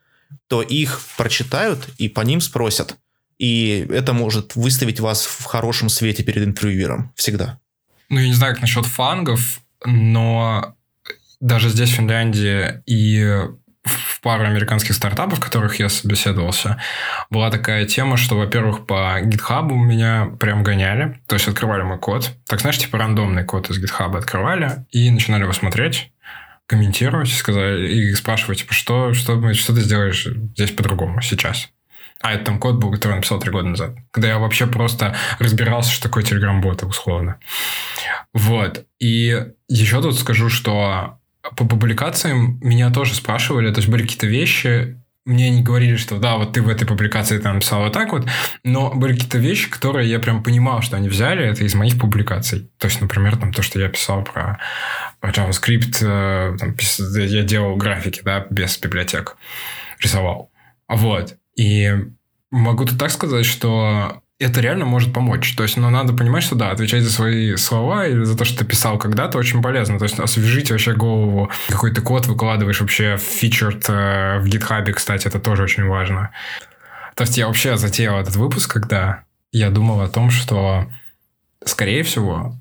то 0.48 0.62
их 0.62 1.00
прочитают 1.16 1.88
и 1.98 2.08
по 2.08 2.20
ним 2.20 2.40
спросят. 2.40 2.96
И 3.38 3.86
это 3.90 4.12
может 4.12 4.56
выставить 4.56 5.00
вас 5.00 5.24
в 5.26 5.44
хорошем 5.44 5.88
свете 5.88 6.22
перед 6.22 6.44
интервьюером. 6.44 7.12
Всегда. 7.16 7.58
Ну, 8.08 8.20
я 8.20 8.28
не 8.28 8.34
знаю, 8.34 8.54
как 8.54 8.62
насчет 8.62 8.86
фангов, 8.86 9.60
но 9.84 10.74
даже 11.40 11.68
здесь, 11.68 11.90
в 11.90 11.94
Финляндии, 11.94 12.82
и 12.86 13.48
в 13.86 14.20
пару 14.20 14.44
американских 14.44 14.94
стартапов, 14.94 15.38
в 15.38 15.42
которых 15.42 15.78
я 15.78 15.88
собеседовался, 15.88 16.80
была 17.30 17.50
такая 17.50 17.86
тема, 17.86 18.16
что, 18.16 18.36
во-первых, 18.36 18.86
по 18.86 19.20
GitHub 19.22 19.70
у 19.72 19.76
меня 19.76 20.30
прям 20.38 20.62
гоняли, 20.62 21.20
то 21.26 21.34
есть 21.34 21.48
открывали 21.48 21.82
мой 21.82 21.98
код. 21.98 22.32
Так, 22.46 22.60
знаешь, 22.60 22.78
типа 22.78 22.98
рандомный 22.98 23.44
код 23.44 23.70
из 23.70 23.82
GitHub 23.82 24.16
открывали 24.16 24.84
и 24.90 25.10
начинали 25.10 25.42
его 25.42 25.52
смотреть, 25.52 26.12
комментировать 26.66 27.28
сказали, 27.28 27.88
и 27.88 28.14
спрашивать, 28.14 28.58
типа, 28.58 28.74
что, 28.74 29.14
что, 29.14 29.52
что 29.54 29.74
ты 29.74 29.80
сделаешь 29.80 30.26
здесь 30.26 30.72
по-другому 30.72 31.20
сейчас. 31.22 31.68
А 32.22 32.32
это 32.32 32.46
там 32.46 32.58
код 32.58 32.76
был, 32.76 32.90
который 32.90 33.12
я 33.12 33.16
написал 33.16 33.38
три 33.38 33.50
года 33.50 33.68
назад. 33.68 33.94
Когда 34.10 34.28
я 34.28 34.38
вообще 34.38 34.66
просто 34.66 35.14
разбирался, 35.38 35.92
что 35.92 36.04
такое 36.04 36.24
телеграм-боты, 36.24 36.86
условно. 36.86 37.38
Вот. 38.32 38.84
И 38.98 39.46
еще 39.68 40.00
тут 40.00 40.18
скажу, 40.18 40.48
что 40.48 41.18
по 41.56 41.66
публикациям 41.66 42.58
меня 42.60 42.90
тоже 42.90 43.14
спрашивали, 43.14 43.72
то 43.72 43.78
есть 43.78 43.88
были 43.88 44.02
какие-то 44.02 44.26
вещи, 44.26 45.00
мне 45.26 45.50
не 45.50 45.62
говорили, 45.62 45.96
что 45.96 46.18
да, 46.18 46.36
вот 46.36 46.52
ты 46.52 46.62
в 46.62 46.68
этой 46.68 46.86
публикации 46.86 47.38
там 47.38 47.54
написал 47.54 47.82
вот 47.82 47.92
так 47.92 48.12
вот, 48.12 48.26
но 48.62 48.94
были 48.94 49.14
какие-то 49.14 49.38
вещи, 49.38 49.68
которые 49.68 50.08
я 50.08 50.20
прям 50.20 50.42
понимал, 50.42 50.82
что 50.82 50.96
они 50.96 51.08
взяли 51.08 51.44
это 51.44 51.64
из 51.64 51.74
моих 51.74 51.98
публикаций. 51.98 52.70
То 52.78 52.86
есть, 52.86 53.00
например, 53.00 53.36
там 53.36 53.52
то, 53.52 53.60
что 53.60 53.80
я 53.80 53.88
писал 53.88 54.22
про, 54.22 54.60
про 55.20 55.32
JavaScript, 55.32 55.98
э, 56.00 56.56
там, 56.58 56.76
я 57.26 57.42
делал 57.42 57.76
графики, 57.76 58.22
да, 58.24 58.46
без 58.48 58.78
библиотек, 58.78 59.36
рисовал. 60.00 60.52
Вот. 60.88 61.34
И 61.56 61.92
могу 62.52 62.84
так 62.84 63.10
сказать, 63.10 63.46
что 63.46 64.22
это 64.38 64.60
реально 64.60 64.84
может 64.84 65.12
помочь. 65.12 65.54
То 65.56 65.62
есть, 65.62 65.76
но 65.76 65.90
ну, 65.90 65.96
надо 65.96 66.12
понимать, 66.12 66.42
что 66.42 66.54
да, 66.54 66.70
отвечать 66.70 67.02
за 67.02 67.10
свои 67.10 67.56
слова 67.56 68.06
или 68.06 68.22
за 68.24 68.36
то, 68.36 68.44
что 68.44 68.58
ты 68.58 68.64
писал 68.64 68.98
когда-то, 68.98 69.38
очень 69.38 69.62
полезно. 69.62 69.98
То 69.98 70.04
есть, 70.04 70.18
освежить 70.18 70.70
вообще 70.70 70.92
голову. 70.92 71.50
Какой-то 71.68 72.02
код 72.02 72.26
выкладываешь 72.26 72.80
вообще 72.80 73.16
в 73.16 73.22
фичерд 73.22 73.84
э, 73.88 74.38
в 74.40 74.46
гитхабе, 74.46 74.92
кстати, 74.92 75.26
это 75.26 75.40
тоже 75.40 75.62
очень 75.62 75.84
важно. 75.84 76.32
То 77.14 77.22
есть, 77.22 77.38
я 77.38 77.46
вообще 77.46 77.76
затеял 77.76 78.18
этот 78.18 78.36
выпуск, 78.36 78.70
когда 78.70 79.24
я 79.52 79.70
думал 79.70 80.02
о 80.02 80.08
том, 80.08 80.30
что, 80.30 80.90
скорее 81.64 82.02
всего, 82.02 82.54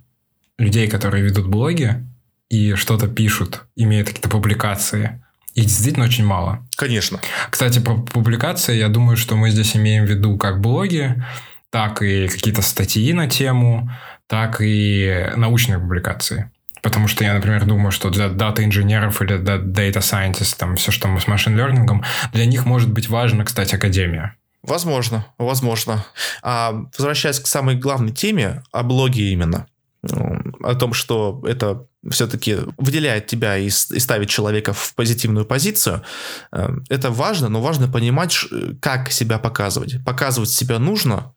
людей, 0.58 0.88
которые 0.88 1.24
ведут 1.24 1.48
блоги 1.48 2.06
и 2.50 2.76
что-то 2.76 3.10
пишут, 3.10 3.64
имеют 3.76 4.08
какие-то 4.08 4.30
публикации, 4.30 5.22
их 5.56 5.66
действительно 5.66 6.06
очень 6.06 6.26
мало. 6.26 6.66
Конечно. 6.78 7.20
Кстати, 7.50 7.80
про 7.80 7.98
публикации, 7.98 8.76
я 8.78 8.88
думаю, 8.88 9.18
что 9.18 9.36
мы 9.36 9.50
здесь 9.50 9.76
имеем 9.76 10.06
в 10.06 10.10
виду 10.10 10.38
как 10.38 10.62
блоги, 10.62 11.22
так 11.70 12.02
и 12.02 12.28
какие-то 12.28 12.62
статьи 12.62 13.14
на 13.14 13.30
тему, 13.30 13.90
так 14.28 14.62
и 14.62 15.32
научные 15.36 15.80
публикации. 15.80 16.52
Потому 16.82 17.08
что 17.08 17.24
я, 17.24 17.34
например, 17.34 17.66
думаю, 17.66 17.92
что 17.92 18.12
для 18.12 18.30
дата-инженеров 18.30 19.22
или 19.22 19.38
для 19.38 19.58
data 19.58 20.02
scientist, 20.02 20.56
там 20.58 20.76
все, 20.76 20.92
что 20.92 21.08
мы 21.08 21.20
с 21.20 21.28
машин-лернингом, 21.28 22.04
для 22.32 22.46
них 22.46 22.66
может 22.66 22.92
быть 22.92 23.10
важно, 23.10 23.44
кстати, 23.44 23.76
академия. 23.76 24.36
Возможно, 24.62 25.26
возможно. 25.38 26.06
А, 26.42 26.86
возвращаясь 26.98 27.40
к 27.40 27.48
самой 27.48 27.76
главной 27.76 28.12
теме, 28.12 28.64
о 28.72 28.84
блоге 28.84 29.32
именно, 29.32 29.68
о 30.04 30.76
том, 30.76 30.94
что 30.94 31.44
это 31.48 31.88
все-таки 32.10 32.58
выделяет 32.78 33.28
тебя 33.28 33.58
и, 33.58 33.68
и 33.68 33.70
ставит 33.70 34.30
человека 34.30 34.74
в 34.74 34.94
позитивную 34.96 35.46
позицию, 35.46 36.04
э, 36.52 36.70
это 36.90 37.10
важно, 37.10 37.50
но 37.50 37.62
важно 37.62 37.88
понимать, 37.88 38.38
как 38.80 39.12
себя 39.12 39.40
показывать. 39.40 40.04
Показывать 40.06 40.50
себя 40.50 40.80
нужно, 40.80 41.34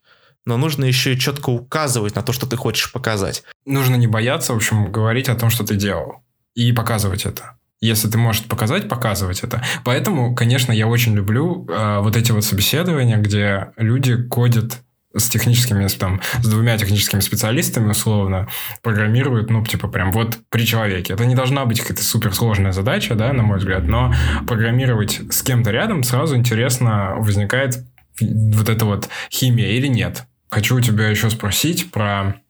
но 0.48 0.56
нужно 0.56 0.86
еще 0.86 1.12
и 1.12 1.18
четко 1.18 1.50
указывать 1.50 2.16
на 2.16 2.22
то, 2.22 2.32
что 2.32 2.46
ты 2.46 2.56
хочешь 2.56 2.90
показать. 2.90 3.42
Нужно 3.66 3.96
не 3.96 4.06
бояться, 4.06 4.54
в 4.54 4.56
общем, 4.56 4.90
говорить 4.90 5.28
о 5.28 5.34
том, 5.34 5.50
что 5.50 5.62
ты 5.62 5.76
делал. 5.76 6.22
И 6.54 6.72
показывать 6.72 7.26
это. 7.26 7.58
Если 7.82 8.08
ты 8.08 8.16
можешь 8.16 8.44
показать, 8.44 8.88
показывать 8.88 9.40
это. 9.40 9.62
Поэтому, 9.84 10.34
конечно, 10.34 10.72
я 10.72 10.88
очень 10.88 11.14
люблю 11.14 11.66
э, 11.68 11.98
вот 12.00 12.16
эти 12.16 12.32
вот 12.32 12.44
собеседования, 12.44 13.18
где 13.18 13.72
люди 13.76 14.16
кодят 14.16 14.78
с 15.14 15.28
техническими, 15.28 15.86
там, 15.88 16.22
с 16.42 16.48
двумя 16.48 16.78
техническими 16.78 17.20
специалистами, 17.20 17.90
условно, 17.90 18.48
программируют, 18.82 19.50
ну, 19.50 19.62
типа, 19.64 19.88
прям 19.88 20.12
вот 20.12 20.38
при 20.48 20.64
человеке. 20.64 21.12
Это 21.12 21.26
не 21.26 21.34
должна 21.34 21.66
быть 21.66 21.80
какая-то 21.80 22.02
суперсложная 22.02 22.72
задача, 22.72 23.14
да, 23.14 23.34
на 23.34 23.42
мой 23.42 23.58
взгляд, 23.58 23.84
но 23.84 24.14
программировать 24.46 25.20
с 25.30 25.42
кем-то 25.42 25.70
рядом 25.70 26.04
сразу 26.04 26.36
интересно 26.36 27.16
возникает 27.18 27.84
вот 28.20 28.68
эта 28.68 28.84
вот 28.84 29.08
химия 29.30 29.68
или 29.72 29.86
нет. 29.86 30.24
Хочу 30.48 30.76
у 30.76 30.80
тебя 30.80 31.08
еще 31.08 31.30
спросить 31.30 31.90
про 31.90 32.40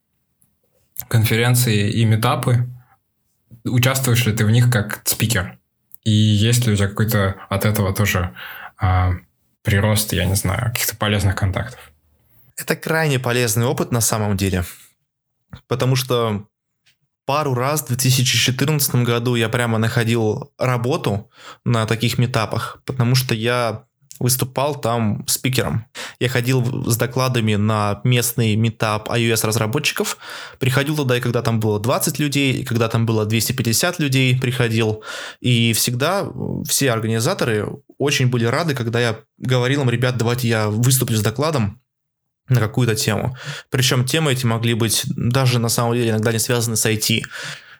конференции 1.08 1.90
и 1.90 2.04
метапы. 2.04 2.68
Участвуешь 3.64 4.24
ли 4.26 4.32
ты 4.32 4.44
в 4.44 4.50
них 4.50 4.70
как 4.70 5.02
спикер? 5.04 5.58
И 6.04 6.10
есть 6.10 6.66
ли 6.66 6.72
у 6.72 6.76
тебя 6.76 6.88
какой-то 6.88 7.36
от 7.48 7.64
этого 7.64 7.94
тоже 7.94 8.34
а, 8.78 9.12
прирост, 9.62 10.12
я 10.12 10.24
не 10.24 10.36
знаю, 10.36 10.70
каких-то 10.72 10.96
полезных 10.96 11.34
контактов? 11.34 11.92
Это 12.56 12.76
крайне 12.76 13.18
полезный 13.18 13.66
опыт 13.66 13.92
на 13.92 14.00
самом 14.00 14.36
деле. 14.36 14.64
Потому 15.66 15.96
что 15.96 16.46
пару 17.26 17.54
раз 17.54 17.82
в 17.82 17.88
2014 17.88 18.94
году 18.96 19.34
я 19.34 19.48
прямо 19.48 19.78
находил 19.78 20.52
работу 20.58 21.30
на 21.64 21.84
таких 21.86 22.18
метапах, 22.18 22.82
потому 22.86 23.14
что 23.14 23.34
я 23.34 23.84
выступал 24.18 24.80
там 24.80 25.24
спикером. 25.26 25.86
Я 26.20 26.28
ходил 26.28 26.90
с 26.90 26.96
докладами 26.96 27.54
на 27.54 28.00
местный 28.04 28.56
метап 28.56 29.08
iOS-разработчиков. 29.10 30.18
Приходил 30.58 30.96
туда, 30.96 31.16
и 31.16 31.20
когда 31.20 31.42
там 31.42 31.60
было 31.60 31.80
20 31.80 32.18
людей, 32.18 32.52
и 32.52 32.64
когда 32.64 32.88
там 32.88 33.06
было 33.06 33.24
250 33.26 33.98
людей, 33.98 34.38
приходил. 34.38 35.02
И 35.40 35.72
всегда 35.72 36.26
все 36.66 36.90
организаторы 36.90 37.68
очень 37.98 38.28
были 38.28 38.44
рады, 38.44 38.74
когда 38.74 39.00
я 39.00 39.20
говорил 39.38 39.82
им, 39.82 39.90
ребят, 39.90 40.16
давайте 40.16 40.48
я 40.48 40.68
выступлю 40.68 41.16
с 41.16 41.22
докладом 41.22 41.80
на 42.48 42.60
какую-то 42.60 42.94
тему. 42.94 43.36
Причем 43.70 44.04
темы 44.04 44.32
эти 44.32 44.46
могли 44.46 44.74
быть 44.74 45.02
даже 45.06 45.58
на 45.58 45.68
самом 45.68 45.94
деле 45.94 46.10
иногда 46.10 46.32
не 46.32 46.38
связаны 46.38 46.76
с 46.76 46.86
IT. 46.86 47.22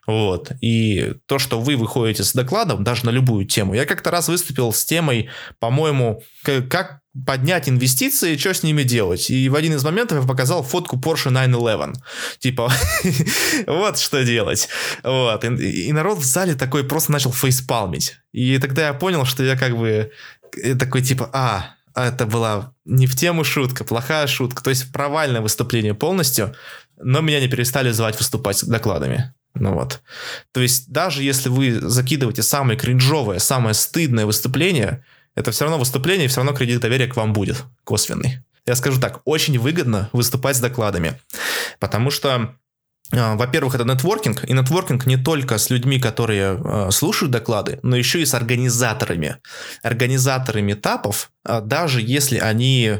Вот. 0.08 0.52
И 0.62 1.12
то, 1.26 1.38
что 1.38 1.60
вы 1.60 1.76
выходите 1.76 2.24
с 2.24 2.32
докладом, 2.32 2.82
даже 2.82 3.04
на 3.04 3.10
любую 3.10 3.44
тему. 3.44 3.74
Я 3.74 3.84
как-то 3.84 4.10
раз 4.10 4.28
выступил 4.28 4.72
с 4.72 4.82
темой, 4.86 5.28
по-моему, 5.58 6.22
как 6.42 7.00
поднять 7.26 7.68
инвестиции, 7.68 8.38
что 8.38 8.54
с 8.54 8.62
ними 8.62 8.84
делать. 8.84 9.28
И 9.28 9.50
в 9.50 9.54
один 9.54 9.74
из 9.74 9.84
моментов 9.84 10.22
я 10.22 10.26
показал 10.26 10.62
фотку 10.62 10.96
Porsche 10.96 11.28
911. 11.28 12.02
Типа, 12.38 12.72
вот 13.66 13.98
что 13.98 14.24
делать. 14.24 14.70
Вот. 15.02 15.44
И, 15.44 15.88
и 15.88 15.92
народ 15.92 16.18
в 16.18 16.24
зале 16.24 16.54
такой 16.54 16.84
просто 16.84 17.12
начал 17.12 17.30
фейспалмить. 17.30 18.16
И 18.32 18.56
тогда 18.58 18.86
я 18.86 18.94
понял, 18.94 19.26
что 19.26 19.42
я 19.42 19.56
как 19.56 19.76
бы 19.76 20.10
такой 20.78 21.02
типа, 21.02 21.28
а, 21.34 21.74
это 21.94 22.24
была 22.24 22.72
не 22.86 23.06
в 23.06 23.14
тему 23.14 23.44
шутка, 23.44 23.84
плохая 23.84 24.26
шутка. 24.26 24.64
То 24.64 24.70
есть 24.70 24.90
провальное 24.90 25.42
выступление 25.42 25.92
полностью, 25.92 26.54
но 26.96 27.20
меня 27.20 27.40
не 27.40 27.48
перестали 27.48 27.90
звать 27.90 28.16
выступать 28.16 28.56
с 28.56 28.64
докладами. 28.64 29.34
Ну 29.60 29.74
вот. 29.74 30.00
То 30.52 30.60
есть 30.60 30.90
даже 30.90 31.22
если 31.22 31.48
вы 31.48 31.80
закидываете 31.80 32.42
самое 32.42 32.78
кринжовое, 32.78 33.38
самое 33.38 33.74
стыдное 33.74 34.26
выступление, 34.26 35.04
это 35.34 35.50
все 35.50 35.64
равно 35.64 35.78
выступление, 35.78 36.26
и 36.26 36.28
все 36.28 36.38
равно 36.38 36.52
кредит 36.52 36.80
доверия 36.80 37.06
к 37.06 37.16
вам 37.16 37.32
будет 37.32 37.64
косвенный. 37.84 38.42
Я 38.66 38.74
скажу 38.74 39.00
так, 39.00 39.20
очень 39.24 39.58
выгодно 39.58 40.10
выступать 40.12 40.56
с 40.56 40.60
докладами, 40.60 41.18
потому 41.78 42.10
что 42.10 42.54
во-первых, 43.10 43.74
это 43.74 43.84
нетворкинг, 43.84 44.44
и 44.44 44.52
нетворкинг 44.52 45.06
не 45.06 45.16
только 45.16 45.56
с 45.56 45.70
людьми, 45.70 45.98
которые 45.98 46.60
э, 46.62 46.90
слушают 46.90 47.32
доклады, 47.32 47.80
но 47.82 47.96
еще 47.96 48.20
и 48.20 48.26
с 48.26 48.34
организаторами. 48.34 49.36
Организаторами 49.82 50.72
этапов, 50.72 51.30
э, 51.46 51.60
даже 51.62 52.02
если 52.02 52.38
они, 52.38 52.98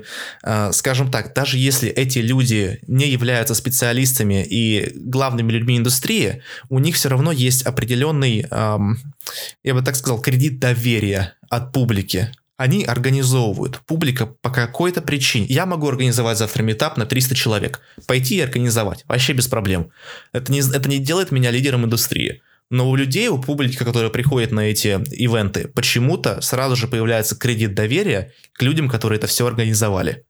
скажем 0.73 1.11
так, 1.11 1.35
даже 1.35 1.59
если 1.59 1.91
эти 1.91 2.21
люди 2.21 2.81
не 2.87 3.09
являются 3.09 3.55
специалистами 3.55 4.45
и 4.49 4.93
главными 4.95 5.53
людьми 5.53 5.77
индустрии, 5.77 6.43
у 6.71 6.79
них 6.79 6.97
все 6.97 7.11
равно 7.11 7.33
есть 7.33 7.63
определенный, 7.67 8.47
я 8.51 9.75
бы 9.75 9.83
так 9.83 9.97
сказал, 9.97 10.21
кредит 10.21 10.59
доверия 10.59 11.35
от 11.51 11.73
публики 11.73 12.31
они 12.59 12.85
организовывают. 12.85 13.81
Публика 13.87 14.27
по 14.27 14.51
какой-то 14.51 15.01
причине. 15.01 15.47
Я 15.47 15.65
могу 15.65 15.89
организовать 15.89 16.39
завтра 16.39 16.65
метап 16.65 16.97
на 16.97 17.07
300 17.07 17.35
человек. 17.37 17.81
Пойти 18.07 18.37
и 18.37 18.41
организовать. 18.41 19.05
Вообще 19.07 19.33
без 19.33 19.47
проблем. 19.47 19.91
Это 20.33 20.51
не, 20.51 20.61
это 20.61 20.89
не 20.89 20.99
делает 20.99 21.31
меня 21.31 21.53
лидером 21.53 21.85
индустрии. 21.85 22.43
Но 22.69 22.91
у 22.91 22.97
людей, 22.97 23.29
у 23.29 23.39
публики, 23.39 23.77
которые 23.77 24.11
приходят 24.11 24.51
на 24.51 24.61
эти 24.61 25.01
ивенты, 25.15 25.69
почему-то 25.69 26.41
сразу 26.41 26.75
же 26.75 26.89
появляется 26.89 27.37
кредит 27.37 27.75
доверия 27.75 28.33
к 28.53 28.63
людям, 28.63 28.89
которые 28.89 29.19
это 29.19 29.29
все 29.29 29.47
организовали. 29.47 30.25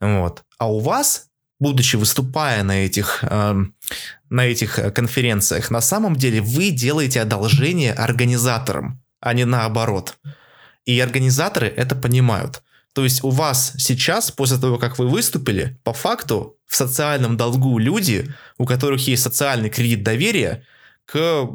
Вот. 0.00 0.42
А 0.58 0.70
у 0.70 0.80
вас, 0.80 1.28
будучи 1.60 1.94
выступая 1.94 2.64
на 2.64 2.84
этих, 2.84 3.20
э, 3.22 3.54
на 4.30 4.46
этих 4.46 4.80
конференциях, 4.92 5.70
на 5.70 5.80
самом 5.80 6.16
деле 6.16 6.40
вы 6.40 6.70
делаете 6.70 7.20
одолжение 7.20 7.92
организаторам, 7.92 9.00
а 9.20 9.32
не 9.32 9.44
наоборот. 9.44 10.16
И 10.88 11.00
организаторы 11.00 11.66
это 11.66 11.94
понимают. 11.94 12.62
То 12.94 13.04
есть 13.04 13.22
у 13.22 13.28
вас 13.28 13.74
сейчас, 13.76 14.30
после 14.30 14.56
того, 14.56 14.78
как 14.78 14.98
вы 14.98 15.06
выступили, 15.06 15.78
по 15.84 15.92
факту 15.92 16.56
в 16.66 16.74
социальном 16.74 17.36
долгу 17.36 17.78
люди, 17.78 18.34
у 18.56 18.64
которых 18.64 19.06
есть 19.06 19.22
социальный 19.22 19.68
кредит 19.68 20.02
доверия 20.02 20.64
к, 21.04 21.46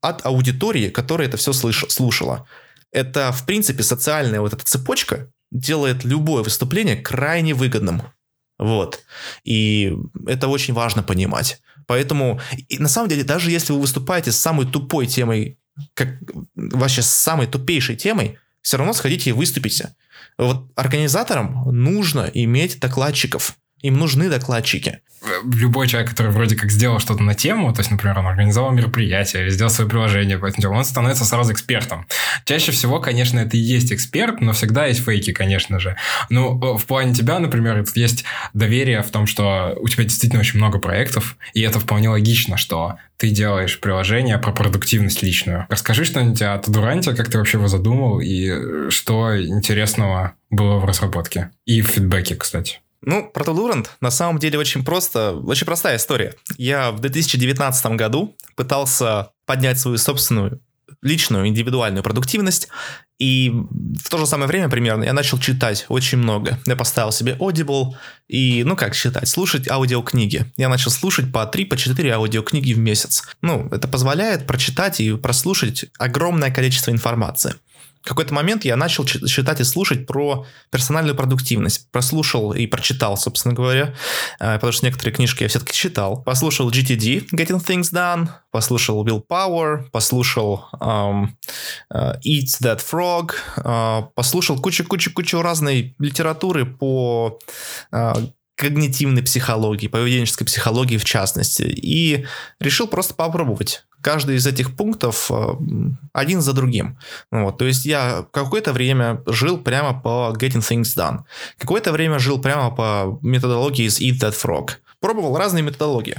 от 0.00 0.24
аудитории, 0.24 0.88
которая 0.88 1.28
это 1.28 1.36
все 1.36 1.52
слыш, 1.52 1.84
слушала. 1.90 2.46
Это, 2.90 3.30
в 3.30 3.44
принципе, 3.44 3.82
социальная 3.82 4.40
вот 4.40 4.54
эта 4.54 4.64
цепочка 4.64 5.30
делает 5.50 6.04
любое 6.04 6.42
выступление 6.42 6.96
крайне 6.96 7.52
выгодным. 7.52 8.04
Вот. 8.58 9.00
И 9.44 9.94
это 10.26 10.48
очень 10.48 10.72
важно 10.72 11.02
понимать. 11.02 11.60
Поэтому, 11.86 12.40
и 12.68 12.78
на 12.78 12.88
самом 12.88 13.10
деле, 13.10 13.22
даже 13.22 13.50
если 13.50 13.74
вы 13.74 13.80
выступаете 13.82 14.32
с 14.32 14.38
самой 14.38 14.64
тупой 14.64 15.06
темой 15.06 15.58
как 15.94 16.18
вообще 16.54 17.02
с 17.02 17.08
самой 17.08 17.46
тупейшей 17.46 17.96
темой, 17.96 18.38
все 18.62 18.76
равно 18.76 18.92
сходите 18.92 19.30
и 19.30 19.34
выступите. 19.34 19.94
Вот 20.38 20.70
организаторам 20.76 21.64
нужно 21.70 22.30
иметь 22.32 22.80
докладчиков. 22.80 23.56
Им 23.82 23.98
нужны 23.98 24.28
докладчики. 24.28 25.00
Любой 25.44 25.86
человек, 25.86 26.10
который 26.10 26.32
вроде 26.32 26.56
как 26.56 26.70
сделал 26.70 26.98
что-то 26.98 27.22
на 27.22 27.34
тему, 27.34 27.72
то 27.74 27.80
есть, 27.80 27.90
например, 27.90 28.18
он 28.18 28.26
организовал 28.26 28.72
мероприятие 28.72 29.42
или 29.42 29.50
сделал 29.50 29.70
свое 29.70 29.88
приложение 29.88 30.38
по 30.38 30.46
этому 30.46 30.62
делу, 30.62 30.74
он 30.74 30.84
становится 30.84 31.26
сразу 31.26 31.52
экспертом. 31.52 32.06
Чаще 32.46 32.72
всего, 32.72 33.00
конечно, 33.00 33.38
это 33.38 33.56
и 33.56 33.60
есть 33.60 33.92
эксперт, 33.92 34.40
но 34.40 34.52
всегда 34.52 34.86
есть 34.86 35.04
фейки, 35.04 35.32
конечно 35.32 35.78
же. 35.78 35.96
Ну, 36.30 36.76
в 36.78 36.84
плане 36.86 37.14
тебя, 37.14 37.38
например, 37.38 37.84
есть 37.94 38.24
доверие 38.54 39.02
в 39.02 39.10
том, 39.10 39.26
что 39.26 39.76
у 39.80 39.88
тебя 39.88 40.04
действительно 40.04 40.40
очень 40.40 40.58
много 40.58 40.78
проектов, 40.78 41.36
и 41.52 41.60
это 41.60 41.80
вполне 41.80 42.08
логично, 42.08 42.56
что 42.56 42.96
ты 43.18 43.28
делаешь 43.28 43.78
приложение 43.78 44.38
про 44.38 44.52
продуктивность 44.52 45.22
личную. 45.22 45.66
Расскажи 45.68 46.06
что-нибудь 46.06 46.40
о 46.40 46.56
Тадуранте, 46.56 47.14
как 47.14 47.28
ты 47.28 47.36
вообще 47.36 47.58
его 47.58 47.68
задумал, 47.68 48.20
и 48.20 48.88
что 48.88 49.38
интересного 49.38 50.32
было 50.48 50.78
в 50.78 50.86
разработке. 50.86 51.50
И 51.66 51.82
в 51.82 51.88
фидбэке, 51.88 52.36
кстати. 52.36 52.80
Ну, 53.02 53.30
про 53.30 53.44
Тодурант 53.44 53.96
на 54.00 54.10
самом 54.10 54.38
деле 54.38 54.58
очень 54.58 54.84
просто, 54.84 55.32
очень 55.32 55.66
простая 55.66 55.96
история. 55.96 56.34
Я 56.58 56.90
в 56.90 57.00
2019 57.00 57.86
году 57.92 58.36
пытался 58.56 59.30
поднять 59.46 59.78
свою 59.78 59.96
собственную 59.96 60.60
личную, 61.02 61.46
индивидуальную 61.46 62.02
продуктивность, 62.02 62.68
и 63.18 63.52
в 64.02 64.08
то 64.08 64.18
же 64.18 64.26
самое 64.26 64.48
время 64.48 64.68
примерно 64.68 65.04
я 65.04 65.12
начал 65.12 65.38
читать 65.38 65.84
очень 65.88 66.18
много. 66.18 66.58
Я 66.66 66.74
поставил 66.74 67.12
себе 67.12 67.36
Audible 67.38 67.94
и, 68.28 68.64
ну 68.64 68.76
как 68.76 68.96
читать, 68.96 69.28
слушать 69.28 69.68
аудиокниги. 69.68 70.46
Я 70.56 70.68
начал 70.68 70.90
слушать 70.90 71.30
по 71.30 71.44
3, 71.46 71.66
по 71.66 71.76
4 71.76 72.14
аудиокниги 72.14 72.72
в 72.72 72.78
месяц. 72.78 73.24
Ну, 73.42 73.68
это 73.70 73.88
позволяет 73.88 74.46
прочитать 74.46 75.00
и 75.00 75.14
прослушать 75.16 75.86
огромное 75.98 76.50
количество 76.50 76.90
информации. 76.90 77.54
Какой-то 78.02 78.32
момент 78.32 78.64
я 78.64 78.76
начал 78.76 79.04
читать 79.04 79.60
и 79.60 79.64
слушать 79.64 80.06
про 80.06 80.46
персональную 80.70 81.14
продуктивность. 81.14 81.90
Прослушал 81.90 82.52
и 82.52 82.66
прочитал, 82.66 83.16
собственно 83.16 83.54
говоря, 83.54 83.94
э, 84.38 84.54
потому 84.54 84.72
что 84.72 84.86
некоторые 84.86 85.14
книжки 85.14 85.42
я 85.42 85.48
все-таки 85.48 85.72
читал. 85.72 86.22
Послушал 86.22 86.70
GTD, 86.70 87.28
Getting 87.32 87.64
Things 87.64 87.92
Done, 87.92 88.28
послушал 88.50 89.06
Willpower, 89.06 89.90
послушал 89.90 90.66
um, 90.80 91.28
Eat 91.92 92.60
That 92.62 92.80
Frog, 92.80 93.32
uh, 93.56 94.08
послушал 94.14 94.60
кучу-кучу-кучу 94.60 95.42
разной 95.42 95.94
литературы 95.98 96.64
по 96.64 97.38
uh, 97.92 98.30
когнитивной 98.60 99.22
психологии, 99.22 99.88
поведенческой 99.88 100.46
психологии 100.46 100.98
в 100.98 101.04
частности, 101.04 101.62
и 101.62 102.26
решил 102.60 102.86
просто 102.86 103.14
попробовать 103.14 103.84
каждый 104.02 104.36
из 104.36 104.46
этих 104.46 104.76
пунктов 104.76 105.30
э, 105.30 105.54
один 106.12 106.42
за 106.42 106.52
другим. 106.52 106.98
Вот, 107.30 107.56
то 107.56 107.64
есть 107.64 107.86
я 107.86 108.26
какое-то 108.32 108.74
время 108.74 109.22
жил 109.26 109.56
прямо 109.56 109.98
по 109.98 110.34
Getting 110.38 110.60
Things 110.60 110.94
Done. 110.94 111.20
Какое-то 111.58 111.90
время 111.90 112.18
жил 112.18 112.38
прямо 112.38 112.70
по 112.70 113.18
методологии 113.22 113.86
из 113.86 113.98
Eat 113.98 114.20
That 114.20 114.34
Frog. 114.34 114.72
Пробовал 115.00 115.38
разные 115.38 115.62
методологии. 115.62 116.18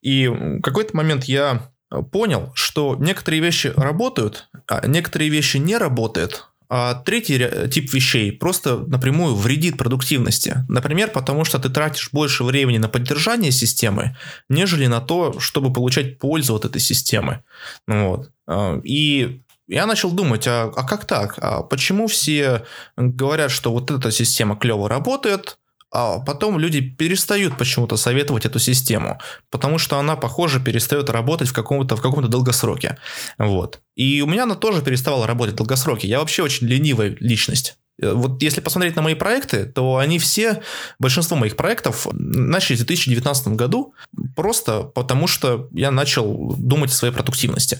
И 0.00 0.26
в 0.28 0.62
какой-то 0.62 0.96
момент 0.96 1.24
я 1.24 1.70
понял, 2.10 2.50
что 2.54 2.96
некоторые 2.98 3.42
вещи 3.42 3.74
работают, 3.76 4.48
а 4.66 4.86
некоторые 4.86 5.28
вещи 5.28 5.58
не 5.58 5.76
работают, 5.76 6.48
а 6.76 6.94
третий 6.94 7.68
тип 7.70 7.94
вещей 7.94 8.32
просто 8.32 8.78
напрямую 8.78 9.36
вредит 9.36 9.76
продуктивности. 9.76 10.64
Например, 10.68 11.08
потому 11.08 11.44
что 11.44 11.60
ты 11.60 11.68
тратишь 11.68 12.08
больше 12.10 12.42
времени 12.42 12.78
на 12.78 12.88
поддержание 12.88 13.52
системы, 13.52 14.16
нежели 14.48 14.88
на 14.88 15.00
то, 15.00 15.38
чтобы 15.38 15.72
получать 15.72 16.18
пользу 16.18 16.56
от 16.56 16.64
этой 16.64 16.80
системы. 16.80 17.44
Ну 17.86 18.08
вот. 18.08 18.30
А, 18.48 18.80
и 18.82 19.40
я 19.68 19.86
начал 19.86 20.10
думать, 20.10 20.48
а, 20.48 20.64
а 20.64 20.82
как 20.84 21.04
так? 21.04 21.36
А 21.38 21.62
почему 21.62 22.08
все 22.08 22.64
говорят, 22.96 23.52
что 23.52 23.70
вот 23.70 23.92
эта 23.92 24.10
система 24.10 24.56
клево 24.56 24.88
работает, 24.88 25.58
а 25.94 26.18
потом 26.18 26.58
люди 26.58 26.80
перестают 26.80 27.56
почему-то 27.56 27.96
советовать 27.96 28.44
эту 28.44 28.58
систему, 28.58 29.20
потому 29.50 29.78
что 29.78 29.98
она, 29.98 30.16
похоже, 30.16 30.60
перестает 30.60 31.08
работать 31.08 31.48
в 31.48 31.52
каком-то 31.52 31.96
в 31.96 32.02
каком-то 32.02 32.28
долгосроке. 32.28 32.98
Вот. 33.38 33.80
И 33.94 34.20
у 34.20 34.26
меня 34.26 34.42
она 34.42 34.56
тоже 34.56 34.82
переставала 34.82 35.26
работать 35.26 35.54
в 35.54 35.58
долгосроке. 35.58 36.08
Я 36.08 36.18
вообще 36.18 36.42
очень 36.42 36.66
ленивая 36.66 37.16
личность. 37.20 37.76
Э, 38.02 38.12
вот 38.12 38.42
если 38.42 38.60
посмотреть 38.60 38.96
на 38.96 39.02
мои 39.02 39.14
проекты, 39.14 39.66
то 39.66 39.98
они 39.98 40.18
все, 40.18 40.62
большинство 40.98 41.36
моих 41.36 41.56
проектов 41.56 42.08
начали 42.12 42.74
в 42.74 42.78
2019 42.80 43.48
году 43.48 43.94
просто 44.34 44.82
потому, 44.82 45.28
что 45.28 45.68
я 45.72 45.92
начал 45.92 46.54
думать 46.56 46.90
о 46.90 46.94
своей 46.94 47.14
продуктивности. 47.14 47.78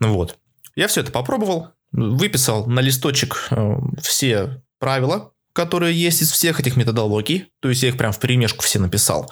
Ну 0.00 0.14
вот. 0.14 0.36
Я 0.74 0.88
все 0.88 1.02
это 1.02 1.12
попробовал, 1.12 1.68
выписал 1.92 2.66
на 2.66 2.80
листочек 2.80 3.46
э, 3.50 3.74
все 4.00 4.62
правила, 4.80 5.32
которые 5.52 5.94
есть 6.00 6.22
из 6.22 6.32
всех 6.32 6.60
этих 6.60 6.76
методологий, 6.76 7.48
то 7.60 7.68
есть 7.68 7.82
я 7.82 7.88
их 7.90 7.96
прям 7.96 8.12
в 8.12 8.18
перемешку 8.18 8.62
все 8.62 8.78
написал, 8.78 9.30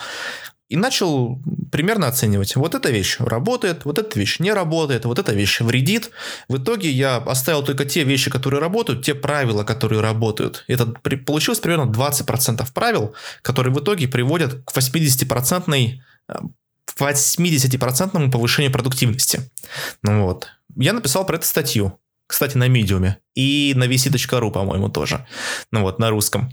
и 0.71 0.77
начал 0.77 1.43
примерно 1.73 2.07
оценивать. 2.07 2.55
Вот 2.55 2.77
эта 2.77 2.91
вещь 2.91 3.17
работает, 3.19 3.85
вот 3.85 3.99
эта 3.99 4.17
вещь 4.19 4.39
не 4.39 4.53
работает, 4.53 5.05
вот 5.05 5.19
эта 5.19 5.33
вещь 5.33 5.61
вредит. 5.61 6.11
В 6.49 6.59
итоге 6.59 6.91
я 6.91 7.17
оставил 7.17 7.65
только 7.65 7.85
те 7.85 8.05
вещи, 8.05 8.31
которые 8.31 8.61
работают, 8.61 9.05
те 9.05 9.17
правила, 9.17 9.65
которые 9.65 10.01
работают. 10.01 10.65
Это 10.69 10.87
получилось 11.27 11.59
примерно 11.59 11.91
20% 11.91 12.65
правил, 12.73 13.15
которые 13.43 13.75
в 13.75 13.81
итоге 13.81 14.07
приводят 14.07 14.63
к 14.65 14.73
80% 14.73 15.99
80% 16.97 18.31
повышению 18.31 18.73
продуктивности. 18.73 19.51
Ну 20.03 20.25
вот. 20.27 20.49
Я 20.77 20.93
написал 20.93 21.27
про 21.27 21.37
это 21.37 21.47
статью. 21.47 21.99
Кстати, 22.31 22.57
на 22.57 22.69
медиуме. 22.69 23.19
И 23.35 23.73
на 23.75 23.89
vc.ru, 23.89 24.53
по-моему, 24.53 24.89
тоже. 24.89 25.27
Ну 25.73 25.83
вот, 25.83 25.99
на 25.99 26.11
русском. 26.11 26.53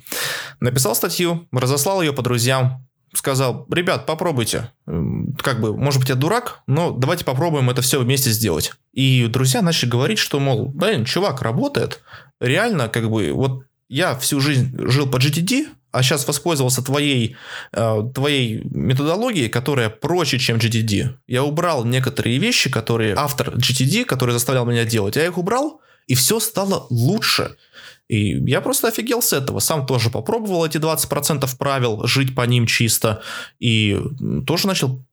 Написал 0.59 0.95
статью, 0.95 1.47
разослал 1.51 2.01
ее 2.01 2.13
по 2.13 2.23
друзьям, 2.23 2.83
сказал, 3.13 3.67
ребят, 3.71 4.07
попробуйте. 4.07 4.71
Как 4.87 5.61
бы, 5.61 5.77
может 5.77 5.99
быть, 5.99 6.09
я 6.09 6.15
дурак, 6.15 6.61
но 6.65 6.89
давайте 6.89 7.25
попробуем 7.25 7.69
это 7.69 7.83
все 7.83 7.99
вместе 7.99 8.31
сделать. 8.31 8.73
И 8.91 9.27
друзья 9.27 9.61
начали 9.61 9.87
говорить, 9.87 10.17
что, 10.17 10.39
мол, 10.39 10.65
блин, 10.65 11.05
чувак, 11.05 11.43
работает. 11.43 12.01
Реально, 12.39 12.89
как 12.89 13.11
бы, 13.11 13.31
вот 13.31 13.61
я 13.87 14.15
всю 14.15 14.39
жизнь 14.39 14.75
жил 14.89 15.07
по 15.07 15.17
GTD, 15.17 15.67
а 15.97 16.03
сейчас 16.03 16.27
воспользовался 16.27 16.83
твоей, 16.83 17.35
э, 17.73 18.03
твоей 18.13 18.61
методологией, 18.71 19.49
которая 19.49 19.89
проще, 19.89 20.37
чем 20.37 20.57
GTD. 20.57 21.09
Я 21.27 21.43
убрал 21.43 21.85
некоторые 21.85 22.37
вещи, 22.37 22.69
которые 22.69 23.15
автор 23.15 23.49
GTD, 23.55 24.05
который 24.05 24.31
заставлял 24.31 24.65
меня 24.65 24.85
делать, 24.85 25.15
я 25.15 25.25
их 25.25 25.37
убрал, 25.37 25.81
и 26.05 26.13
все 26.13 26.39
стало 26.39 26.85
лучше. 26.91 27.55
И 28.07 28.39
я 28.49 28.61
просто 28.61 28.87
офигел 28.87 29.21
с 29.21 29.33
этого. 29.33 29.59
Сам 29.59 29.85
тоже 29.85 30.09
попробовал 30.09 30.65
эти 30.65 30.77
20% 30.77 31.49
правил, 31.57 32.05
жить 32.05 32.35
по 32.35 32.41
ним 32.41 32.65
чисто. 32.65 33.21
И 33.59 33.99
тоже 34.45 34.67
начал 34.67 35.03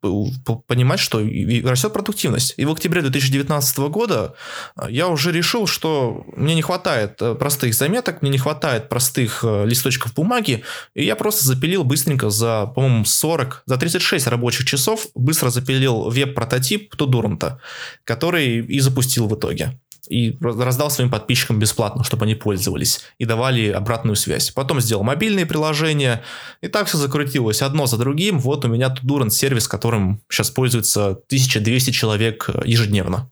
понимать, 0.66 1.00
что 1.00 1.20
растет 1.64 1.92
продуктивность. 1.92 2.54
И 2.56 2.64
в 2.64 2.70
октябре 2.70 3.02
2019 3.02 3.78
года 3.78 4.34
э, 4.76 4.86
я 4.90 5.08
уже 5.08 5.32
решил, 5.32 5.66
что 5.66 6.24
мне 6.36 6.54
не 6.54 6.62
хватает 6.62 7.20
э, 7.20 7.34
простых 7.34 7.74
заметок, 7.74 8.22
мне 8.22 8.30
не 8.30 8.38
хватает 8.38 8.88
простых 8.88 9.40
э, 9.42 9.66
листочков 9.66 10.14
бумаги. 10.14 10.62
И 10.94 11.04
я 11.04 11.16
просто 11.16 11.44
запилил 11.44 11.84
быстренько 11.84 12.30
за, 12.30 12.66
по-моему, 12.66 13.04
40, 13.04 13.64
за 13.66 13.76
36 13.76 14.26
рабочих 14.28 14.66
часов 14.66 15.08
быстро 15.14 15.50
запилил 15.50 16.10
веб-прототип 16.10 16.94
Тудуранта, 16.94 17.60
который 18.04 18.58
и 18.58 18.80
запустил 18.80 19.26
в 19.26 19.34
итоге 19.34 19.78
и 20.08 20.36
раздал 20.40 20.90
своим 20.90 21.10
подписчикам 21.10 21.58
бесплатно, 21.58 22.04
чтобы 22.04 22.24
они 22.24 22.34
пользовались 22.34 23.00
и 23.18 23.24
давали 23.24 23.70
обратную 23.70 24.16
связь. 24.16 24.50
Потом 24.50 24.80
сделал 24.80 25.02
мобильные 25.02 25.46
приложения, 25.46 26.22
и 26.60 26.68
так 26.68 26.86
все 26.86 26.98
закрутилось 26.98 27.62
одно 27.62 27.86
за 27.86 27.96
другим. 27.96 28.38
Вот 28.38 28.64
у 28.64 28.68
меня 28.68 28.88
Tudurant 28.94 29.30
сервис, 29.30 29.68
которым 29.68 30.20
сейчас 30.30 30.50
пользуется 30.50 31.10
1200 31.10 31.90
человек 31.90 32.48
э, 32.52 32.62
ежедневно. 32.64 33.30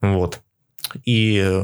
Вот. 0.00 0.40
И 1.04 1.62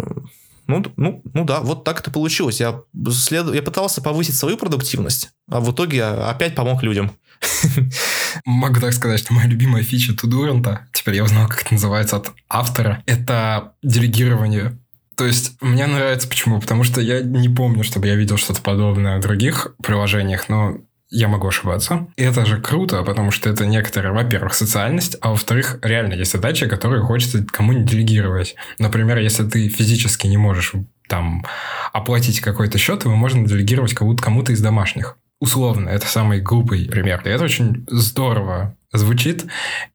ну, 0.67 0.85
ну, 0.97 1.23
ну 1.33 1.45
да, 1.45 1.61
вот 1.61 1.85
так 1.85 2.01
это 2.01 2.11
получилось. 2.11 2.61
Я, 2.61 2.81
след... 3.11 3.55
я 3.55 3.63
пытался 3.63 4.03
повысить 4.03 4.35
свою 4.35 4.57
продуктивность, 4.57 5.31
а 5.49 5.61
в 5.61 5.73
итоге 5.73 6.05
опять 6.05 6.55
помог 6.55 6.83
людям. 6.83 7.13
Могу 8.45 8.81
так 8.81 8.93
сказать, 8.93 9.21
что 9.21 9.35
моя 9.35 9.49
любимая 9.49 9.83
фича 9.83 10.15
Тудуранта, 10.15 10.87
теперь 10.93 11.17
я 11.17 11.25
узнал, 11.25 11.49
как 11.49 11.63
это 11.63 11.75
называется 11.75 12.17
от 12.17 12.33
автора, 12.49 13.03
это 13.07 13.73
делегирование 13.83 14.77
то 15.17 15.25
есть 15.25 15.57
мне 15.63 15.87
нравится 15.87 16.29
почему? 16.29 16.61
Потому 16.61 16.85
что 16.85 17.01
я 17.01 17.23
не 17.23 17.49
помню, 17.49 17.85
чтобы 17.85 18.07
я 18.07 18.17
видел 18.17 18.37
что-то 18.37 18.61
подобное 18.61 19.17
в 19.19 19.23
других 19.23 19.75
приложениях, 19.83 20.51
но 20.51 20.77
я 21.09 21.29
могу 21.29 21.49
ошибаться. 21.49 22.09
И 22.17 22.23
это 22.23 22.45
же 22.45 22.61
круто, 22.61 23.03
потому 23.03 23.31
что 23.31 23.49
это 23.49 23.65
некоторая, 23.65 24.13
во-первых, 24.13 24.55
социальность, 24.55 25.17
а 25.21 25.31
во-вторых, 25.31 25.79
реально 25.83 26.15
есть 26.15 26.33
задачи, 26.33 26.69
которые 26.69 27.03
хочется 27.03 27.45
кому-нибудь 27.45 27.91
делегировать. 27.91 28.57
Например, 28.79 29.19
если 29.19 29.49
ты 29.49 29.69
физически 29.69 30.27
не 30.27 30.37
можешь 30.37 30.73
там 31.09 31.47
оплатить 31.93 32.41
какой-то 32.41 32.77
счет, 32.77 33.05
его 33.05 33.15
можно 33.15 33.47
делегировать 33.47 33.95
кому-то 33.95 34.23
кому 34.23 34.43
из 34.43 34.61
домашних. 34.61 35.17
Условно, 35.41 35.91
это 35.91 36.07
самый 36.07 36.41
глупый 36.41 36.87
пример. 36.87 37.23
И 37.25 37.29
это 37.29 37.45
очень 37.45 37.87
здорово 37.89 38.77
звучит. 38.93 39.47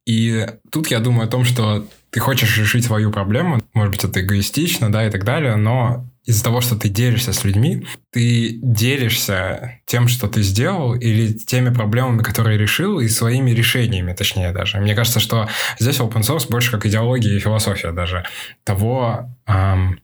И 0.06 0.46
тут 0.70 0.88
я 0.88 1.00
думаю 1.00 1.26
о 1.26 1.30
том, 1.30 1.44
что 1.44 1.86
ты 2.10 2.20
хочешь 2.20 2.58
решить 2.58 2.84
свою 2.84 3.10
проблему, 3.10 3.60
может 3.72 3.92
быть, 3.92 4.04
это 4.04 4.20
эгоистично, 4.20 4.92
да, 4.92 5.06
и 5.06 5.10
так 5.10 5.24
далее, 5.24 5.56
но 5.56 6.06
из-за 6.24 6.44
того, 6.44 6.60
что 6.60 6.76
ты 6.76 6.88
делишься 6.88 7.32
с 7.32 7.42
людьми, 7.42 7.86
ты 8.12 8.60
делишься 8.62 9.80
тем, 9.86 10.08
что 10.08 10.28
ты 10.28 10.42
сделал, 10.42 10.94
или 10.94 11.32
теми 11.32 11.74
проблемами, 11.74 12.22
которые 12.22 12.58
решил, 12.58 13.00
и 13.00 13.08
своими 13.08 13.50
решениями, 13.50 14.12
точнее 14.12 14.52
даже. 14.52 14.78
Мне 14.78 14.94
кажется, 14.94 15.20
что 15.20 15.48
здесь 15.80 15.98
open 15.98 16.20
source 16.20 16.48
больше 16.48 16.70
как 16.70 16.86
идеология 16.86 17.34
и 17.34 17.40
философия 17.40 17.92
даже 17.92 18.24
того, 18.62 19.30
эм, 19.46 19.98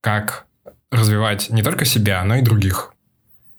как 0.00 0.46
развивать 0.90 1.50
не 1.50 1.62
только 1.62 1.84
себя, 1.84 2.24
но 2.24 2.36
и 2.36 2.42
других. 2.42 2.92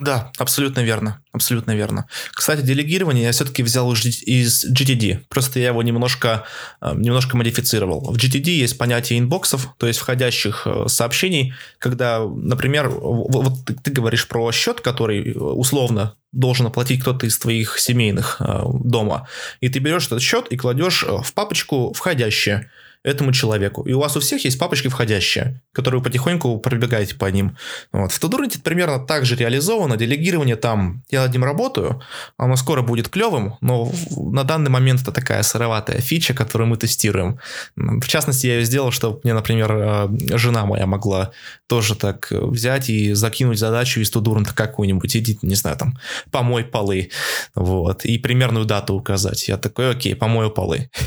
Да, 0.03 0.31
абсолютно 0.37 0.81
верно. 0.81 1.21
Абсолютно 1.31 1.71
верно. 1.75 2.07
Кстати, 2.33 2.61
делегирование 2.61 3.23
я 3.23 3.31
все-таки 3.31 3.63
взял 3.63 3.91
из 3.93 4.65
GTD. 4.65 5.21
Просто 5.29 5.59
я 5.59 5.67
его 5.67 5.81
немножко, 5.81 6.43
э, 6.81 6.91
немножко 6.95 7.37
модифицировал. 7.37 8.11
В 8.11 8.17
GTD 8.17 8.49
есть 8.49 8.77
понятие 8.77 9.19
инбоксов, 9.19 9.69
то 9.77 9.87
есть 9.87 9.99
входящих 9.99 10.63
э, 10.65 10.87
сообщений, 10.87 11.53
когда, 11.79 12.19
например, 12.19 12.89
вот 12.89 13.53
ты, 13.65 13.91
говоришь 13.91 14.27
про 14.27 14.51
счет, 14.51 14.81
который 14.81 15.31
э, 15.31 15.39
условно 15.39 16.15
должен 16.33 16.65
оплатить 16.65 17.01
кто-то 17.01 17.25
из 17.25 17.37
твоих 17.37 17.79
семейных 17.79 18.41
дома. 18.83 19.27
И 19.61 19.69
ты 19.69 19.79
берешь 19.79 20.07
этот 20.07 20.21
счет 20.21 20.47
и 20.47 20.57
кладешь 20.57 21.03
в 21.03 21.33
папочку 21.33 21.93
входящее 21.93 22.71
этому 23.03 23.33
человеку. 23.33 23.83
И 23.83 23.93
у 23.93 23.99
вас 23.99 24.15
у 24.15 24.19
всех 24.19 24.45
есть 24.45 24.57
папочки 24.57 24.87
входящие, 24.87 25.61
которые 25.73 25.99
вы 25.99 26.05
потихоньку 26.05 26.57
пробегаете 26.59 27.15
по 27.15 27.25
ним. 27.25 27.57
Вот. 27.91 28.11
В 28.11 28.19
Тудурнете 28.19 28.59
примерно 28.59 28.99
так 28.99 29.25
же 29.25 29.35
реализовано. 29.35 29.97
Делегирование 29.97 30.55
там, 30.55 31.03
я 31.09 31.23
над 31.23 31.33
ним 31.33 31.43
работаю, 31.43 32.01
оно 32.37 32.55
скоро 32.55 32.81
будет 32.81 33.09
клевым, 33.09 33.57
но 33.61 33.91
на 34.15 34.43
данный 34.43 34.71
момент 34.71 35.01
это 35.01 35.11
такая 35.11 35.43
сыроватая 35.43 35.99
фича, 35.99 36.33
которую 36.33 36.69
мы 36.69 36.77
тестируем. 36.77 37.39
В 37.75 38.07
частности, 38.07 38.47
я 38.47 38.55
ее 38.59 38.65
сделал, 38.65 38.91
чтобы 38.91 39.19
мне, 39.23 39.33
например, 39.33 39.71
э, 39.71 40.37
жена 40.37 40.65
моя 40.65 40.85
могла 40.85 41.31
тоже 41.67 41.95
так 41.95 42.27
взять 42.31 42.89
и 42.89 43.13
закинуть 43.13 43.59
задачу 43.59 43.99
из 43.99 44.09
Тудурнета 44.09 44.55
какую-нибудь, 44.55 45.15
иди, 45.17 45.37
не 45.41 45.55
знаю, 45.55 45.75
там, 45.77 45.97
помой 46.31 46.63
полы, 46.63 47.09
вот, 47.53 48.05
и 48.05 48.17
примерную 48.17 48.65
дату 48.65 48.93
указать. 48.93 49.47
Я 49.49 49.57
такой, 49.57 49.91
окей, 49.91 50.15
помою 50.15 50.51
полы. 50.51 50.89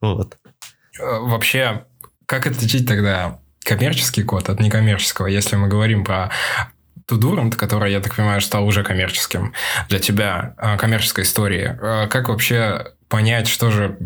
Вот. 0.00 0.36
Э, 0.98 1.18
вообще, 1.20 1.84
как 2.26 2.46
отличить 2.46 2.86
тогда 2.86 3.38
коммерческий 3.64 4.22
код 4.22 4.48
от 4.48 4.60
некоммерческого, 4.60 5.26
если 5.26 5.56
мы 5.56 5.68
говорим 5.68 6.04
про 6.04 6.30
Тудурант, 7.06 7.56
который, 7.56 7.92
я 7.92 8.00
так 8.00 8.14
понимаю, 8.14 8.40
стал 8.40 8.66
уже 8.66 8.84
коммерческим 8.84 9.54
для 9.88 9.98
тебя, 9.98 10.54
э, 10.58 10.76
коммерческой 10.76 11.24
истории. 11.24 11.78
Э, 11.80 12.06
как 12.08 12.28
вообще 12.28 12.92
понять, 13.08 13.48
что 13.48 13.70
же 13.70 13.98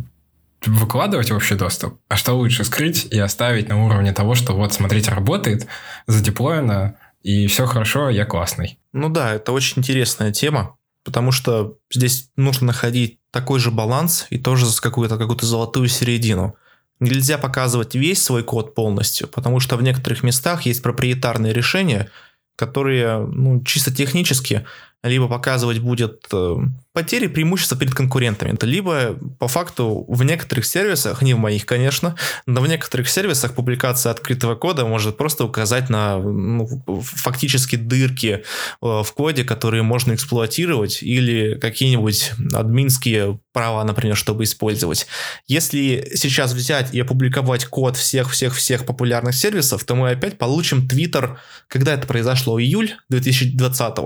выкладывать 0.65 1.31
в 1.31 1.37
общий 1.37 1.57
доступ, 1.57 1.99
а 2.09 2.17
что 2.17 2.35
лучше 2.35 2.65
скрыть 2.65 3.07
и 3.07 3.19
оставить 3.19 3.69
на 3.69 3.85
уровне 3.85 4.13
того, 4.13 4.37
что 4.37 4.55
вот, 4.55 4.73
смотрите, 4.73 5.11
работает, 5.11 5.67
задеплоено, 6.07 6.95
и 7.23 7.47
все 7.49 7.67
хорошо, 7.67 8.11
я 8.11 8.25
классный. 8.25 8.79
Ну 8.93 9.09
да, 9.09 9.35
это 9.35 9.53
очень 9.53 9.79
интересная 9.79 10.33
тема, 10.33 10.77
потому 11.05 11.33
что 11.33 11.79
здесь 11.93 12.31
нужно 12.37 12.69
находить 12.69 13.19
такой 13.33 13.59
же 13.59 13.71
баланс 13.71 14.27
и 14.31 14.39
тоже 14.39 14.67
какую-то 14.81 15.19
какую-то 15.19 15.47
золотую 15.47 15.89
середину. 15.89 16.57
Нельзя 17.03 17.37
показывать 17.37 17.97
весь 17.97 18.23
свой 18.23 18.45
код 18.45 18.77
полностью, 18.77 19.27
потому 19.27 19.59
что 19.59 19.77
в 19.77 19.83
некоторых 19.83 20.23
местах 20.23 20.63
есть 20.63 20.83
проприетарные 20.83 21.53
решения, 21.53 22.11
которые 22.57 23.19
ну, 23.27 23.61
чисто 23.65 23.93
технически 23.93 24.65
либо 25.03 25.27
показывать 25.27 25.81
будет 25.81 26.29
э, 26.33 26.57
потери 26.93 27.27
преимущества 27.27 27.77
перед 27.79 27.95
конкурентами, 27.95 28.57
либо 28.63 29.19
по 29.39 29.49
факту 29.49 30.05
в 30.09 30.23
некоторых 30.25 30.67
сервисах, 30.67 31.23
не 31.23 31.35
в 31.35 31.39
моих, 31.39 31.65
конечно, 31.65 32.17
но 32.47 32.61
в 32.61 32.69
некоторых 32.69 33.09
сервисах 33.09 33.55
публикация 33.55 34.13
открытого 34.13 34.55
кода 34.55 34.85
может 34.85 35.17
просто 35.17 35.45
указать 35.45 35.89
на 35.89 36.19
ну, 36.19 36.67
фактически 37.03 37.77
дырки 37.77 38.27
э, 38.27 38.43
в 38.81 39.13
коде, 39.15 39.45
которые 39.45 39.83
можно 39.83 40.13
эксплуатировать, 40.15 41.03
или 41.03 41.59
какие-нибудь 41.59 42.33
админские 42.53 43.41
права, 43.53 43.85
например, 43.85 44.17
чтобы 44.17 44.45
использовать. 44.45 45.07
Если 45.47 46.13
сейчас 46.15 46.53
взять 46.53 46.95
и 46.95 47.01
опубликовать 47.01 47.65
код 47.67 47.97
всех-всех-всех 47.97 48.85
популярных 48.85 49.35
сервисов, 49.35 49.85
то 49.85 49.95
мы 49.95 50.11
опять 50.11 50.39
получим 50.39 50.89
Twitter, 50.89 51.37
когда 51.69 51.95
это 51.95 52.07
произошло, 52.07 52.61
июль 52.61 52.97
2020 53.09 53.97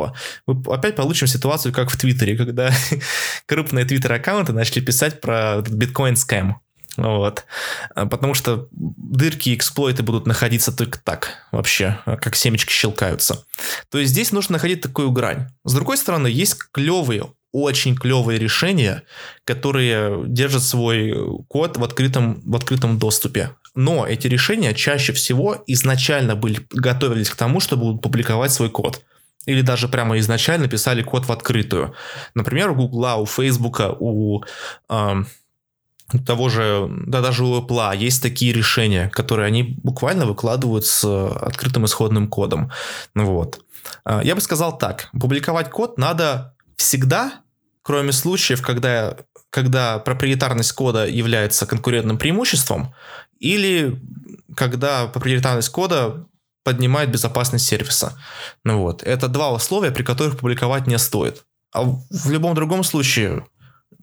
мы 0.47 0.63
опять 0.73 0.97
получим 0.97 1.27
ситуацию, 1.27 1.73
как 1.73 1.91
в 1.91 1.97
Твиттере, 1.97 2.37
когда 2.37 2.71
крупные 3.47 3.85
твиттер-аккаунты 3.85 4.53
начали 4.53 4.81
писать 4.81 5.21
про 5.21 5.63
биткоин-скэм. 5.67 6.57
Вот. 6.97 7.45
Потому 7.95 8.35
что 8.35 8.69
дырки 8.73 9.51
и 9.51 9.55
эксплойты 9.55 10.03
будут 10.03 10.27
находиться 10.27 10.75
только 10.75 10.99
так 10.99 11.47
вообще, 11.53 11.99
как 12.05 12.35
семечки 12.37 12.73
щелкаются. 12.73 13.45
То 13.91 13.99
есть 13.99 14.13
здесь 14.13 14.33
нужно 14.33 14.55
находить 14.55 14.81
такую 14.81 15.11
грань. 15.11 15.49
С 15.65 15.75
другой 15.75 15.99
стороны, 15.99 16.29
есть 16.29 16.57
клевые, 16.73 17.33
очень 17.53 17.97
клевые 17.97 18.39
решения, 18.39 19.03
которые 19.45 20.25
держат 20.27 20.63
свой 20.63 21.15
код 21.49 21.77
в 21.77 21.85
открытом, 21.85 22.43
в 22.45 22.57
открытом 22.57 22.99
доступе. 22.99 23.51
Но 23.75 24.07
эти 24.07 24.27
решения 24.27 24.73
чаще 24.75 25.13
всего 25.13 25.63
изначально 25.67 26.35
были, 26.35 26.67
готовились 26.71 27.29
к 27.29 27.37
тому, 27.37 27.61
чтобы 27.61 27.99
публиковать 27.99 28.53
свой 28.53 28.71
код 28.71 29.03
или 29.47 29.63
даже 29.63 29.89
прямо 29.89 30.19
изначально 30.19 30.69
писали 30.69 31.03
код 31.03 31.27
в 31.27 31.33
открытую. 31.33 31.95
Например, 32.35 32.71
у 32.71 32.75
Гугла, 32.75 33.17
у 33.17 33.27
Фейсбука, 33.27 33.97
у 33.99 34.43
э, 34.89 35.15
того 36.25 36.49
же, 36.49 36.89
да 37.07 37.21
даже 37.21 37.45
у 37.45 37.61
Apple 37.61 37.97
есть 37.97 38.23
такие 38.23 38.53
решения, 38.53 39.09
которые 39.09 39.47
они 39.47 39.63
буквально 39.83 40.27
выкладывают 40.27 40.87
с 40.87 41.05
открытым 41.05 41.85
исходным 41.85 42.29
кодом. 42.29 42.71
Вот. 43.15 43.61
А, 44.05 44.23
я 44.23 44.35
бы 44.35 44.41
сказал 44.41 44.79
так, 44.79 45.11
публиковать 45.19 45.71
код 45.71 45.99
надо 45.99 46.55
всегда, 46.77 47.41
кроме 47.83 48.13
случаев, 48.13 48.63
когда, 48.63 49.17
когда 49.51 49.99
проприетарность 49.99 50.73
кода 50.73 51.07
является 51.07 51.67
конкурентным 51.67 52.19
преимуществом, 52.19 52.95
или 53.39 54.01
когда 54.55 55.07
проприетарность 55.07 55.69
кода 55.69 56.27
поднимает 56.67 57.13
безопасность 57.13 57.65
сервиса. 57.65 58.19
Ну 58.65 58.81
вот. 58.83 59.05
Это 59.05 59.29
два 59.29 59.53
условия, 59.53 59.93
при 59.93 60.03
которых 60.03 60.37
публиковать 60.37 60.89
не 60.89 60.99
стоит. 60.99 61.45
А 61.73 61.85
в 61.85 62.31
любом 62.31 62.57
другом 62.57 62.83
случае, 62.83 63.47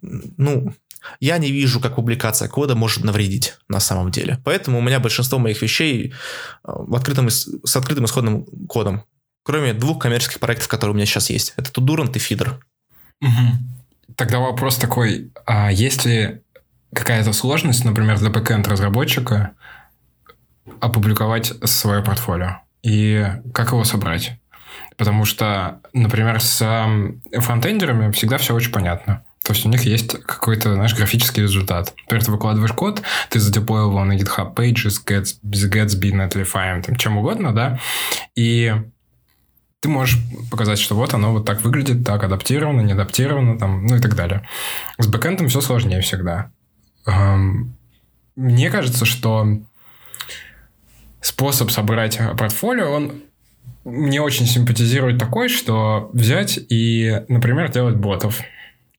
ну, 0.01 0.73
я 1.19 1.37
не 1.39 1.51
вижу, 1.51 1.81
как 1.81 1.95
публикация 1.95 2.47
кода 2.47 2.73
может 2.73 3.03
навредить 3.03 3.57
на 3.67 3.81
самом 3.81 4.11
деле. 4.11 4.39
Поэтому 4.45 4.79
у 4.79 4.81
меня 4.81 5.01
большинство 5.01 5.39
моих 5.39 5.61
вещей 5.61 6.07
э, 6.07 6.11
в 6.63 6.95
открытом, 6.95 7.29
с 7.29 7.75
открытым 7.75 8.05
исходным 8.05 8.45
кодом. 8.69 9.03
Кроме 9.43 9.73
двух 9.73 10.01
коммерческих 10.01 10.39
проектов, 10.39 10.69
которые 10.69 10.93
у 10.93 10.95
меня 10.95 11.05
сейчас 11.05 11.29
есть. 11.29 11.53
Это 11.57 11.69
Tudurant 11.69 12.15
и 12.15 12.19
Feeder. 12.19 12.53
Угу. 13.21 14.15
Тогда 14.15 14.39
вопрос 14.39 14.77
такой. 14.77 15.33
А 15.45 15.69
есть 15.69 16.05
ли 16.05 16.41
какая-то 16.95 17.33
сложность, 17.33 17.83
например, 17.83 18.19
для 18.19 18.29
бэкэнд 18.29 18.69
разработчика 18.69 19.51
опубликовать 20.79 21.53
свое 21.63 22.03
портфолио 22.03 22.59
и 22.81 23.25
как 23.53 23.71
его 23.71 23.83
собрать. 23.83 24.39
Потому 24.97 25.25
что, 25.25 25.79
например, 25.93 26.39
с 26.41 26.59
фронтендерами 27.31 28.11
всегда 28.11 28.37
все 28.37 28.53
очень 28.53 28.71
понятно. 28.71 29.23
То 29.43 29.53
есть 29.53 29.65
у 29.65 29.69
них 29.69 29.83
есть 29.83 30.17
какой-то, 30.23 30.73
знаешь, 30.73 30.95
графический 30.95 31.43
результат. 31.43 31.93
Например, 32.03 32.23
ты 32.23 32.31
выкладываешь 32.31 32.71
код, 32.71 33.01
ты 33.29 33.39
задеплоил 33.39 33.89
его 33.89 34.03
на 34.05 34.13
GitHub 34.17 34.55
Pages, 34.55 35.03
Gatsby, 35.05 35.69
Gatsby 35.69 36.11
Netlify, 36.11 36.81
там, 36.81 36.95
чем 36.95 37.17
угодно, 37.17 37.53
да, 37.53 37.79
и 38.35 38.73
ты 39.81 39.89
можешь 39.89 40.17
показать, 40.49 40.79
что 40.79 40.95
вот 40.95 41.13
оно 41.13 41.33
вот 41.33 41.45
так 41.45 41.61
выглядит, 41.61 42.05
так 42.05 42.23
адаптировано, 42.23 42.79
не 42.81 42.93
адаптировано, 42.93 43.59
там, 43.59 43.85
ну 43.85 43.97
и 43.97 43.99
так 43.99 44.15
далее. 44.15 44.47
С 44.97 45.07
бэкэндом 45.07 45.49
все 45.49 45.59
сложнее 45.59 45.99
всегда. 45.99 46.51
Мне 47.05 48.69
кажется, 48.69 49.03
что 49.03 49.59
способ 51.23 51.71
собрать 51.71 52.19
портфолио, 52.37 52.91
он 52.91 53.23
мне 53.85 54.21
очень 54.21 54.45
симпатизирует 54.45 55.17
такой, 55.17 55.49
что 55.49 56.09
взять 56.13 56.59
и, 56.69 57.21
например, 57.27 57.71
делать 57.71 57.95
ботов. 57.95 58.41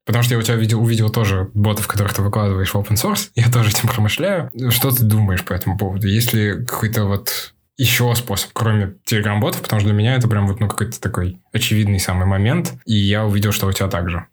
Потому 0.04 0.22
что 0.22 0.34
я 0.34 0.38
у 0.38 0.42
тебя 0.42 0.56
увидел, 0.56 0.82
увидел 0.82 1.10
тоже 1.10 1.50
ботов, 1.54 1.86
которых 1.86 2.12
ты 2.12 2.20
выкладываешь 2.20 2.70
в 2.70 2.76
open 2.76 2.94
source. 2.94 3.30
Я 3.34 3.50
тоже 3.50 3.70
этим 3.70 3.88
промышляю. 3.88 4.50
Что 4.68 4.90
ты 4.90 5.02
думаешь 5.02 5.42
по 5.42 5.54
этому 5.54 5.78
поводу? 5.78 6.06
Есть 6.08 6.34
ли 6.34 6.62
какой-то 6.66 7.06
вот 7.06 7.54
еще 7.78 8.14
способ, 8.14 8.50
кроме 8.52 8.96
телеграм-ботов? 9.06 9.62
Потому 9.62 9.80
что 9.80 9.88
для 9.88 9.96
меня 9.96 10.16
это 10.16 10.28
прям 10.28 10.46
вот 10.46 10.60
ну, 10.60 10.68
какой-то 10.68 11.00
такой 11.00 11.40
очевидный 11.54 11.98
самый 11.98 12.26
момент. 12.26 12.74
И 12.84 12.94
я 12.94 13.24
увидел, 13.24 13.52
что 13.52 13.66
у 13.66 13.72
тебя 13.72 13.88
так 13.88 14.10
же. 14.10 14.26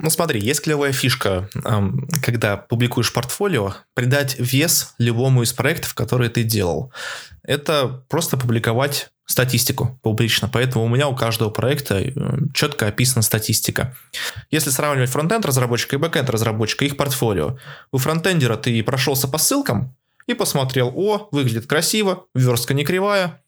Ну 0.00 0.10
смотри, 0.10 0.40
есть 0.40 0.62
клевая 0.62 0.92
фишка, 0.92 1.50
когда 2.22 2.56
публикуешь 2.56 3.12
портфолио, 3.12 3.74
придать 3.94 4.36
вес 4.38 4.94
любому 4.98 5.42
из 5.42 5.52
проектов, 5.52 5.94
которые 5.94 6.30
ты 6.30 6.44
делал. 6.44 6.92
Это 7.42 8.04
просто 8.08 8.36
публиковать 8.36 9.10
статистику 9.26 9.98
публично. 10.02 10.48
Поэтому 10.48 10.84
у 10.84 10.88
меня 10.88 11.08
у 11.08 11.14
каждого 11.14 11.50
проекта 11.50 12.00
э, 12.00 12.12
четко 12.54 12.86
описана 12.86 13.22
статистика. 13.22 13.94
Если 14.50 14.70
сравнивать 14.70 15.10
фронтенд 15.10 15.44
разработчика 15.44 15.96
и 15.96 15.98
бэкенд 15.98 16.30
разработчика, 16.30 16.86
их 16.86 16.96
портфолио. 16.96 17.58
У 17.92 17.98
фронтендера 17.98 18.56
ты 18.56 18.82
прошелся 18.82 19.28
по 19.28 19.36
ссылкам 19.36 19.94
и 20.26 20.32
посмотрел, 20.32 20.92
о, 20.94 21.28
выглядит 21.30 21.66
красиво, 21.66 22.26
верстка 22.34 22.72
не 22.72 22.84
кривая, 22.84 23.42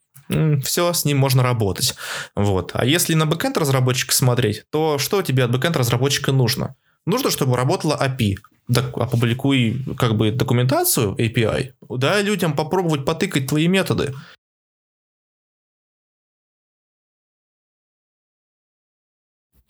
все, 0.62 0.92
с 0.92 1.04
ним 1.04 1.18
можно 1.18 1.42
работать. 1.42 1.94
Вот. 2.34 2.72
А 2.74 2.84
если 2.84 3.14
на 3.14 3.26
бэкэнд 3.26 3.58
разработчика 3.58 4.14
смотреть, 4.14 4.64
то 4.70 4.98
что 4.98 5.22
тебе 5.22 5.44
от 5.44 5.52
бэкэнд 5.52 5.76
разработчика 5.76 6.32
нужно? 6.32 6.76
Нужно, 7.06 7.30
чтобы 7.30 7.56
работала 7.56 7.98
API. 8.00 8.36
Так, 8.72 8.96
опубликуй 8.96 9.84
как 9.98 10.16
бы 10.16 10.30
документацию 10.30 11.14
API, 11.16 11.72
дай 11.88 12.22
людям 12.22 12.54
попробовать 12.54 13.04
потыкать 13.04 13.48
твои 13.48 13.66
методы. 13.66 14.14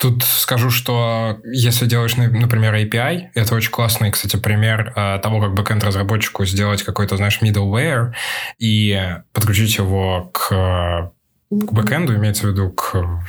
Тут 0.01 0.23
скажу, 0.23 0.71
что 0.71 1.41
если 1.45 1.85
делаешь, 1.85 2.17
например, 2.17 2.75
API, 2.75 3.29
это 3.35 3.55
очень 3.55 3.71
классный, 3.71 4.11
кстати, 4.11 4.37
пример 4.37 4.95
э, 4.97 5.19
того, 5.23 5.43
как 5.43 5.53
бэкэнд-разработчику 5.53 6.47
сделать 6.47 6.83
какой-то, 6.83 7.19
знаешь, 7.19 7.39
middleware 7.43 8.13
и 8.59 8.99
подключить 9.35 9.77
его 9.77 10.31
к, 10.33 11.13
к 11.51 11.73
бэкэнду, 11.73 12.17
имеется 12.17 12.47
в 12.47 12.51
виду 12.51 12.71
к 12.71 13.21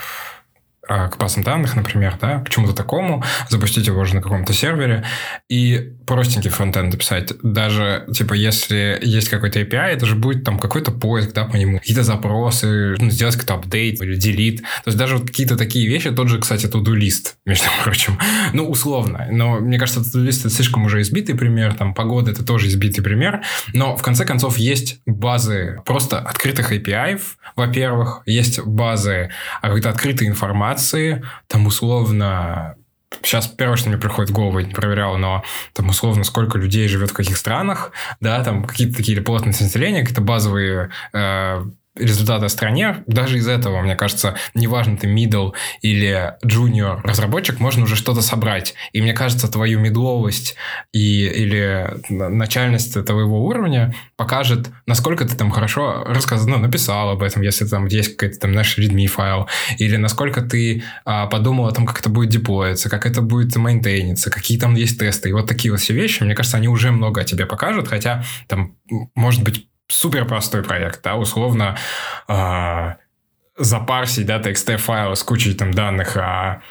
а, 0.87 1.07
к 1.09 1.17
базам 1.17 1.43
данных, 1.43 1.75
например, 1.75 2.17
да, 2.19 2.39
к 2.39 2.49
чему-то 2.49 2.73
такому, 2.73 3.23
запустить 3.49 3.87
его 3.87 4.01
уже 4.01 4.15
на 4.15 4.21
каком-то 4.21 4.51
сервере. 4.51 5.05
И 5.47 5.95
простенький 6.11 6.49
фронтенд 6.49 6.91
написать. 6.91 7.31
Даже, 7.41 8.05
типа, 8.13 8.33
если 8.33 8.99
есть 9.01 9.29
какой-то 9.29 9.61
API, 9.61 9.91
это 9.93 10.05
же 10.05 10.17
будет 10.17 10.43
там 10.43 10.59
какой-то 10.59 10.91
поиск, 10.91 11.31
да, 11.31 11.45
по 11.45 11.55
нему, 11.55 11.79
какие-то 11.79 12.03
запросы, 12.03 12.97
ну, 12.99 13.09
сделать 13.09 13.35
какой-то 13.35 13.53
апдейт 13.53 14.01
или 14.01 14.17
delete. 14.17 14.57
То 14.57 14.87
есть 14.87 14.97
даже 14.97 15.15
вот 15.15 15.27
какие-то 15.27 15.55
такие 15.55 15.87
вещи, 15.87 16.11
тот 16.11 16.27
же, 16.27 16.39
кстати, 16.39 16.65
to-do 16.65 16.93
лист, 16.93 17.37
между 17.45 17.67
прочим. 17.85 18.19
Ну, 18.51 18.69
условно. 18.69 19.27
Но 19.31 19.61
мне 19.61 19.79
кажется, 19.79 20.01
to-do 20.01 20.21
лист 20.21 20.41
это 20.41 20.53
слишком 20.53 20.83
уже 20.83 20.99
избитый 20.99 21.35
пример, 21.35 21.75
там, 21.75 21.93
погода 21.93 22.31
это 22.31 22.43
тоже 22.43 22.67
избитый 22.67 23.01
пример. 23.01 23.41
Но, 23.73 23.95
в 23.95 24.01
конце 24.01 24.25
концов, 24.25 24.57
есть 24.57 24.99
базы 25.05 25.81
просто 25.85 26.19
открытых 26.19 26.73
API, 26.73 27.21
во-первых, 27.55 28.23
есть 28.25 28.59
базы 28.59 29.29
какой-то 29.61 29.89
открытой 29.89 30.27
информации, 30.27 31.23
там 31.47 31.67
условно 31.67 32.75
Сейчас 33.23 33.47
первое, 33.47 33.77
что 33.77 33.89
мне 33.89 33.97
приходит 33.97 34.31
в 34.31 34.33
голову, 34.33 34.59
я 34.59 34.65
не 34.65 34.73
проверял, 34.73 35.17
но 35.17 35.43
там 35.73 35.89
условно 35.89 36.23
сколько 36.23 36.57
людей 36.57 36.87
живет 36.87 37.11
в 37.11 37.13
каких 37.13 37.37
странах, 37.37 37.91
да, 38.19 38.43
там 38.43 38.63
какие-то 38.63 38.97
такие 38.97 39.21
плотности 39.21 39.63
населения, 39.63 40.01
какие-то 40.01 40.21
базовые 40.21 40.89
э, 41.13 41.63
результаты 41.95 42.45
о 42.45 42.49
стране, 42.49 43.03
даже 43.05 43.37
из 43.37 43.47
этого, 43.47 43.81
мне 43.81 43.95
кажется, 43.95 44.35
неважно, 44.53 44.95
ты 44.95 45.07
middle 45.07 45.53
или 45.81 46.35
junior 46.45 47.01
разработчик, 47.03 47.59
можно 47.59 47.83
уже 47.83 47.97
что-то 47.97 48.21
собрать. 48.21 48.75
И 48.93 49.01
мне 49.01 49.13
кажется, 49.13 49.51
твою 49.51 49.79
медловость 49.79 50.55
и, 50.93 51.25
или 51.25 51.89
начальность 52.09 52.93
твоего 53.05 53.45
уровня 53.45 53.93
покажет, 54.15 54.69
насколько 54.85 55.25
ты 55.25 55.35
там 55.35 55.51
хорошо 55.51 56.05
рассказал, 56.05 56.47
ну, 56.47 56.57
написал 56.59 57.09
об 57.09 57.23
этом, 57.23 57.41
если 57.41 57.65
там 57.65 57.87
есть 57.87 58.15
какой-то 58.15 58.39
там 58.39 58.53
наш 58.53 58.77
readme 58.77 59.07
файл, 59.07 59.47
или 59.77 59.97
насколько 59.97 60.41
ты 60.41 60.83
а, 61.03 61.27
подумал 61.27 61.67
о 61.67 61.71
том, 61.71 61.85
как 61.85 61.99
это 61.99 62.09
будет 62.09 62.29
деплоиться, 62.29 62.89
как 62.89 63.05
это 63.05 63.21
будет 63.21 63.55
мейнтейниться, 63.55 64.31
какие 64.31 64.57
там 64.57 64.75
есть 64.75 64.97
тесты. 64.97 65.29
И 65.29 65.33
вот 65.33 65.47
такие 65.47 65.71
вот 65.71 65.81
все 65.81 65.93
вещи, 65.93 66.23
мне 66.23 66.35
кажется, 66.35 66.57
они 66.57 66.69
уже 66.69 66.91
много 66.91 67.21
о 67.21 67.23
тебе 67.25 67.45
покажут, 67.45 67.89
хотя 67.89 68.23
там, 68.47 68.77
может 69.13 69.43
быть, 69.43 69.67
супер 69.91 70.25
простой 70.25 70.63
проект, 70.63 71.01
да, 71.03 71.15
условно 71.15 71.77
э, 72.27 72.93
запарсить, 73.57 74.25
да, 74.25 74.39
TXT 74.39 74.77
файл 74.77 75.15
с 75.15 75.23
кучей 75.23 75.53
там 75.53 75.73
данных 75.73 76.17
о, 76.17 76.61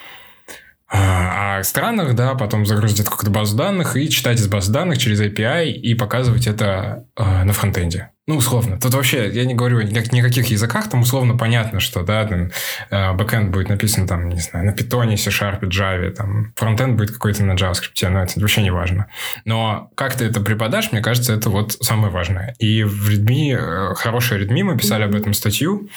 о, 0.88 1.58
о 1.58 1.62
странах, 1.64 2.14
да, 2.14 2.34
потом 2.34 2.66
загрузить 2.66 3.04
какую-то 3.04 3.30
базу 3.30 3.56
данных 3.56 3.96
и 3.96 4.08
читать 4.08 4.38
из 4.38 4.48
базы 4.48 4.72
данных 4.72 4.98
через 4.98 5.20
API 5.20 5.70
и 5.70 5.94
показывать 5.94 6.46
это 6.46 7.06
э, 7.16 7.44
на 7.44 7.52
фронтенде. 7.52 8.10
Ну, 8.30 8.36
условно. 8.36 8.78
Тут 8.78 8.94
вообще, 8.94 9.28
я 9.28 9.44
не 9.44 9.54
говорю 9.54 9.80
ни 9.80 9.98
о 9.98 10.02
никаких 10.14 10.46
языках, 10.46 10.88
там 10.88 11.00
условно 11.00 11.36
понятно, 11.36 11.80
что, 11.80 12.04
да, 12.04 12.24
там, 12.24 12.52
э, 12.90 13.12
бэкэнд 13.12 13.50
будет 13.50 13.68
написан, 13.68 14.06
там, 14.06 14.28
не 14.28 14.38
знаю, 14.38 14.66
на 14.66 14.72
питоне, 14.72 15.16
C-Sharp, 15.16 15.62
Java, 15.62 16.12
там, 16.12 16.52
фронтенд 16.54 16.96
будет 16.96 17.10
какой-то 17.10 17.42
на 17.42 17.54
JavaScript, 17.54 18.08
но 18.08 18.22
это 18.22 18.38
вообще 18.38 18.62
не 18.62 18.70
важно. 18.70 19.08
Но 19.44 19.90
как 19.96 20.14
ты 20.14 20.26
это 20.26 20.40
преподашь, 20.40 20.92
мне 20.92 21.00
кажется, 21.00 21.32
это 21.32 21.50
вот 21.50 21.72
самое 21.72 22.12
важное. 22.12 22.54
И 22.60 22.84
в 22.84 23.10
Redmi, 23.10 23.52
э, 23.52 23.94
хорошая 23.96 24.38
Redmi, 24.38 24.62
мы 24.62 24.78
писали 24.78 25.02
об 25.02 25.16
этом 25.16 25.34
статью, 25.34 25.88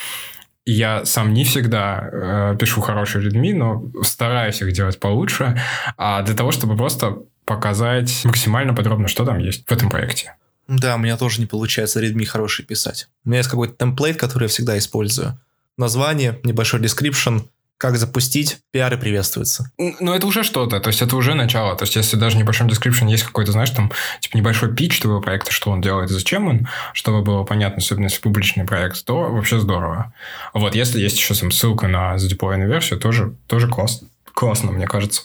я 0.65 1.05
сам 1.05 1.35
не 1.35 1.43
всегда 1.43 2.09
э, 2.11 2.57
пишу 2.59 2.81
хорошие 2.81 3.29
Redmi, 3.29 3.53
но 3.53 3.83
стараюсь 4.01 4.59
их 4.59 4.71
делать 4.71 4.99
получше, 4.99 5.61
а 5.97 6.23
для 6.23 6.33
того, 6.33 6.49
чтобы 6.49 6.75
просто 6.77 7.15
показать 7.45 8.25
максимально 8.25 8.73
подробно, 8.73 9.07
что 9.07 9.23
там 9.23 9.37
есть 9.37 9.69
в 9.69 9.71
этом 9.71 9.91
проекте. 9.91 10.33
Да, 10.79 10.95
у 10.95 10.97
меня 10.97 11.17
тоже 11.17 11.39
не 11.39 11.45
получается 11.45 12.03
Redmi 12.03 12.25
хороший 12.25 12.65
писать. 12.65 13.07
У 13.25 13.29
меня 13.29 13.39
есть 13.39 13.49
какой-то 13.49 13.75
темплейт, 13.75 14.17
который 14.17 14.43
я 14.43 14.49
всегда 14.49 14.77
использую. 14.77 15.39
Название, 15.77 16.39
небольшой 16.43 16.79
description, 16.79 17.47
как 17.77 17.97
запустить, 17.97 18.59
пиары 18.71 18.97
приветствуются. 18.97 19.71
Ну, 19.77 20.13
это 20.13 20.25
уже 20.25 20.43
что-то, 20.43 20.79
то 20.79 20.87
есть 20.87 21.01
это 21.01 21.15
уже 21.15 21.33
начало. 21.33 21.75
То 21.75 21.83
есть 21.83 21.95
если 21.95 22.15
даже 22.15 22.37
в 22.37 22.39
небольшом 22.39 22.67
description 22.67 23.09
есть 23.09 23.23
какой-то, 23.23 23.51
знаешь, 23.51 23.71
там, 23.71 23.91
типа 24.21 24.37
небольшой 24.37 24.73
пич 24.73 24.99
твоего 24.99 25.19
проекта, 25.19 25.51
что 25.51 25.69
он 25.71 25.81
делает, 25.81 26.09
зачем 26.09 26.47
он, 26.47 26.67
чтобы 26.93 27.23
было 27.23 27.43
понятно, 27.43 27.77
особенно 27.79 28.05
если 28.05 28.21
публичный 28.21 28.63
проект, 28.63 29.03
то 29.03 29.23
вообще 29.23 29.59
здорово. 29.59 30.13
Вот, 30.53 30.75
если 30.75 31.01
есть 31.01 31.17
еще 31.17 31.33
там 31.33 31.51
ссылка 31.51 31.87
на 31.87 32.17
задеплойенную 32.17 32.69
версию, 32.69 32.99
тоже, 32.99 33.35
тоже 33.47 33.67
классно. 33.67 34.07
Классно, 34.33 34.71
мне 34.71 34.87
кажется. 34.87 35.23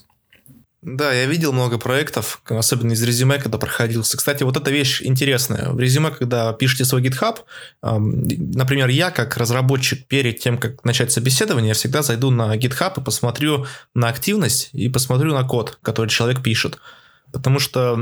Да, 0.81 1.13
я 1.13 1.27
видел 1.27 1.53
много 1.53 1.77
проектов, 1.77 2.41
особенно 2.49 2.93
из 2.93 3.03
резюме, 3.03 3.39
когда 3.39 3.59
проходился. 3.59 4.17
Кстати, 4.17 4.45
вот 4.45 4.57
эта 4.57 4.71
вещь 4.71 5.03
интересная. 5.03 5.71
В 5.71 5.81
резюме, 5.81 6.11
когда 6.13 6.53
пишете 6.53 6.85
свой 6.85 7.03
GitHub, 7.03 7.41
например, 7.83 8.89
я 8.89 9.11
как 9.11 9.37
разработчик 9.37 10.07
перед 10.07 10.39
тем, 10.39 10.57
как 10.57 10.85
начать 10.85 11.11
собеседование, 11.11 11.71
я 11.71 11.75
всегда 11.75 12.03
зайду 12.03 12.31
на 12.31 12.57
GitHub 12.57 13.01
и 13.01 13.05
посмотрю 13.05 13.67
на 13.95 14.09
активность 14.09 14.71
и 14.73 14.89
посмотрю 14.89 15.35
на 15.35 15.43
код, 15.43 15.79
который 15.83 16.11
человек 16.11 16.45
пишет. 16.45 16.79
Потому 17.33 17.59
что 17.59 17.99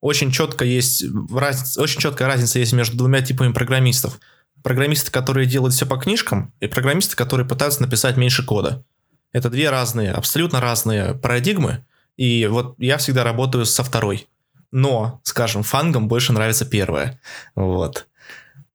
очень 0.00 0.30
четко 0.30 0.64
есть 0.64 1.04
разница, 1.34 1.82
очень 1.82 2.00
четкая 2.00 2.28
разница 2.28 2.60
есть 2.60 2.72
между 2.72 2.96
двумя 2.96 3.20
типами 3.20 3.52
программистов. 3.52 4.20
Программисты, 4.62 5.10
которые 5.10 5.46
делают 5.46 5.74
все 5.74 5.86
по 5.86 5.96
книжкам, 5.96 6.52
и 6.60 6.68
программисты, 6.68 7.16
которые 7.16 7.48
пытаются 7.48 7.82
написать 7.82 8.16
меньше 8.16 8.44
кода. 8.44 8.84
Это 9.32 9.50
две 9.50 9.70
разные, 9.70 10.12
абсолютно 10.12 10.60
разные 10.60 11.14
парадигмы, 11.14 11.84
и 12.16 12.46
вот 12.46 12.74
я 12.78 12.96
всегда 12.98 13.24
работаю 13.24 13.66
со 13.66 13.84
второй. 13.84 14.26
Но, 14.72 15.20
скажем, 15.22 15.62
фангам 15.62 16.08
больше 16.08 16.32
нравится 16.32 16.64
первая. 16.64 17.20
Вот. 17.54 18.06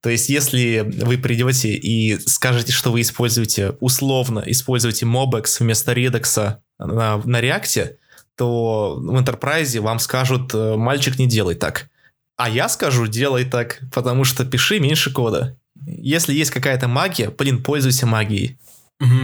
То 0.02 0.10
есть, 0.10 0.30
если 0.30 0.80
вы 1.04 1.18
придете 1.18 1.74
и 1.74 2.18
скажете, 2.28 2.72
что 2.72 2.92
вы 2.92 3.02
используете, 3.02 3.76
условно, 3.80 4.44
используете 4.48 5.06
Mobex 5.06 5.58
вместо 5.60 5.94
Redux 5.94 6.58
на, 6.80 7.18
на 7.18 7.42
React, 7.42 7.96
то 8.36 8.96
в 9.00 9.16
Enterprise 9.16 9.80
вам 9.80 10.00
скажут, 10.00 10.54
э, 10.56 10.76
мальчик, 10.76 11.20
не 11.20 11.28
делай 11.28 11.54
так. 11.54 11.90
А 12.36 12.50
я 12.50 12.68
скажу, 12.70 13.06
делай 13.06 13.46
так, 13.46 13.82
потому 13.94 14.24
что 14.24 14.44
пиши 14.46 14.80
меньше 14.80 15.12
кода. 15.12 15.56
Если 15.86 16.34
есть 16.34 16.50
какая-то 16.50 16.88
магия, 16.88 17.30
блин, 17.30 17.62
пользуйся 17.62 18.08
магией. 18.08 18.58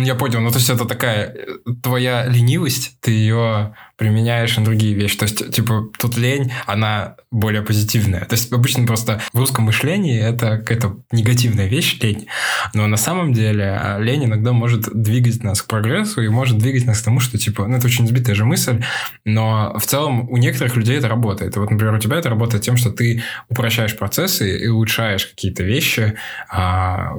Я 0.03 0.15
понял. 0.15 0.41
Ну, 0.41 0.49
то 0.49 0.57
есть, 0.57 0.69
это 0.69 0.85
такая 0.85 1.27
э, 1.27 1.57
твоя 1.83 2.25
ленивость, 2.25 2.97
ты 2.99 3.11
ее 3.11 3.75
применяешь 3.95 4.57
на 4.57 4.63
другие 4.63 4.93
вещи. 4.93 5.17
То 5.17 5.25
есть, 5.25 5.51
типа, 5.51 5.89
тут 5.99 6.17
лень, 6.17 6.51
она 6.65 7.15
более 7.31 7.61
позитивная. 7.61 8.25
То 8.25 8.33
есть, 8.33 8.51
обычно 8.51 8.87
просто 8.87 9.21
в 9.33 9.39
русском 9.39 9.65
мышлении 9.65 10.19
это 10.19 10.57
какая-то 10.57 10.97
негативная 11.11 11.67
вещь, 11.67 11.99
лень. 12.01 12.27
Но 12.73 12.87
на 12.87 12.97
самом 12.97 13.33
деле 13.33 13.79
а, 13.79 13.99
лень 13.99 14.25
иногда 14.25 14.51
может 14.51 14.89
двигать 14.93 15.43
нас 15.43 15.61
к 15.61 15.67
прогрессу 15.67 16.21
и 16.21 16.29
может 16.29 16.57
двигать 16.57 16.85
нас 16.85 17.01
к 17.01 17.05
тому, 17.05 17.19
что, 17.19 17.37
типа, 17.37 17.67
ну, 17.67 17.77
это 17.77 17.87
очень 17.87 18.07
сбитая 18.07 18.35
же 18.35 18.45
мысль, 18.45 18.83
но 19.25 19.77
в 19.77 19.85
целом 19.85 20.29
у 20.29 20.37
некоторых 20.37 20.75
людей 20.75 20.97
это 20.97 21.07
работает. 21.07 21.55
Вот, 21.55 21.69
например, 21.69 21.93
у 21.93 21.99
тебя 21.99 22.17
это 22.17 22.29
работает 22.29 22.63
тем, 22.63 22.77
что 22.77 22.91
ты 22.91 23.23
упрощаешь 23.49 23.97
процессы 23.97 24.57
и 24.57 24.67
улучшаешь 24.67 25.27
какие-то 25.27 25.63
вещи, 25.63 26.15
а, 26.49 27.13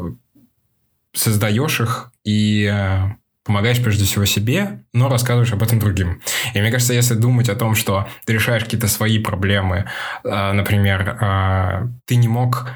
создаешь 1.19 1.81
их 1.81 2.13
и 2.25 2.71
э, 2.73 3.09
помогаешь 3.45 3.83
прежде 3.83 4.05
всего 4.05 4.25
себе, 4.25 4.85
но 4.93 5.09
рассказываешь 5.09 5.53
об 5.53 5.63
этом 5.63 5.79
другим. 5.79 6.21
И 6.55 6.61
мне 6.61 6.71
кажется, 6.71 6.95
если 6.95 7.15
думать 7.15 7.49
о 7.49 7.57
том, 7.57 7.75
что 7.75 8.07
ты 8.25 8.35
решаешь 8.35 8.65
какие-то 8.65 8.89
свои 8.89 9.19
проблемы, 9.19 9.87
э, 10.23 10.53
например, 10.53 11.19
э, 11.21 11.89
ты 12.05 12.17
не 12.17 12.29
мог 12.29 12.69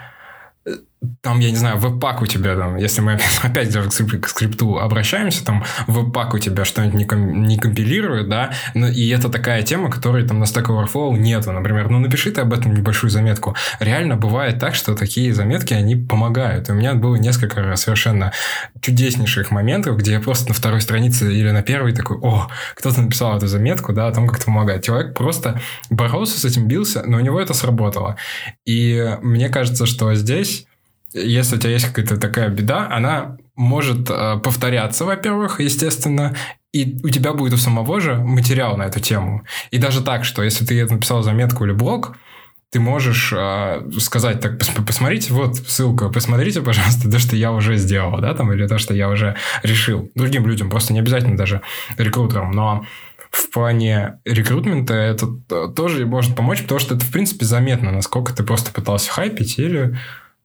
там, 1.21 1.41
я 1.41 1.51
не 1.51 1.57
знаю, 1.57 1.79
веб-пак 1.79 2.23
у 2.23 2.27
тебя, 2.27 2.57
там, 2.57 2.77
если 2.77 3.01
мы 3.01 3.19
опять 3.43 3.73
даже 3.73 3.91
к 3.91 4.29
скрипту 4.29 4.79
обращаемся, 4.79 5.45
там 5.45 5.65
веб-пак 5.87 6.35
у 6.35 6.39
тебя 6.39 6.65
что-нибудь 6.65 6.95
не, 6.95 7.05
ком- 7.05 7.43
не 7.43 7.59
компилирует, 7.59 8.29
да, 8.29 8.53
ну, 8.75 8.89
и 8.89 9.09
это 9.09 9.29
такая 9.29 9.63
тема, 9.63 9.91
которой 9.91 10.27
там 10.27 10.39
на 10.39 10.45
Stack 10.45 10.67
Overflow 10.67 11.17
нету, 11.19 11.53
например, 11.53 11.89
ну, 11.91 11.99
напиши 11.99 12.31
ты 12.31 12.41
об 12.41 12.53
этом 12.53 12.75
небольшую 12.75 13.11
заметку. 13.11 13.57
Реально 13.81 14.17
бывает 14.17 14.59
так, 14.59 14.75
что 14.75 14.95
такие 14.95 15.35
заметки, 15.35 15.75
они 15.75 15.97
помогают. 15.97 16.69
И 16.69 16.73
у 16.73 16.75
меня 16.75 16.95
было 16.95 17.17
несколько 17.17 17.75
совершенно 17.77 18.33
чудеснейших 18.81 19.51
моментов, 19.51 19.97
где 19.97 20.13
я 20.13 20.21
просто 20.21 20.49
на 20.49 20.55
второй 20.55 20.81
странице 20.81 21.33
или 21.33 21.51
на 21.51 21.63
первой 21.63 21.93
такой, 21.93 22.19
о, 22.19 22.49
кто-то 22.75 23.03
написал 23.03 23.37
эту 23.37 23.49
заметку, 23.49 23.93
да, 23.93 24.09
о 24.09 24.13
том, 24.13 24.27
как 24.27 24.37
это 24.37 24.47
помогает. 24.47 24.85
Человек 24.85 25.17
просто 25.17 25.61
боролся 25.91 26.39
с 26.39 26.45
этим, 26.45 26.69
бился, 26.69 27.03
но 27.07 27.19
у 27.19 27.21
него 27.21 27.41
это 27.41 27.55
сработало. 27.55 28.17
И 28.65 29.17
мне 29.23 29.49
кажется, 29.49 29.87
что 29.87 30.15
здесь 30.15 30.67
если 31.15 31.57
у 31.57 31.59
тебя 31.59 31.73
есть 31.73 31.87
какая-то 31.87 32.19
такая 32.19 32.49
беда, 32.49 32.89
она 32.91 33.37
может 33.55 34.09
э, 34.11 34.39
повторяться, 34.43 35.05
во-первых, 35.05 35.61
естественно, 35.61 36.35
и 36.73 36.99
у 37.03 37.11
тебя 37.11 37.35
будет 37.35 37.53
у 37.53 37.59
самого 37.59 38.01
же 38.01 38.15
материал 38.15 38.77
на 38.77 38.85
эту 38.85 39.01
тему. 39.01 39.43
И 39.71 39.79
даже 39.79 40.03
так, 40.03 40.25
что 40.25 40.43
если 40.43 40.65
ты 40.65 40.85
написал 40.87 41.23
заметку 41.23 41.65
или 41.65 41.73
блог, 41.73 42.17
ты 42.71 42.81
можешь 42.81 43.33
э, 43.37 43.83
сказать, 43.99 44.41
так, 44.41 44.59
пос 44.59 44.71
посмотрите, 44.87 45.35
вот 45.35 45.57
ссылка, 45.57 46.09
посмотрите, 46.09 46.63
пожалуйста, 46.63 47.11
то, 47.11 47.19
что 47.19 47.37
я 47.37 47.53
уже 47.53 47.77
сделал, 47.77 48.19
да, 48.19 48.33
там, 48.33 48.51
или 48.53 48.67
то, 48.67 48.79
что 48.79 48.95
я 48.95 49.11
уже 49.11 49.37
решил. 49.63 50.11
Другим 50.15 50.47
людям, 50.47 50.71
просто 50.71 50.95
не 50.95 51.01
обязательно 51.01 51.37
даже 51.37 51.61
рекрутерам, 51.99 52.53
но 52.53 52.87
в 53.31 53.51
плане 53.51 54.21
рекрутмента 54.25 54.95
это 54.95 55.27
тоже 55.75 56.07
может 56.07 56.35
помочь, 56.35 56.63
потому 56.63 56.81
что 56.81 56.95
это, 56.95 57.05
в 57.05 57.11
принципе, 57.11 57.45
заметно, 57.45 57.93
насколько 57.93 58.35
ты 58.35 58.43
просто 58.43 58.73
пытался 58.73 59.11
хайпить 59.11 59.59
или 59.59 59.99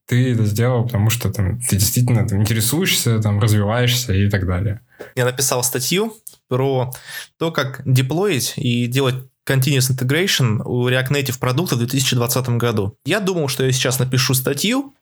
ты 0.08 0.34
это 0.34 0.46
сделал, 0.46 0.86
потому 0.86 1.10
что 1.10 1.32
там, 1.32 1.60
ты 1.60 1.76
действительно 1.76 2.28
там, 2.28 2.42
интересуешься, 2.42 3.20
там, 3.20 3.40
развиваешься 3.40 4.14
и 4.14 4.30
так 4.30 4.48
далее. 4.48 4.82
Я 5.16 5.26
написал 5.26 5.64
статью 5.64 6.16
про 6.48 6.92
то, 7.38 7.52
как 7.52 7.82
деплоить 7.86 8.54
и 8.56 8.88
делать 8.88 9.16
Continuous 9.48 9.92
Integration 9.92 10.62
у 10.64 10.90
React 10.90 11.10
Native 11.10 11.40
продукта 11.40 11.76
в 11.76 11.80
2020 11.80 12.50
году. 12.52 12.98
Я 13.06 13.20
думал, 13.20 13.50
что 13.50 13.66
я 13.66 13.72
сейчас 13.72 14.00
напишу 14.00 14.34
статью 14.34 14.96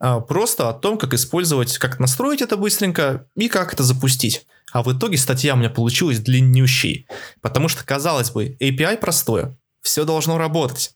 а, 0.00 0.20
просто 0.20 0.68
о 0.68 0.72
том, 0.72 0.98
как 0.98 1.14
использовать, 1.14 1.78
как 1.78 2.00
настроить 2.00 2.42
это 2.42 2.56
быстренько 2.56 3.26
и 3.36 3.48
как 3.48 3.72
это 3.72 3.84
запустить. 3.84 4.46
А 4.72 4.82
в 4.82 4.92
итоге 4.92 5.16
статья 5.16 5.54
у 5.54 5.56
меня 5.56 5.70
получилась 5.70 6.18
длиннющей, 6.20 7.06
потому 7.40 7.68
что, 7.68 7.84
казалось 7.84 8.30
бы, 8.30 8.56
API 8.60 8.96
простое, 8.98 9.56
все 9.82 10.04
должно 10.04 10.38
работать 10.38 10.92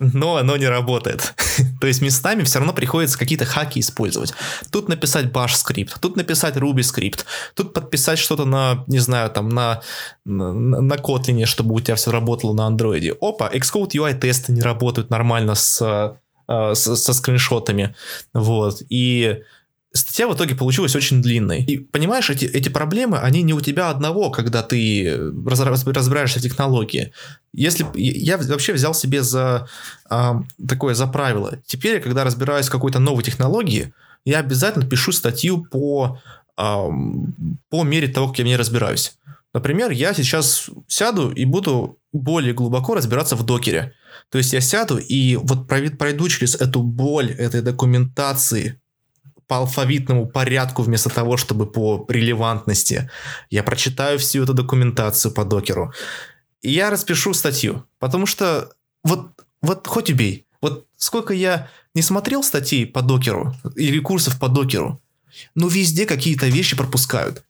но 0.00 0.36
оно 0.36 0.56
не 0.56 0.66
работает. 0.66 1.34
То 1.80 1.86
есть 1.86 2.00
местами 2.00 2.42
все 2.42 2.58
равно 2.58 2.72
приходится 2.72 3.18
какие-то 3.18 3.44
хаки 3.44 3.80
использовать. 3.80 4.32
Тут 4.70 4.88
написать 4.88 5.26
bash 5.26 5.54
скрипт, 5.54 6.00
тут 6.00 6.16
написать 6.16 6.56
Ruby 6.56 6.82
скрипт, 6.82 7.26
тут 7.54 7.74
подписать 7.74 8.18
что-то 8.18 8.46
на, 8.46 8.84
не 8.86 8.98
знаю, 8.98 9.30
там 9.30 9.50
на, 9.50 9.82
на, 10.24 10.52
на 10.52 10.94
Kotlin, 10.94 11.44
чтобы 11.44 11.74
у 11.74 11.80
тебя 11.80 11.94
все 11.94 12.10
работало 12.10 12.54
на 12.54 12.66
андроиде. 12.66 13.14
Опа, 13.20 13.50
Xcode 13.52 13.90
UI 13.90 14.18
тесты 14.18 14.52
не 14.52 14.62
работают 14.62 15.10
нормально 15.10 15.54
с, 15.54 16.16
э, 16.48 16.74
с, 16.74 16.96
со 16.96 17.12
скриншотами. 17.12 17.94
Вот. 18.32 18.82
И 18.88 19.42
статья 19.92 20.28
в 20.28 20.34
итоге 20.34 20.54
получилась 20.54 20.94
очень 20.94 21.20
длинной. 21.20 21.62
И 21.64 21.78
понимаешь, 21.78 22.30
эти, 22.30 22.44
эти 22.44 22.68
проблемы, 22.68 23.18
они 23.18 23.42
не 23.42 23.52
у 23.52 23.60
тебя 23.60 23.90
одного, 23.90 24.30
когда 24.30 24.62
ты 24.62 25.32
разбираешься 25.44 26.38
в 26.38 26.42
технологии. 26.42 27.12
Если 27.52 27.86
я 27.94 28.38
вообще 28.38 28.72
взял 28.72 28.94
себе 28.94 29.22
за 29.22 29.68
а, 30.08 30.42
такое 30.68 30.94
за 30.94 31.06
правило. 31.06 31.58
Теперь, 31.66 32.00
когда 32.00 32.24
разбираюсь 32.24 32.68
в 32.68 32.72
какой-то 32.72 33.00
новой 33.00 33.24
технологии, 33.24 33.92
я 34.24 34.38
обязательно 34.38 34.86
пишу 34.86 35.12
статью 35.12 35.64
по, 35.64 36.20
а, 36.56 36.88
по 37.68 37.82
мере 37.82 38.08
того, 38.08 38.28
как 38.28 38.38
я 38.38 38.44
в 38.44 38.46
ней 38.46 38.56
разбираюсь. 38.56 39.16
Например, 39.52 39.90
я 39.90 40.14
сейчас 40.14 40.70
сяду 40.86 41.30
и 41.32 41.44
буду 41.44 41.98
более 42.12 42.54
глубоко 42.54 42.94
разбираться 42.94 43.34
в 43.34 43.44
докере. 43.44 43.94
То 44.30 44.38
есть 44.38 44.52
я 44.52 44.60
сяду 44.60 44.98
и 44.98 45.36
вот 45.36 45.66
пройду 45.66 46.28
через 46.28 46.54
эту 46.54 46.82
боль 46.82 47.32
этой 47.32 47.62
документации, 47.62 48.80
по 49.50 49.56
алфавитному 49.56 50.28
порядку 50.28 50.82
вместо 50.82 51.10
того, 51.10 51.36
чтобы 51.36 51.66
по 51.66 52.06
релевантности. 52.08 53.10
Я 53.50 53.64
прочитаю 53.64 54.16
всю 54.20 54.44
эту 54.44 54.54
документацию 54.54 55.34
по 55.34 55.44
докеру. 55.44 55.92
И 56.62 56.70
я 56.70 56.88
распишу 56.88 57.34
статью. 57.34 57.84
Потому 57.98 58.26
что 58.26 58.70
вот, 59.02 59.32
вот 59.60 59.88
хоть 59.88 60.08
убей. 60.08 60.46
Вот 60.62 60.86
сколько 60.96 61.34
я 61.34 61.66
не 61.94 62.02
смотрел 62.02 62.44
статей 62.44 62.86
по 62.86 63.02
докеру 63.02 63.52
или 63.74 63.98
курсов 63.98 64.38
по 64.38 64.48
докеру, 64.48 65.02
но 65.56 65.66
везде 65.66 66.06
какие-то 66.06 66.46
вещи 66.46 66.76
пропускают. 66.76 67.42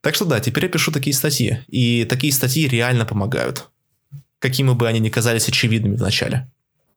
Так 0.00 0.16
что 0.16 0.24
да, 0.24 0.40
теперь 0.40 0.64
я 0.64 0.68
пишу 0.68 0.90
такие 0.90 1.14
статьи. 1.14 1.58
И 1.68 2.04
такие 2.04 2.32
статьи 2.32 2.66
реально 2.66 3.04
помогают. 3.04 3.70
Какими 4.40 4.72
бы 4.72 4.88
они 4.88 4.98
ни 4.98 5.08
казались 5.08 5.48
очевидными 5.48 5.94
вначале. 5.94 6.50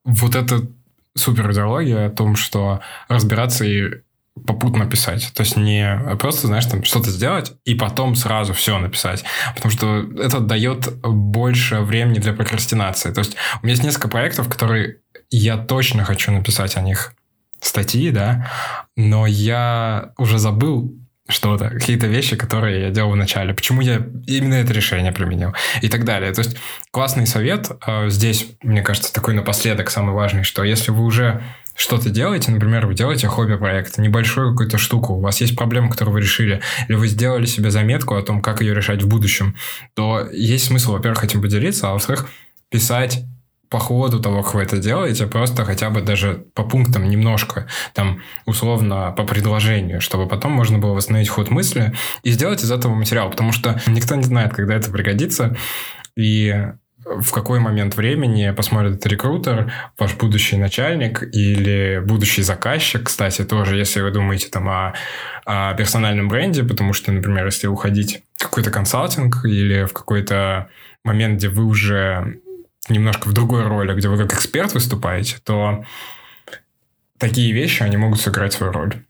Вот 0.04 0.34
это 0.34 0.68
супер 1.14 1.52
идеология 1.52 2.08
о 2.08 2.10
том, 2.10 2.36
что 2.36 2.80
разбираться 3.08 3.66
и 3.66 4.02
попутно 4.46 4.86
писать. 4.86 5.32
То 5.34 5.42
есть 5.42 5.58
не 5.58 6.00
просто, 6.20 6.48
знаешь, 6.48 6.66
там 6.66 6.84
что-то 6.84 7.10
сделать 7.10 7.54
и 7.66 7.76
потом 7.76 8.16
сразу 8.16 8.54
все 8.54 8.78
написать. 8.78 9.24
Потому 9.56 9.72
что 9.72 10.06
это 10.20 10.40
дает 10.40 11.00
больше 11.02 11.82
времени 11.82 12.20
для 12.20 12.34
прокрастинации. 12.34 13.12
То 13.12 13.20
есть 13.20 13.36
у 13.62 13.66
меня 13.66 13.74
есть 13.74 13.84
несколько 13.84 14.08
проектов, 14.08 14.50
которые 14.50 14.98
я 15.30 15.58
точно 15.58 16.04
хочу 16.04 16.32
написать 16.32 16.78
о 16.78 16.82
них 16.82 17.14
статьи, 17.62 18.12
да, 18.12 18.52
но 18.96 19.26
я 19.26 20.14
уже 20.18 20.38
забыл 20.38 20.94
что-то, 21.30 21.70
какие-то 21.70 22.08
вещи, 22.08 22.36
которые 22.36 22.82
я 22.84 22.90
делал 22.90 23.12
в 23.12 23.16
начале. 23.16 23.54
Почему 23.54 23.82
я 23.82 24.08
именно 24.28 24.56
это 24.56 24.72
решение 24.74 25.12
применил 25.12 25.54
и 25.82 25.90
так 25.90 26.06
далее. 26.06 26.32
То 26.34 26.40
есть 26.40 26.58
классный 26.92 27.28
совет 27.28 27.70
э, 27.86 28.10
здесь, 28.10 28.48
мне 28.62 28.82
кажется, 28.82 29.14
такой 29.14 29.34
напоследок 29.34 29.90
самый 29.90 30.14
важный, 30.14 30.44
что 30.44 30.64
если 30.64 30.92
вы 30.92 31.04
уже 31.04 31.44
что-то 31.78 32.10
делаете, 32.10 32.52
например, 32.52 32.88
вы 32.88 32.96
делаете 32.96 33.28
хобби-проект, 33.28 34.00
небольшую 34.00 34.52
какую-то 34.52 34.80
штуку, 34.80 35.14
у 35.14 35.22
вас 35.22 35.40
есть 35.42 35.56
проблема, 35.56 35.92
которую 35.92 36.16
вы 36.16 36.22
решили, 36.22 36.60
или 36.88 36.96
вы 36.96 37.08
сделали 37.08 37.46
себе 37.46 37.70
заметку 37.70 38.16
о 38.16 38.24
том, 38.24 38.42
как 38.42 38.62
ее 38.62 38.74
решать 38.74 39.04
в 39.04 39.08
будущем, 39.08 39.56
то 39.94 40.28
есть 40.32 40.66
смысл, 40.66 40.94
во-первых, 40.94 41.24
этим 41.24 41.40
поделиться, 41.40 41.90
а 41.90 41.94
во-вторых, 41.94 42.30
писать 42.70 43.24
по 43.70 43.78
ходу 43.80 44.20
того, 44.20 44.42
как 44.42 44.56
вы 44.56 44.64
это 44.64 44.80
делаете, 44.80 45.28
просто 45.28 45.66
хотя 45.66 45.92
бы 45.92 46.02
даже 46.02 46.46
по 46.56 46.64
пунктам 46.64 47.08
немножко, 47.08 47.68
там, 47.94 48.22
условно, 48.46 49.14
по 49.16 49.24
предложению, 49.24 50.02
чтобы 50.02 50.28
потом 50.28 50.54
можно 50.54 50.80
было 50.80 50.94
восстановить 50.94 51.30
ход 51.30 51.52
мысли 51.52 51.94
и 52.24 52.32
сделать 52.32 52.64
из 52.64 52.72
этого 52.72 52.96
материал, 52.96 53.30
потому 53.30 53.52
что 53.52 53.80
никто 53.86 54.16
не 54.16 54.24
знает, 54.24 54.54
когда 54.54 54.76
это 54.76 54.90
пригодится, 54.90 55.56
и 56.16 56.72
в 57.10 57.32
какой 57.32 57.60
момент 57.60 57.96
времени 57.96 58.52
посмотрит 58.52 59.06
рекрутер, 59.06 59.72
ваш 59.98 60.16
будущий 60.16 60.58
начальник 60.58 61.24
или 61.24 62.02
будущий 62.06 62.42
заказчик, 62.42 63.04
кстати, 63.06 63.44
тоже, 63.44 63.78
если 63.78 64.02
вы 64.02 64.12
думаете 64.12 64.50
там 64.50 64.68
о, 64.70 64.94
о 65.46 65.74
персональном 65.74 66.28
бренде, 66.28 66.64
потому 66.64 66.94
что, 66.94 67.12
например, 67.12 67.46
если 67.46 67.68
уходить 67.68 68.24
в 68.38 68.44
какой-то 68.44 68.72
консалтинг 68.72 69.46
или 69.46 69.86
в 69.86 69.94
какой-то 69.94 70.70
момент, 71.04 71.38
где 71.38 71.50
вы 71.50 71.66
уже 71.66 72.42
немножко 72.90 73.28
в 73.28 73.34
другой 73.34 73.66
роли, 73.66 73.94
где 73.94 74.10
вы 74.10 74.18
как 74.18 74.34
эксперт 74.34 74.74
выступаете, 74.74 75.38
то 75.44 75.86
такие 77.18 77.52
вещи, 77.54 77.84
они 77.84 77.98
могут 77.98 78.22
сыграть 78.22 78.54
свою 78.54 78.72
роль. 78.72 79.04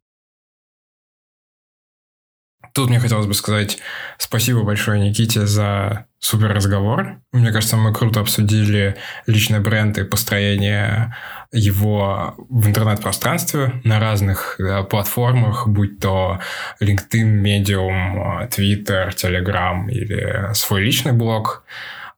Тут 2.73 2.89
мне 2.89 2.99
хотелось 2.99 3.25
бы 3.25 3.33
сказать 3.33 3.79
спасибо 4.17 4.63
большое 4.63 4.99
Никите 4.99 5.45
за 5.45 6.06
супер 6.19 6.53
разговор. 6.53 7.21
Мне 7.31 7.51
кажется, 7.51 7.77
мы 7.77 7.93
круто 7.93 8.19
обсудили 8.19 8.97
личный 9.27 9.59
бренд 9.59 9.97
и 9.97 10.03
построение 10.03 11.15
его 11.51 12.35
в 12.49 12.67
интернет-пространстве 12.67 13.81
на 13.83 13.99
разных 13.99 14.55
да, 14.59 14.83
платформах, 14.83 15.67
будь 15.67 15.99
то 15.99 16.39
LinkedIn, 16.81 17.41
Medium, 17.41 18.49
Twitter, 18.49 19.09
Telegram 19.09 19.87
или 19.89 20.53
свой 20.53 20.81
личный 20.81 21.13
блог. 21.13 21.63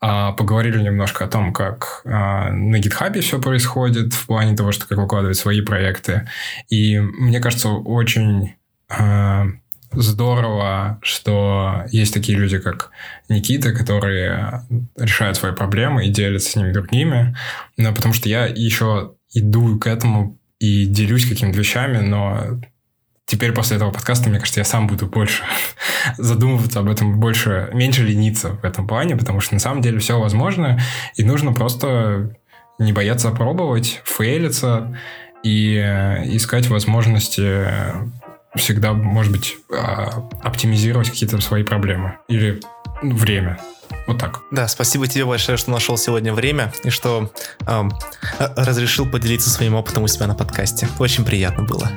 А, 0.01 0.31
поговорили 0.31 0.81
немножко 0.81 1.25
о 1.25 1.27
том, 1.27 1.51
как 1.51 2.01
а, 2.05 2.51
на 2.51 2.77
GitHub 2.77 3.19
все 3.19 3.41
происходит 3.41 4.13
в 4.13 4.27
плане 4.27 4.55
того, 4.55 4.71
что 4.71 4.87
как 4.87 4.97
выкладывать 4.97 5.37
свои 5.37 5.61
проекты. 5.61 6.27
И 6.69 6.97
мне 6.99 7.41
кажется, 7.41 7.69
очень 7.69 8.55
а, 8.89 9.47
здорово, 9.91 10.99
что 11.01 11.83
есть 11.91 12.13
такие 12.13 12.37
люди, 12.37 12.59
как 12.59 12.91
Никита, 13.27 13.71
которые 13.73 14.63
решают 14.97 15.37
свои 15.37 15.53
проблемы 15.53 16.05
и 16.05 16.09
делятся 16.09 16.51
с 16.51 16.55
ними 16.55 16.71
другими. 16.71 17.35
Но 17.77 17.93
потому 17.93 18.13
что 18.13 18.29
я 18.29 18.45
еще 18.45 19.13
иду 19.33 19.79
к 19.79 19.87
этому 19.87 20.37
и 20.59 20.85
делюсь 20.85 21.27
какими-то 21.27 21.57
вещами, 21.57 21.99
но 21.99 22.59
теперь 23.25 23.51
после 23.51 23.77
этого 23.77 23.91
подкаста, 23.91 24.29
мне 24.29 24.39
кажется, 24.39 24.59
я 24.59 24.65
сам 24.65 24.87
буду 24.87 25.07
больше 25.07 25.43
задумываться 26.17 26.79
об 26.79 26.89
этом, 26.89 27.19
больше, 27.19 27.69
меньше 27.73 28.03
лениться 28.03 28.49
в 28.49 28.65
этом 28.65 28.87
плане, 28.87 29.15
потому 29.15 29.39
что 29.39 29.53
на 29.53 29.59
самом 29.59 29.81
деле 29.81 29.99
все 29.99 30.19
возможно, 30.19 30.79
и 31.15 31.23
нужно 31.23 31.53
просто 31.53 32.35
не 32.77 32.93
бояться 32.93 33.31
пробовать, 33.31 34.01
фейлиться 34.05 34.97
и 35.43 35.75
искать 36.33 36.67
возможности 36.67 37.67
всегда, 38.55 38.93
может 38.93 39.31
быть, 39.31 39.57
а, 39.71 40.29
оптимизировать 40.43 41.09
какие-то 41.09 41.39
свои 41.41 41.63
проблемы 41.63 42.17
или 42.27 42.61
время. 43.01 43.59
Вот 44.07 44.19
так. 44.19 44.41
Да, 44.51 44.67
спасибо 44.67 45.07
тебе 45.07 45.25
большое, 45.25 45.57
что 45.57 45.71
нашел 45.71 45.97
сегодня 45.97 46.33
время 46.33 46.73
и 46.83 46.89
что 46.89 47.31
эм, 47.67 47.91
разрешил 48.39 49.07
поделиться 49.07 49.49
своим 49.49 49.75
опытом 49.75 50.03
у 50.03 50.07
себя 50.07 50.27
на 50.27 50.35
подкасте. 50.35 50.87
Очень 50.99 51.25
приятно 51.25 51.63
было. 51.63 51.89